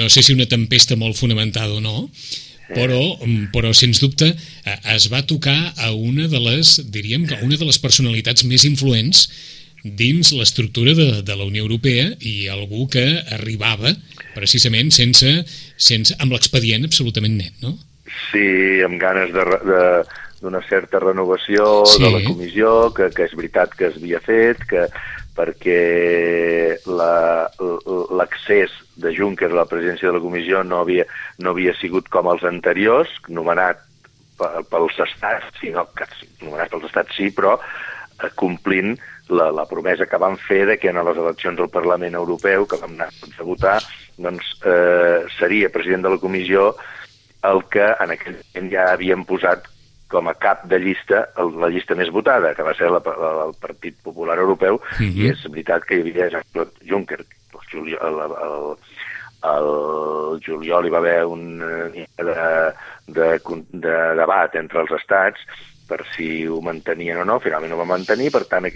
no 0.02 0.10
sé 0.10 0.26
si 0.26 0.34
una 0.34 0.50
tempesta 0.50 0.98
molt 0.98 1.20
fonamentada 1.20 1.78
o 1.78 1.84
no, 1.84 2.08
però, 2.74 3.02
mm, 3.24 3.50
però 3.54 3.74
sens 3.76 4.02
dubte 4.04 4.32
eh, 4.34 4.78
es 4.96 5.08
va 5.14 5.26
tocar 5.28 5.58
a 5.78 5.92
una 5.94 6.28
de 6.32 6.42
les, 6.44 6.78
diríem, 6.92 7.28
a 7.32 7.44
una 7.46 7.60
de 7.60 7.68
les 7.68 7.80
personalitats 7.80 8.46
més 8.48 8.66
influents 8.68 9.28
dins 9.84 10.34
l'estructura 10.36 10.94
de, 10.98 11.22
de 11.24 11.36
la 11.36 11.46
Unió 11.48 11.64
Europea 11.64 12.10
i 12.20 12.48
algú 12.52 12.88
que 12.92 13.06
arribava 13.38 13.94
precisament 14.36 14.92
sense, 14.94 15.32
sense 15.78 16.15
amb 16.20 16.34
l'expedient 16.36 16.88
absolutament 16.88 17.38
net, 17.40 17.54
no? 17.63 17.78
Sí, 18.32 18.82
amb 18.84 19.00
ganes 19.00 19.32
de, 19.36 19.46
de, 19.68 19.82
d'una 20.42 20.62
certa 20.70 21.00
renovació 21.04 21.86
sí. 21.90 22.02
de 22.04 22.12
la 22.13 22.24
comissió, 22.26 22.74
que, 22.96 23.10
que 23.13 23.28
és 23.28 23.36
veritat 23.38 23.74
que 23.78 23.90
es 23.90 23.98
havia 24.00 24.22
fet, 24.26 24.63
que 24.70 24.88
perquè 25.38 26.77
l'accés 26.88 28.73
de 28.98 29.13
Juncker 29.13 29.52
a 29.52 29.60
la 29.62 29.67
presidència 29.69 30.10
de 30.10 30.17
la 30.17 30.23
comissió 30.23 30.63
no 30.65 30.81
havia, 30.81 31.06
no 31.38 31.54
havia 31.54 31.75
sigut 31.77 32.10
com 32.13 32.29
els 32.31 32.44
anteriors, 32.48 33.12
nomenat 33.29 33.83
pels 34.38 34.98
estats, 35.06 35.54
sinó 35.62 35.85
que 35.98 36.06
nomenat 36.42 36.73
pels 36.73 36.90
estats 36.90 37.15
sí, 37.17 37.29
però 37.33 37.58
eh, 37.58 38.31
complint 38.35 38.98
la, 39.29 39.50
la 39.52 39.65
promesa 39.69 40.08
que 40.10 40.19
van 40.21 40.38
fer 40.42 40.65
de 40.69 40.77
que 40.81 40.92
en 40.92 41.02
les 41.06 41.17
eleccions 41.17 41.60
al 41.60 41.71
Parlament 41.73 42.17
Europeu, 42.17 42.65
que 42.65 42.79
vam 42.81 42.98
anar 42.98 43.10
a 43.12 43.48
votar, 43.48 43.79
doncs 44.17 44.54
eh, 44.65 45.25
seria 45.38 45.73
president 45.73 46.06
de 46.06 46.13
la 46.15 46.21
comissió 46.21 46.71
el 47.48 47.63
que 47.71 47.85
en 47.85 48.13
aquell 48.13 48.40
moment 48.40 48.71
ja 48.73 48.92
havien 48.94 49.25
posat 49.27 49.67
com 50.08 50.28
a 50.28 50.36
cap 50.40 50.66
de 50.72 50.80
llista 50.80 51.26
la 51.36 51.70
llista 51.70 51.96
més 51.96 52.12
votada, 52.14 52.54
que 52.56 52.66
va 52.66 52.74
ser 52.78 52.90
la, 52.92 53.02
la, 53.04 53.32
el 53.48 53.56
Partit 53.62 53.98
Popular 54.04 54.38
Europeu, 54.40 54.76
uh 54.76 55.00
-huh. 55.00 55.12
i 55.14 55.30
és 55.32 55.44
veritat 55.50 55.86
que 55.86 55.96
hi 55.96 56.02
havia 56.02 56.30
Jean-Claude 56.30 56.88
Juncker. 56.90 57.20
El 57.54 57.64
juliol, 57.72 58.00
el, 58.02 58.32
el, 58.48 58.78
el 59.54 60.40
juliol 60.46 60.86
hi 60.86 60.90
va 60.90 60.98
haver 60.98 61.26
un 61.26 61.60
de, 61.60 62.74
de, 63.08 63.40
de 63.72 63.98
debat 64.16 64.56
entre 64.56 64.82
els 64.82 64.92
estats 64.92 65.40
per 65.88 66.04
si 66.16 66.46
ho 66.46 66.60
mantenien 66.62 67.22
o 67.22 67.26
no, 67.26 67.40
finalment 67.40 67.74
ho 67.74 67.80
va 67.80 67.88
mantenir, 67.88 68.30
per 68.34 68.44
tant, 68.52 68.68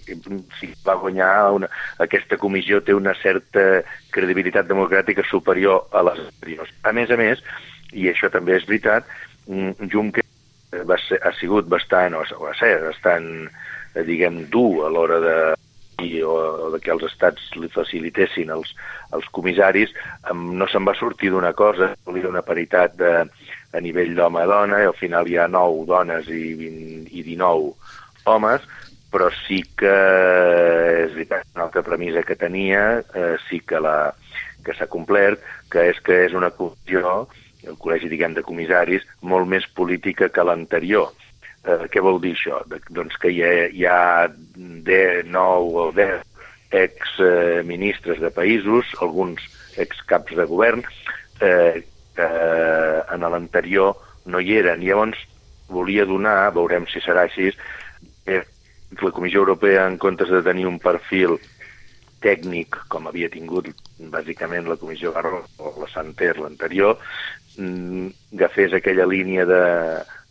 si 0.57 0.71
va 0.87 0.95
guanyar 0.95 1.51
una, 1.57 1.69
aquesta 1.99 2.37
comissió 2.37 2.81
té 2.81 2.95
una 2.95 3.13
certa 3.19 3.83
credibilitat 4.15 4.69
democràtica 4.71 5.25
superior 5.29 5.89
a 5.91 6.05
les 6.07 6.19
anteriors. 6.19 6.71
A 6.83 6.95
més 6.95 7.11
a 7.11 7.19
més, 7.19 7.43
i 7.91 8.07
això 8.07 8.31
també 8.31 8.55
és 8.55 8.67
veritat, 8.69 9.07
mm, 9.47 9.91
Juncker 9.91 10.23
va 10.87 10.97
ser, 11.07 11.19
ha 11.23 11.33
sigut 11.39 11.67
bastant, 11.71 12.15
o 12.15 12.23
va 12.43 12.53
ser 12.59 12.77
bastant, 12.83 13.27
eh, 13.95 14.05
diguem, 14.07 14.45
dur 14.53 14.85
a 14.87 14.93
l'hora 14.93 15.19
de 15.23 15.35
o, 16.25 16.69
de 16.73 16.79
que 16.81 16.89
els 16.89 17.03
estats 17.05 17.51
li 17.61 17.67
facilitessin 17.69 18.49
els, 18.49 18.71
els 19.13 19.27
comissaris, 19.35 19.91
no 20.33 20.65
se'n 20.65 20.87
va 20.87 20.95
sortir 20.97 21.29
d'una 21.29 21.53
cosa, 21.53 21.91
volia 22.07 22.31
una 22.31 22.41
paritat 22.41 22.95
de, 22.97 23.11
a 23.73 23.81
nivell 23.83 24.15
d'home-dona, 24.17 24.81
i 24.81 24.89
al 24.89 24.97
final 24.97 25.29
hi 25.29 25.37
ha 25.37 25.47
9 25.51 25.85
dones 25.89 26.31
i, 26.33 26.55
20, 26.57 27.11
i 27.13 27.25
19 27.27 28.31
homes, 28.31 28.65
però 29.11 29.27
sí 29.43 29.59
que 29.77 29.93
és 31.03 31.13
veritat, 31.13 31.45
una 31.55 31.67
altra 31.67 31.83
premissa 31.83 32.23
que 32.23 32.39
tenia, 32.39 33.01
eh, 33.13 33.35
sí 33.49 33.59
que 33.67 33.81
la 33.83 34.13
que 34.65 34.75
s'ha 34.77 34.87
complert, 34.87 35.41
que 35.73 35.87
és 35.89 35.99
que 36.05 36.23
és 36.27 36.35
una 36.37 36.51
comissió, 36.53 37.25
el 37.67 37.77
col·legi, 37.81 38.09
diguem, 38.11 38.35
de 38.37 38.43
comissaris, 38.45 39.05
molt 39.21 39.49
més 39.49 39.67
política 39.77 40.29
que 40.33 40.45
l'anterior. 40.45 41.11
Eh, 41.61 41.85
què 41.93 42.01
vol 42.01 42.19
dir 42.21 42.33
això? 42.35 42.61
De, 42.69 42.81
doncs 42.89 43.17
que 43.21 43.31
hi 43.33 43.41
ha, 43.45 43.51
hi 43.69 43.85
ha 43.85 44.27
10, 44.89 45.27
9 45.29 45.81
o 45.85 45.89
10 45.97 46.23
exministres 46.71 48.21
de 48.23 48.31
països, 48.33 48.93
alguns 49.01 49.43
excaps 49.81 50.35
de 50.37 50.47
govern, 50.49 50.83
eh, 51.41 51.83
que 52.15 52.29
en 53.13 53.27
l'anterior 53.27 53.95
no 54.25 54.39
hi 54.39 54.57
eren. 54.61 54.81
Llavors 54.83 55.19
volia 55.71 56.05
donar, 56.05 56.51
veurem 56.55 56.87
si 56.89 57.01
serà 57.03 57.27
així, 57.27 57.51
eh, 58.25 58.43
la 59.01 59.11
Comissió 59.11 59.39
Europea, 59.39 59.87
en 59.87 59.97
comptes 59.97 60.29
de 60.29 60.41
tenir 60.43 60.67
un 60.67 60.79
perfil 60.79 61.37
tècnic, 62.21 62.77
com 62.91 63.07
havia 63.09 63.29
tingut 63.33 63.69
bàsicament 64.13 64.67
la 64.69 64.77
Comissió 64.77 65.11
Garro 65.15 65.41
o 65.57 65.73
la 65.81 65.89
Santer 65.89 66.35
l'anterior, 66.37 66.99
agafés 67.59 68.73
aquella 68.73 69.05
línia 69.05 69.45
de, 69.45 69.63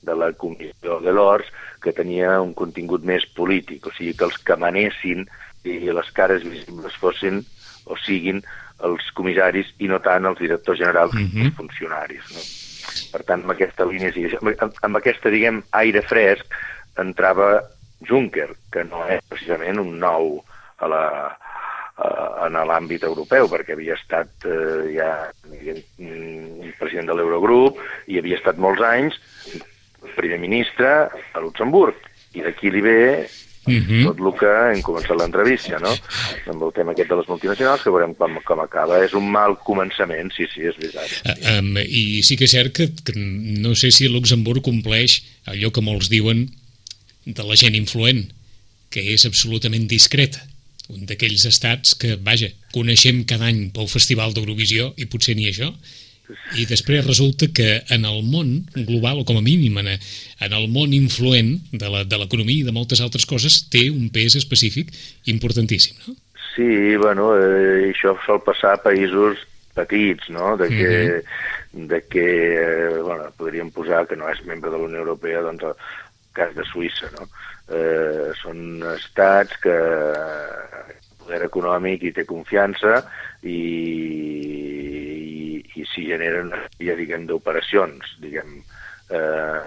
de 0.03 0.17
la 0.17 0.33
Comissió 0.33 1.01
de 1.05 1.13
l'Ors 1.13 1.49
que 1.83 1.93
tenia 1.97 2.41
un 2.41 2.55
contingut 2.55 3.05
més 3.05 3.27
polític, 3.37 3.87
o 3.87 3.93
sigui 3.97 4.15
que 4.17 4.27
els 4.29 4.39
que 4.45 4.57
manessin 4.57 5.27
i 5.65 5.79
les 5.93 6.11
cares 6.17 6.45
visibles 6.47 6.97
fossin 7.01 7.43
o 7.87 7.97
siguin 8.01 8.41
els 8.87 9.11
comissaris 9.17 9.75
i 9.79 9.89
no 9.91 10.01
tant 10.01 10.29
els 10.29 10.41
directors 10.41 10.79
generals 10.79 11.15
mm 11.15 11.27
-hmm. 11.27 11.45
els 11.45 11.57
funcionaris. 11.57 12.25
No? 12.33 12.43
Per 13.13 13.23
tant, 13.25 13.43
amb 13.43 13.51
aquesta 13.51 13.85
línia, 13.85 14.13
amb, 14.41 14.73
amb 14.83 14.97
aquesta, 14.97 15.31
diguem, 15.31 15.63
aire 15.71 16.03
fresc, 16.03 16.47
entrava 16.97 17.63
Juncker, 18.09 18.49
que 18.73 18.85
no 18.85 19.05
és 19.09 19.21
precisament 19.29 19.79
un 19.79 19.99
nou 19.99 20.45
a 20.79 20.89
la, 20.89 21.37
en 22.47 22.57
l'àmbit 22.71 23.05
europeu, 23.05 23.49
perquè 23.53 23.75
havia 23.77 23.97
estat 23.99 24.47
eh, 24.49 24.95
ja 24.95 25.11
un 25.51 26.73
president 26.79 27.11
de 27.11 27.19
l'Eurogrup 27.19 27.81
i 28.09 28.19
havia 28.21 28.39
estat 28.41 28.61
molts 28.61 28.83
anys 28.87 29.19
primer 30.17 30.41
ministre 30.41 30.89
a 31.11 31.43
Luxemburg. 31.43 31.97
I 32.35 32.45
d'aquí 32.47 32.71
li 32.73 32.83
ve 32.85 33.01
Uh 33.67 33.73
mhm. 33.73 33.91
-huh. 33.91 34.05
tot 34.05 34.19
el 34.19 34.33
que 34.41 34.53
hem 34.73 34.81
començat 34.81 35.17
l'entrevista, 35.17 35.79
no? 35.79 35.93
Amb 36.49 36.63
el 36.63 36.73
tema 36.73 36.93
aquest 36.93 37.11
de 37.11 37.17
les 37.17 37.29
multinacionals, 37.29 37.83
que 37.83 37.91
veurem 37.91 38.15
com, 38.15 38.39
com 38.43 38.61
acaba. 38.61 39.05
És 39.05 39.13
un 39.13 39.31
mal 39.31 39.59
començament, 39.59 40.33
sí, 40.33 40.47
sí, 40.55 40.63
és 40.63 40.77
veritat. 40.81 41.09
Uh, 41.27 41.59
um, 41.59 41.77
I 41.77 42.23
sí 42.23 42.37
que 42.37 42.45
és 42.45 42.51
cert 42.51 42.73
que, 42.73 42.89
que 43.05 43.13
no 43.15 43.75
sé 43.75 43.91
si 43.91 44.09
Luxemburg 44.09 44.63
compleix 44.63 45.23
allò 45.45 45.71
que 45.71 45.83
molts 45.83 46.09
diuen 46.09 46.49
de 47.27 47.43
la 47.43 47.55
gent 47.55 47.75
influent, 47.75 48.33
que 48.89 49.01
és 49.13 49.27
absolutament 49.27 49.87
discreta. 49.87 50.41
Un 50.91 51.07
d'aquells 51.09 51.47
estats 51.49 51.95
que, 51.95 52.17
vaja, 52.17 52.51
coneixem 52.75 53.25
cada 53.25 53.49
any 53.51 53.69
pel 53.75 53.91
Festival 53.91 54.35
d'Eurovisió, 54.37 54.93
i 54.97 55.09
potser 55.11 55.37
ni 55.39 55.49
això, 55.51 55.73
i 56.59 56.67
després 56.69 57.07
resulta 57.07 57.49
que 57.55 57.81
en 57.91 58.05
el 58.07 58.23
món 58.23 58.51
global, 58.75 59.23
o 59.23 59.27
com 59.27 59.39
a 59.41 59.45
mínim 59.45 59.79
en, 59.83 59.93
en 59.97 60.57
el 60.57 60.69
món 60.71 60.95
influent 60.95 61.57
de 61.73 61.91
l'economia 61.91 62.61
i 62.61 62.67
de 62.67 62.75
moltes 62.75 63.03
altres 63.05 63.27
coses, 63.27 63.65
té 63.73 63.89
un 63.91 64.11
pes 64.15 64.37
específic 64.39 64.93
importantíssim, 65.33 65.99
no? 66.07 66.17
Sí, 66.51 66.97
bueno, 66.99 67.31
eh, 67.39 67.91
això 67.93 68.17
sol 68.27 68.41
passar 68.43 68.75
a 68.75 68.83
països 68.83 69.39
petits, 69.77 70.31
no? 70.35 70.57
De 70.59 70.69
que, 70.69 70.91
mm 70.91 71.23
-hmm. 71.23 71.87
de 71.93 72.01
que 72.11 72.27
eh, 72.55 73.03
bueno, 73.03 73.31
podríem 73.37 73.71
posar 73.71 74.07
que 74.07 74.17
no 74.17 74.29
és 74.29 74.45
membre 74.45 74.71
de 74.71 74.79
la 74.79 74.85
Unió 74.85 74.99
Europea, 74.99 75.43
doncs 75.43 75.63
el 75.63 75.75
cas 76.33 76.55
de 76.55 76.65
Suïssa, 76.65 77.11
no? 77.19 77.29
Eh, 77.71 78.31
són 78.41 78.83
estats 78.97 79.55
que 79.63 79.77
poder 81.21 81.45
econòmic 81.47 82.03
i 82.09 82.15
té 82.17 82.25
confiança 82.27 82.97
i 83.47 83.59
i 85.81 85.87
si 85.89 86.07
generen 86.09 86.53
ja 86.83 86.97
diguem 86.99 87.27
d'operacions, 87.29 88.17
diguem, 88.21 88.59
eh, 89.15 89.61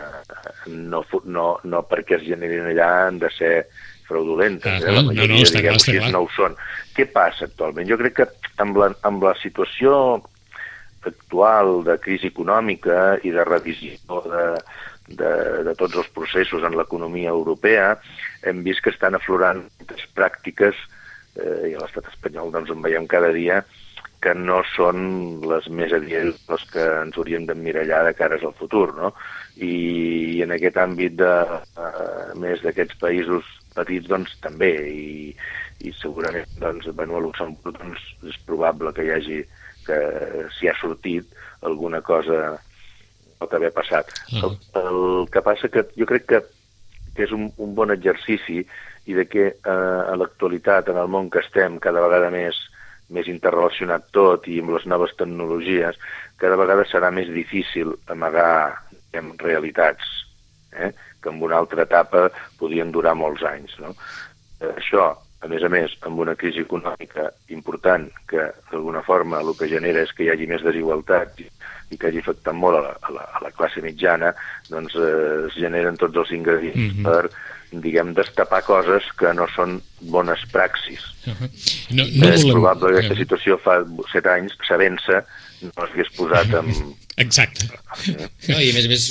no, 0.67 1.03
no, 1.25 1.47
no 1.63 1.81
perquè 1.89 2.19
es 2.19 2.27
generin 2.27 2.69
allà 2.71 2.89
han 3.07 3.19
de 3.23 3.31
ser 3.33 3.53
fraudulentes, 4.07 4.83
ah, 4.83 4.83
eh? 4.83 4.93
la 4.93 5.05
majoria, 5.07 5.31
no, 5.31 5.39
no, 5.39 5.47
està 5.47 5.61
diguem, 5.61 5.81
clar, 5.87 6.11
no 6.13 6.23
ho 6.25 6.29
són. 6.35 6.59
Què 6.93 7.07
passa 7.15 7.47
actualment? 7.47 7.89
Jo 7.89 7.99
crec 8.01 8.19
que 8.19 8.29
amb 8.63 8.79
la, 8.79 8.91
amb 9.07 9.25
la 9.25 9.33
situació 9.41 9.95
actual 11.03 11.81
de 11.87 11.97
crisi 12.03 12.29
econòmica 12.31 13.17
i 13.27 13.33
de 13.35 13.43
revisió 13.47 14.21
de, 14.27 14.43
de, 15.19 15.31
de 15.67 15.75
tots 15.79 16.01
els 16.01 16.09
processos 16.15 16.65
en 16.67 16.77
l'economia 16.77 17.31
europea, 17.31 17.93
hem 18.43 18.63
vist 18.65 18.83
que 18.83 18.93
estan 18.93 19.15
aflorant 19.17 19.63
pràctiques, 20.17 20.77
eh, 21.37 21.71
i 21.71 21.73
a 21.73 21.81
l'estat 21.81 22.09
espanyol 22.11 22.53
doncs 22.53 22.73
en 22.73 22.83
veiem 22.85 23.07
cada 23.09 23.31
dia, 23.35 23.63
que 24.23 24.33
no 24.39 24.61
són 24.71 24.99
les 25.51 25.65
més 25.77 25.91
adients 25.95 26.37
les 26.49 26.63
que 26.71 26.83
ens 27.01 27.17
hauríem 27.19 27.47
d'emmirallar 27.49 28.03
de 28.07 28.13
cares 28.15 28.45
al 28.47 28.55
futur, 28.59 28.87
no? 28.95 29.11
I, 29.57 29.73
i 30.37 30.43
en 30.45 30.53
aquest 30.55 30.79
àmbit 30.79 31.17
de, 31.19 31.33
uh, 31.75 32.29
més 32.39 32.63
d'aquests 32.63 32.95
països 33.01 33.49
petits, 33.75 34.07
doncs 34.07 34.37
també, 34.45 34.71
i, 34.87 35.33
i 35.83 35.91
segurament, 35.99 36.47
doncs, 36.61 36.87
bueno, 36.95 37.17
a 37.19 37.25
Luxemburg 37.25 37.81
doncs, 37.81 38.05
és 38.31 38.39
probable 38.47 38.93
que 38.95 39.03
hi 39.07 39.11
hagi, 39.17 39.41
que 39.83 39.99
s'hi 40.55 40.71
ha 40.71 40.77
sortit 40.79 41.35
alguna 41.67 41.99
cosa 42.05 42.55
pot 43.43 43.53
haver 43.53 43.71
passat. 43.75 44.09
-huh. 44.09 44.43
el, 44.47 44.57
el 44.81 45.29
que 45.31 45.45
passa 45.45 45.69
que 45.69 45.85
jo 45.99 46.09
crec 46.09 46.25
que, 46.31 46.41
que 47.15 47.23
és 47.27 47.31
un, 47.31 47.51
un 47.57 47.75
bon 47.75 47.91
exercici 47.91 48.63
i 49.05 49.13
de 49.13 49.27
que 49.27 49.45
eh, 49.53 50.01
a 50.11 50.15
l'actualitat, 50.15 50.89
en 50.89 50.97
el 50.97 51.07
món 51.07 51.29
que 51.29 51.43
estem, 51.43 51.79
cada 51.79 52.01
vegada 52.01 52.31
més 52.31 52.55
més 53.13 53.27
interrelacionat 53.27 54.07
tot 54.15 54.47
i 54.47 54.59
amb 54.59 54.71
les 54.73 54.85
noves 54.89 55.11
tecnologies, 55.19 55.99
cada 56.41 56.55
vegada 56.55 56.85
serà 56.89 57.11
més 57.11 57.27
difícil 57.29 57.93
amagar 58.07 58.79
diguem, 59.13 59.33
realitats 59.37 60.03
eh? 60.73 60.91
que 61.21 61.29
en 61.29 61.41
una 61.41 61.57
altra 61.57 61.83
etapa 61.83 62.29
podien 62.59 62.91
durar 62.91 63.15
molts 63.15 63.43
anys. 63.43 63.77
No? 63.79 63.93
Això, 64.73 65.13
a 65.43 65.49
més 65.51 65.63
a 65.63 65.69
més, 65.69 65.93
amb 66.07 66.21
una 66.23 66.35
crisi 66.39 66.63
econòmica 66.63 67.27
important 67.51 68.07
que 68.29 68.49
d'alguna 68.71 69.03
forma 69.03 69.41
el 69.43 69.51
que 69.59 69.67
genera 69.71 70.05
és 70.05 70.13
que 70.15 70.23
hi 70.25 70.31
hagi 70.33 70.47
més 70.47 70.63
desigualtat 70.63 71.41
i, 71.43 71.49
que 71.93 72.09
hagi 72.09 72.23
afectat 72.23 72.55
molt 72.57 72.79
a 72.79 72.83
la, 72.85 72.93
a 73.05 73.11
la, 73.13 73.25
a 73.37 73.41
la 73.43 73.51
classe 73.53 73.83
mitjana, 73.83 74.31
doncs 74.71 74.95
eh, 74.97 75.49
es 75.49 75.57
generen 75.59 75.99
tots 76.01 76.17
els 76.23 76.31
ingredients 76.33 76.95
mm 76.95 77.03
-hmm. 77.03 77.03
per 77.03 77.81
diguem, 77.81 78.13
destapar 78.13 78.61
coses 78.65 79.05
que 79.17 79.31
no 79.33 79.47
són 79.55 79.79
bones 80.13 80.43
praxis. 80.51 81.01
Uh 81.25 81.33
-huh. 81.33 81.49
no, 81.97 82.03
no 82.03 82.33
és 82.33 82.41
volem... 82.41 82.51
probable 82.51 82.91
que 82.91 82.99
aquesta 82.99 83.15
situació 83.15 83.57
fa 83.57 83.83
set 84.11 84.25
anys, 84.27 84.53
sabent-se, 84.67 85.23
no 85.61 85.71
s'hagués 85.87 86.11
posat 86.17 86.53
amb... 86.59 86.69
Exacte. 87.17 87.67
No, 88.49 88.57
I 88.59 88.69
a 88.71 88.73
més 88.73 88.85
a 88.85 88.89
més, 88.89 89.03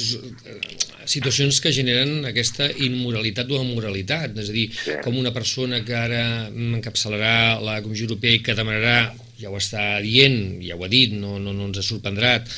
situacions 1.10 1.60
que 1.62 1.72
generen 1.74 2.26
aquesta 2.28 2.68
immoralitat 2.84 3.50
o 3.50 3.60
amoralitat, 3.60 4.36
és 4.42 4.52
a 4.52 4.56
dir, 4.56 4.68
sí. 4.72 4.96
com 5.04 5.18
una 5.18 5.34
persona 5.34 5.82
que 5.86 5.96
ara 5.96 6.22
encapçalarà 6.50 7.60
la 7.64 7.80
Comissió 7.84 8.08
Europea 8.10 8.38
i 8.38 8.42
que 8.44 8.56
demanarà 8.58 9.12
ja 9.40 9.50
ho 9.50 9.56
està 9.58 9.82
dient, 10.04 10.60
ja 10.62 10.76
ho 10.76 10.84
ha 10.84 10.90
dit, 10.90 11.14
no, 11.18 11.38
no, 11.42 11.54
no 11.56 11.68
ens 11.68 11.80
ha 11.80 11.84
sorprendrat, 11.86 12.48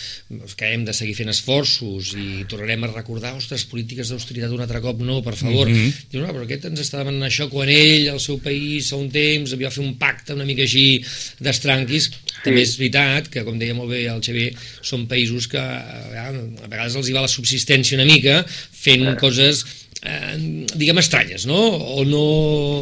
que 0.59 0.70
hem 0.75 0.85
de 0.85 0.95
seguir 0.97 1.14
fent 1.16 1.31
esforços 1.33 2.12
i 2.18 2.45
tornarem 2.51 2.85
a 2.85 2.91
recordar, 2.93 3.35
ostres, 3.39 3.64
polítiques 3.70 4.11
d'austeritat 4.11 4.53
un 4.53 4.64
altre 4.64 4.83
cop, 4.85 5.01
no, 5.07 5.20
per 5.25 5.37
favor. 5.39 5.68
Mm 5.70 5.75
-hmm. 5.75 5.93
Diu, 6.11 6.20
no, 6.20 6.33
però 6.33 6.45
aquest 6.45 6.66
ens 6.70 6.81
està 6.81 6.99
demanant 6.99 7.29
això 7.29 7.49
quan 7.49 7.68
ell, 7.68 8.11
al 8.11 8.20
seu 8.20 8.39
país, 8.39 8.91
fa 8.91 8.97
un 8.97 9.11
temps, 9.11 9.53
havia 9.53 9.70
fet 9.70 9.85
un 9.85 9.95
pacte 9.99 10.35
una 10.35 10.45
mica 10.45 10.62
així 10.62 11.03
d'estranquis. 11.41 12.11
També 12.45 12.61
és 12.61 12.77
veritat 12.77 13.29
que, 13.29 13.45
com 13.45 13.59
deia 13.59 13.75
molt 13.75 13.91
bé 13.91 14.05
el 14.07 14.20
Xavier, 14.20 14.53
són 14.83 15.07
països 15.07 15.49
que 15.49 15.59
a 15.59 16.33
vegades 16.68 16.97
els 16.97 17.09
hi 17.09 17.12
va 17.16 17.25
la 17.25 17.29
subsistència 17.29 17.97
una 17.97 18.05
mica 18.05 18.45
fent 18.85 19.07
ah. 19.09 19.16
coses 19.16 19.64
eh, 20.05 20.34
diguem, 20.74 21.00
estranyes, 21.02 21.46
no? 21.50 21.61
O 21.98 22.05
no, 22.09 22.24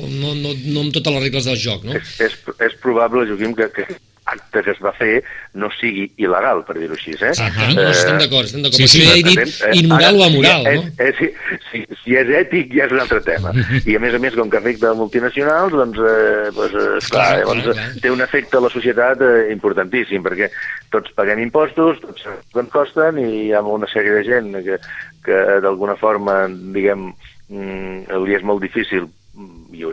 no, 0.09 0.35
no, 0.39 0.55
no 0.55 0.87
amb 0.87 0.95
totes 0.95 1.15
les 1.17 1.29
regles 1.29 1.51
del 1.51 1.61
joc, 1.61 1.87
no? 1.89 1.97
És, 1.99 2.17
és, 2.29 2.39
és 2.69 2.81
probable, 2.83 3.27
Joaquim, 3.31 3.55
que, 3.59 3.71
que 3.75 3.87
acte 4.33 4.63
que 4.65 4.73
es 4.75 4.81
va 4.83 4.93
fer 4.97 5.23
no 5.59 5.69
sigui 5.77 6.07
il·legal, 6.21 6.63
per 6.67 6.77
dir-ho 6.79 6.97
així. 6.97 7.15
Eh? 7.19 7.33
Uh 7.33 7.49
-huh. 7.49 7.75
no, 7.77 7.89
estem 7.91 8.19
d'acord, 8.19 8.49
estem 8.49 8.63
d'acord. 8.63 8.81
Sí, 8.81 8.89
sí, 8.89 9.03
he 9.05 9.23
dit 9.23 9.39
eh, 9.39 9.77
immoral 9.83 10.21
o 10.21 10.25
amoral, 10.25 10.67
si, 10.67 10.77
no? 10.77 10.83
És, 11.07 11.21
és, 11.21 11.61
si, 11.71 11.85
si 12.03 12.17
és 12.17 12.29
ètic 12.43 12.75
ja 12.77 12.87
és 12.87 12.93
un 12.93 13.01
altre 13.05 13.21
tema. 13.21 13.53
I 13.91 13.97
a 13.97 14.01
més 14.01 14.15
a 14.15 14.19
més, 14.19 14.35
com 14.35 14.51
que 14.51 14.59
afecta 14.59 14.95
multinacionals, 14.95 15.73
doncs, 15.73 15.99
eh, 15.99 16.51
doncs 16.57 16.75
eh, 16.75 17.11
clar, 17.11 17.39
llavors, 17.39 17.63
clar, 17.63 17.75
clar. 17.75 17.89
té 18.03 18.11
un 18.11 18.21
efecte 18.21 18.57
a 18.57 18.65
la 18.65 18.73
societat 18.73 19.21
eh, 19.21 19.53
importantíssim, 19.53 20.23
perquè 20.23 20.51
tots 20.91 21.13
paguem 21.17 21.39
impostos, 21.45 22.01
tots 22.01 22.27
ens 22.55 22.71
costen 22.71 23.19
i 23.19 23.29
hi 23.47 23.53
ha 23.53 23.63
una 23.63 23.89
sèrie 23.91 24.13
de 24.19 24.25
gent 24.25 24.53
que, 24.65 24.79
que 25.25 25.39
d'alguna 25.65 25.97
forma, 25.97 26.47
diguem, 26.49 27.13
mm, 27.49 28.23
li 28.25 28.35
és 28.35 28.43
molt 28.43 28.63
difícil 28.63 29.09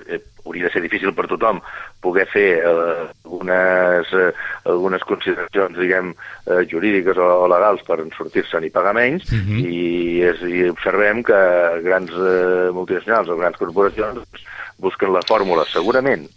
eh, 0.08 0.22
hauria 0.50 0.68
de 0.68 0.74
ser 0.74 0.82
difícil 0.82 1.14
per 1.14 1.28
tothom 1.30 1.62
poder 2.02 2.26
fer 2.32 2.48
eh, 2.66 3.06
algunes, 3.24 4.14
eh, 4.18 4.32
algunes 4.66 5.06
consideracions, 5.06 5.78
diguem, 5.78 6.12
eh, 6.50 6.64
jurídiques 6.72 7.18
o, 7.22 7.30
o 7.46 7.48
legals 7.52 7.86
per 7.88 8.02
sortir-se'n 8.18 8.66
i 8.66 8.74
pagar 8.74 8.96
menys, 8.98 9.30
uh 9.30 9.38
mhm. 9.38 9.56
-huh. 9.56 9.64
i, 9.70 10.22
és, 10.32 10.42
i 10.42 10.70
observem 10.70 11.24
que 11.24 11.40
grans 11.86 12.12
eh, 12.12 12.70
multinacionals 12.74 13.30
o 13.30 13.38
grans 13.38 13.58
corporacions 13.58 14.20
busquen 14.80 15.14
la 15.14 15.26
fórmula 15.28 15.66
segurament 15.66 16.28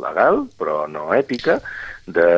legal, 0.00 0.46
però 0.56 0.86
no 0.88 1.12
ètica, 1.12 1.60
de, 2.06 2.28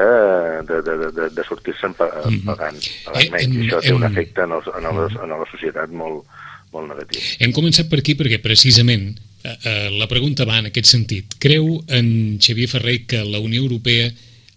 de, 0.69 0.83
de, 0.83 1.13
de, 1.13 1.29
de 1.31 1.43
sortir-se'n 1.45 1.95
mhm. 1.97 2.45
pagant, 2.47 2.79
pagant 3.07 3.31
menys. 3.33 3.57
I 3.57 3.69
això 3.69 3.81
té 3.81 3.93
un 3.95 4.07
efecte 4.09 4.47
en, 4.47 4.57
els, 4.59 4.67
en, 4.69 4.89
els, 4.91 5.19
en 5.23 5.35
la 5.35 5.49
societat 5.51 5.93
molt, 5.97 6.25
molt 6.75 6.91
negatiu. 6.93 7.21
Hem 7.41 7.55
començat 7.57 7.89
per 7.91 8.01
aquí 8.03 8.17
perquè 8.19 8.41
precisament 8.43 9.13
eh, 9.13 9.15
eh, 9.15 9.32
la 9.43 10.07
pregunta 10.11 10.47
va 10.49 10.61
en 10.61 10.69
aquest 10.71 10.91
sentit. 10.91 11.39
Creu 11.43 11.81
en 11.91 12.39
Xavier 12.43 12.69
Ferrer 12.71 13.01
que 13.11 13.25
la 13.27 13.41
Unió 13.43 13.63
Europea 13.63 14.13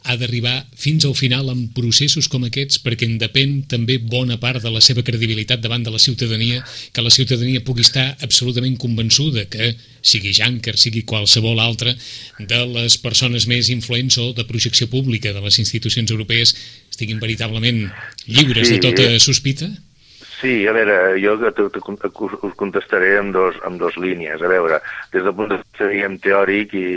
ha 0.05 0.15
d'arribar 0.21 0.67
fins 0.77 1.05
al 1.07 1.15
final 1.17 1.49
amb 1.49 1.71
processos 1.73 2.27
com 2.29 2.43
aquests 2.45 2.77
perquè 2.83 3.07
en 3.09 3.15
depèn 3.21 3.55
també 3.71 3.97
bona 3.97 4.37
part 4.41 4.61
de 4.61 4.69
la 4.69 4.81
seva 4.83 5.01
credibilitat 5.05 5.63
davant 5.63 5.81
de 5.85 5.93
la 5.93 6.01
ciutadania, 6.01 6.61
que 6.93 7.01
la 7.01 7.13
ciutadania 7.13 7.63
pugui 7.65 7.81
estar 7.81 8.05
absolutament 8.21 8.77
convençuda 8.81 9.47
que 9.49 9.73
sigui 10.05 10.35
Janker, 10.37 10.75
sigui 10.77 11.01
qualsevol 11.09 11.59
altre 11.59 11.95
de 12.37 12.61
les 12.75 12.99
persones 13.01 13.49
més 13.49 13.71
influents 13.73 14.19
o 14.21 14.29
de 14.37 14.45
projecció 14.45 14.87
pública 14.93 15.33
de 15.33 15.41
les 15.41 15.57
institucions 15.63 16.13
europees 16.13 16.53
estiguin 16.91 17.19
veritablement 17.19 17.87
lliures 18.29 18.69
sí. 18.69 18.77
de 18.77 18.85
tota 18.85 19.09
sospita? 19.19 19.71
Sí, 20.35 20.67
a 20.67 20.73
veure, 20.75 20.95
jo 21.23 21.35
us 21.39 22.55
contestaré 22.59 23.13
amb 23.19 23.31
dos, 23.35 23.55
amb 23.67 23.79
dos 23.79 23.95
línies. 24.01 24.41
A 24.43 24.49
veure, 24.51 24.81
des 25.13 25.23
del 25.23 25.35
punt 25.37 25.53
de 25.53 25.61
vista, 25.61 25.87
diguem, 25.87 26.17
teòric 26.23 26.75
i, 26.75 26.89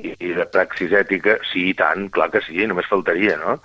i, 0.00 0.14
i 0.14 0.32
de 0.38 0.46
praxis 0.48 0.94
ètica, 0.96 1.36
sí, 1.50 1.68
i 1.72 1.76
tant, 1.76 2.08
clar 2.14 2.30
que 2.32 2.42
sí, 2.46 2.64
només 2.66 2.88
faltaria, 2.88 3.36
no?, 3.42 3.58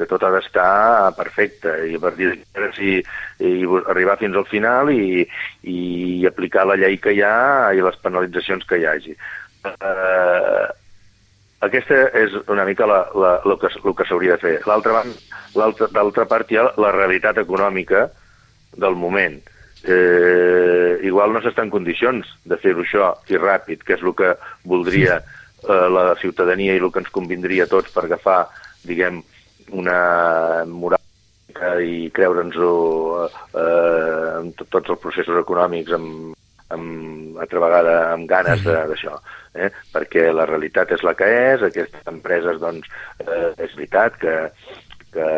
que 0.00 0.06
tot 0.08 0.22
ha 0.24 0.30
d'estar 0.32 1.12
perfecte 1.12 1.74
i 1.90 1.98
a 1.98 2.00
partir 2.00 2.30
d'aquí 2.30 2.70
sí, 2.78 2.92
i 3.44 3.66
arribar 3.92 4.16
fins 4.16 4.38
al 4.40 4.46
final 4.48 4.88
i, 4.94 5.26
i 5.68 5.80
aplicar 6.30 6.64
la 6.64 6.78
llei 6.80 6.96
que 7.04 7.12
hi 7.12 7.20
ha 7.20 7.74
i 7.76 7.84
les 7.84 7.98
penalitzacions 8.00 8.64
que 8.64 8.78
hi 8.80 8.86
hagi. 8.88 9.12
Uh, 9.60 10.70
aquesta 11.68 12.06
és 12.16 12.32
una 12.48 12.64
mica 12.64 12.88
la, 12.88 13.02
la, 13.12 13.34
el 13.44 13.58
que, 13.60 13.68
que 13.76 14.08
s'hauria 14.08 14.38
de 14.38 14.44
fer. 14.46 14.56
L'altra 14.64 16.24
part 16.32 16.48
hi 16.48 16.56
ha 16.56 16.70
la 16.80 16.94
realitat 16.96 17.42
econòmica, 17.44 18.06
del 18.76 18.96
moment. 18.96 19.40
Eh, 19.80 21.00
igual 21.08 21.32
no 21.32 21.40
s'està 21.40 21.64
en 21.64 21.72
condicions 21.72 22.26
de 22.44 22.58
fer-ho 22.60 22.84
això 22.84 23.12
i 23.32 23.38
ràpid, 23.40 23.84
que 23.86 23.96
és 23.96 24.02
el 24.04 24.12
que 24.16 24.34
voldria 24.68 25.20
eh, 25.20 25.86
la 25.88 26.14
ciutadania 26.20 26.76
i 26.76 26.82
el 26.82 26.90
que 26.92 27.00
ens 27.00 27.12
convindria 27.14 27.64
a 27.64 27.70
tots 27.70 27.92
per 27.94 28.04
agafar, 28.04 28.42
diguem, 28.84 29.22
una 29.70 30.64
moral 30.66 30.98
i 31.84 32.10
creure'ns-ho 32.14 32.74
eh, 33.28 34.40
en 34.40 34.52
tots 34.58 34.90
els 34.90 35.00
processos 35.00 35.40
econòmics 35.42 35.92
amb, 35.96 36.36
amb, 36.74 37.38
altra 37.42 37.62
vegada 37.62 37.96
amb 38.12 38.28
ganes 38.28 38.62
d'això, 38.64 39.16
eh? 39.54 39.70
perquè 39.92 40.28
la 40.32 40.46
realitat 40.48 40.92
és 40.96 41.04
la 41.06 41.14
que 41.18 41.28
és, 41.54 41.64
aquestes 41.66 42.06
empreses, 42.10 42.60
doncs, 42.62 42.88
eh, 43.24 43.50
és 43.56 43.74
veritat 43.76 44.16
que, 44.20 44.36
que 45.14 45.28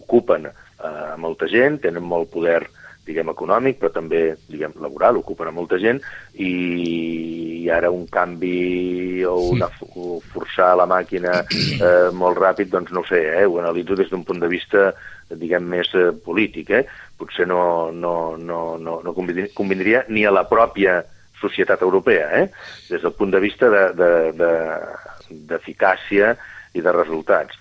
ocupen 0.00 0.48
eh, 0.84 1.16
molta 1.20 1.48
gent, 1.50 1.80
tenen 1.84 2.06
molt 2.06 2.30
poder 2.32 2.62
diguem, 3.10 3.32
econòmic, 3.32 3.78
però 3.80 3.90
també, 3.94 4.20
diguem, 4.50 4.74
laboral, 4.82 5.16
ocupen 5.20 5.48
a 5.50 5.54
molta 5.54 5.78
gent, 5.80 6.00
i, 6.34 6.50
i 7.64 7.70
ara 7.72 7.88
un 7.92 8.06
canvi 8.12 9.24
o, 9.28 9.34
una, 9.54 9.68
o 9.96 10.20
forçar 10.32 10.72
la 10.78 10.86
màquina 10.90 11.32
eh, 11.42 12.10
molt 12.16 12.38
ràpid, 12.38 12.68
doncs 12.72 12.90
no 12.94 13.00
ho 13.04 13.06
sé, 13.08 13.20
eh, 13.32 13.46
ho 13.46 13.54
analitzo 13.62 13.94
des 13.98 14.10
d'un 14.12 14.24
punt 14.26 14.40
de 14.42 14.50
vista, 14.52 14.80
diguem, 15.30 15.64
més 15.70 15.88
eh, 15.94 16.10
polític, 16.24 16.66
eh? 16.76 16.84
Potser 17.20 17.46
no, 17.48 17.62
no, 17.92 18.36
no, 18.40 18.60
no, 18.80 18.92
no 19.04 19.10
convindria, 19.16 19.48
convindria 19.56 19.98
ni 20.08 20.22
a 20.24 20.34
la 20.34 20.48
pròpia 20.48 20.92
societat 21.40 21.80
europea, 21.82 22.26
eh? 22.36 22.46
des 22.90 23.00
del 23.00 23.14
punt 23.16 23.30
de 23.32 23.40
vista 23.40 23.66
d'eficàcia 23.96 26.26
de, 26.34 26.36
de, 26.36 26.36
de, 26.36 26.40
i 26.76 26.80
de 26.84 26.92
resultats. 26.92 27.56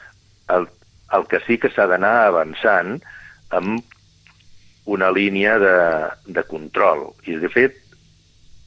El, 0.51 0.67
el 1.15 1.25
que 1.29 1.41
sí 1.45 1.57
que 1.57 1.71
s'ha 1.73 1.87
d'anar 1.89 2.15
avançant 2.27 2.99
amb 3.55 3.81
una 4.89 5.11
línia 5.13 5.57
de, 5.61 5.75
de 6.25 6.43
control 6.49 7.09
i, 7.25 7.37
de 7.41 7.49
fet, 7.53 7.77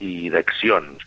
i 0.02 0.30
d'accions 0.30 1.02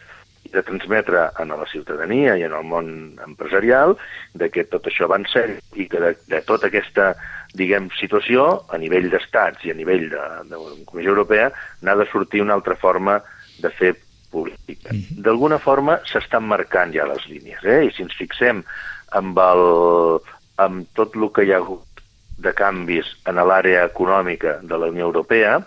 i 0.45 0.51
de 0.53 0.61
transmetre 0.63 1.29
a 1.33 1.45
la 1.49 1.67
ciutadania 1.71 2.35
i 2.37 2.43
en 2.45 2.53
el 2.53 2.67
món 2.67 2.89
empresarial 3.25 3.95
de 4.37 4.51
que 4.53 4.67
tot 4.69 4.87
això 4.87 5.09
va 5.11 5.17
en 5.21 5.25
sèrio 5.31 5.57
i 5.75 5.87
que 5.91 6.01
de, 6.03 6.11
de 6.29 6.41
tota 6.47 6.69
aquesta 6.69 7.13
diguem, 7.55 7.87
situació, 7.99 8.45
a 8.69 8.77
nivell 8.77 9.07
d'estats 9.11 9.63
i 9.65 9.71
a 9.71 9.77
nivell 9.77 10.09
de, 10.11 10.23
de 10.49 10.59
la 10.59 10.75
Comissió 10.89 11.13
Europea, 11.15 11.51
n'ha 11.81 11.95
de 11.95 12.07
sortir 12.11 12.43
una 12.43 12.53
altra 12.57 12.75
forma 12.75 13.21
de 13.63 13.71
fer 13.71 13.93
política. 14.31 14.91
Mhm. 14.91 15.23
D'alguna 15.23 15.59
forma 15.63 15.99
s'estan 16.11 16.43
marcant 16.47 16.91
ja 16.93 17.07
les 17.07 17.23
línies, 17.31 17.63
eh? 17.63 17.85
i 17.87 17.93
si 17.95 18.03
ens 18.03 18.15
fixem 18.19 18.63
amb 19.15 19.39
el, 19.39 19.63
amb 20.61 20.87
tot 20.97 21.15
el 21.15 21.27
que 21.35 21.45
hi 21.45 21.53
ha 21.53 21.61
hagut 21.63 22.03
de 22.45 22.51
canvis 22.55 23.09
en 23.29 23.39
l'àrea 23.39 23.85
econòmica 23.87 24.59
de 24.63 24.79
la 24.79 24.91
Unió 24.91 25.07
Europea, 25.09 25.59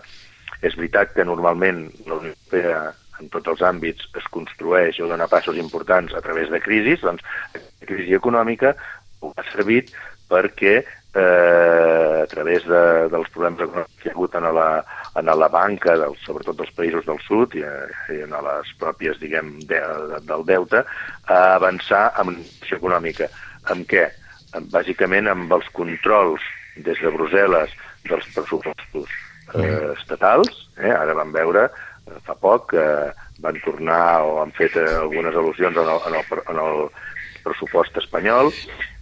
és 0.61 0.75
veritat 0.75 1.13
que 1.15 1.25
normalment 1.25 1.85
la 2.05 2.19
Unió 2.19 2.33
Europea 2.33 2.93
en 3.19 3.27
tots 3.33 3.51
els 3.51 3.63
àmbits 3.65 4.05
es 4.19 4.27
construeix 4.31 4.99
o 4.99 5.09
dona 5.09 5.27
passos 5.27 5.57
importants 5.59 6.13
a 6.15 6.21
través 6.23 6.49
de 6.53 6.61
crisis, 6.63 7.01
doncs 7.03 7.25
la 7.55 7.89
crisi 7.89 8.15
econòmica 8.15 8.75
ha 9.27 9.45
servit 9.51 9.91
perquè 10.29 10.75
eh, 10.79 12.21
a 12.23 12.27
través 12.31 12.65
de, 12.69 12.83
dels 13.11 13.31
problemes 13.33 13.65
econòmics 13.65 13.99
que 13.99 14.09
hi 14.09 14.13
ha 14.13 14.15
hagut 14.15 14.37
en 14.39 14.47
la, 14.55 14.69
en 15.19 15.31
la 15.41 15.49
banca, 15.51 15.97
del, 15.99 16.15
sobretot 16.23 16.61
dels 16.61 16.73
països 16.77 17.07
del 17.09 17.19
sud 17.25 17.57
i, 17.59 17.65
i 18.13 18.21
en 18.23 18.37
les 18.45 18.71
pròpies, 18.79 19.19
diguem, 19.21 19.57
de, 19.67 19.81
de, 20.13 20.23
del 20.29 20.45
deute, 20.47 20.85
a 21.27 21.39
avançar 21.57 22.09
amb 22.21 22.35
una 22.35 22.77
econòmica. 22.77 23.29
Amb 23.73 23.89
què? 23.89 24.07
Bàsicament 24.73 25.29
amb 25.29 25.51
els 25.53 25.67
controls 25.75 26.43
des 26.77 26.99
de 27.03 27.11
Brussel·les 27.13 27.73
dels 28.07 28.27
pressupostos 28.35 29.15
eh, 29.55 29.93
estatals. 29.97 30.67
Eh? 30.77 30.91
Ara 30.93 31.15
vam 31.17 31.33
veure 31.35 31.67
eh, 31.67 32.19
fa 32.25 32.35
poc 32.39 32.71
que 32.73 32.83
eh, 32.83 33.27
van 33.43 33.59
tornar 33.63 34.21
o 34.27 34.39
han 34.43 34.51
fet 34.57 34.75
eh, 34.79 34.87
algunes 34.99 35.35
al·lusions 35.35 35.77
en 35.77 35.91
el, 35.93 36.01
en 36.09 36.19
el, 36.19 36.43
en 36.53 36.61
el 36.65 36.87
pressupost 37.45 37.97
espanyol, 38.01 38.51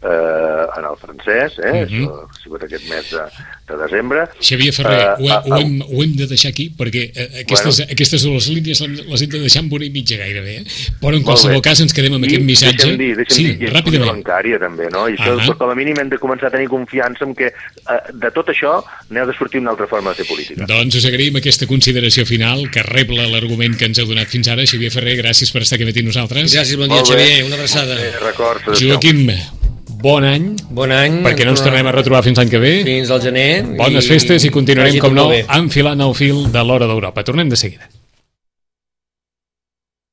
eh, 0.01 0.77
en 0.77 0.85
el 0.85 0.97
francès, 1.01 1.57
eh? 1.59 1.85
Uh 1.85 1.89
-huh. 1.89 2.29
ha 2.29 2.41
sigut 2.41 2.63
aquest 2.63 2.85
mes 2.89 3.05
de, 3.09 3.23
de 3.67 3.83
desembre. 3.83 4.27
Xavier 4.39 4.73
Ferrer, 4.73 5.15
uh, 5.17 5.23
ho, 5.23 5.53
ho, 5.53 5.57
hem, 5.57 5.81
ho 5.81 6.03
hem 6.03 6.15
de 6.15 6.27
deixar 6.27 6.49
aquí, 6.49 6.71
perquè 6.77 7.09
uh, 7.09 7.39
aquestes, 7.41 7.77
bueno. 7.77 7.91
aquestes 7.91 8.23
dues 8.23 8.47
línies 8.47 8.81
les 8.81 9.21
hem 9.21 9.29
de 9.29 9.39
deixar 9.39 9.63
amb 9.63 9.73
una 9.73 9.85
i 9.85 9.89
mitja 9.89 10.17
gairebé, 10.17 10.57
eh? 10.57 10.65
però 11.01 11.15
en 11.15 11.23
qualsevol 11.23 11.61
cas 11.61 11.81
ens 11.81 11.93
quedem 11.93 12.13
amb 12.13 12.25
I, 12.25 12.27
aquest 12.27 12.43
missatge. 12.43 12.77
Deixa'm 12.77 12.97
dir, 12.97 13.15
deixa'm 13.15 13.35
sí, 13.35 13.55
dir, 13.57 13.73
ràpidament. 13.73 14.11
bancària 14.21 14.59
també, 14.59 14.89
no? 14.91 15.07
I 15.09 15.15
això, 15.17 15.33
uh 15.33 15.41
-huh. 15.41 15.57
com 15.57 15.69
a 15.69 15.75
mínim 15.75 15.95
hem 15.99 16.09
de 16.09 16.19
començar 16.19 16.47
a 16.47 16.51
tenir 16.51 16.67
confiança 16.67 17.25
en 17.25 17.33
que 17.33 17.47
uh, 17.47 18.13
de 18.13 18.31
tot 18.31 18.47
això 18.47 18.83
n'heu 19.09 19.25
de 19.25 19.33
sortir 19.33 19.59
una 19.59 19.71
altra 19.71 19.87
forma 19.87 20.11
de 20.11 20.15
fer 20.17 20.27
política. 20.27 20.65
Doncs 20.65 20.95
us 20.95 21.05
agraïm 21.05 21.35
aquesta 21.37 21.65
consideració 21.65 22.25
final 22.25 22.69
que 22.69 22.83
rebla 22.83 23.27
l'argument 23.27 23.75
que 23.75 23.85
ens 23.85 23.97
heu 23.99 24.05
donat 24.05 24.27
fins 24.27 24.47
ara. 24.47 24.65
Xavier 24.65 24.91
Ferrer, 24.91 25.17
gràcies 25.17 25.51
per 25.51 25.61
estar 25.61 25.75
aquí 25.75 25.83
amb 25.89 26.05
nosaltres. 26.05 26.53
Gràcies, 26.53 26.77
bon 26.77 26.89
dia, 26.89 27.03
Xavier, 27.03 27.43
una 27.45 27.55
abraçada. 27.55 27.95
Records. 28.21 28.79
Joaquim, 28.79 29.25
bon 30.01 30.25
any. 30.27 30.49
Bon 30.69 30.91
any. 30.93 31.21
Perquè 31.25 31.45
no 31.47 31.53
ens 31.55 31.63
tornem 31.65 31.87
a 31.87 31.93
retrobar 31.95 32.23
fins 32.25 32.39
l'any 32.39 32.51
que 32.53 32.61
ve. 32.61 32.73
Fins 32.87 33.13
al 33.13 33.21
gener. 33.23 33.49
Bones 33.77 34.05
i 34.05 34.15
festes 34.15 34.47
i 34.47 34.53
continuarem, 34.53 34.99
com 35.03 35.15
no, 35.17 35.29
enfilant 35.59 36.03
el 36.05 36.17
fil 36.17 36.45
de 36.53 36.65
l'hora 36.65 36.89
d'Europa. 36.89 37.25
Tornem 37.27 37.49
de 37.53 37.59
seguida. 37.59 37.89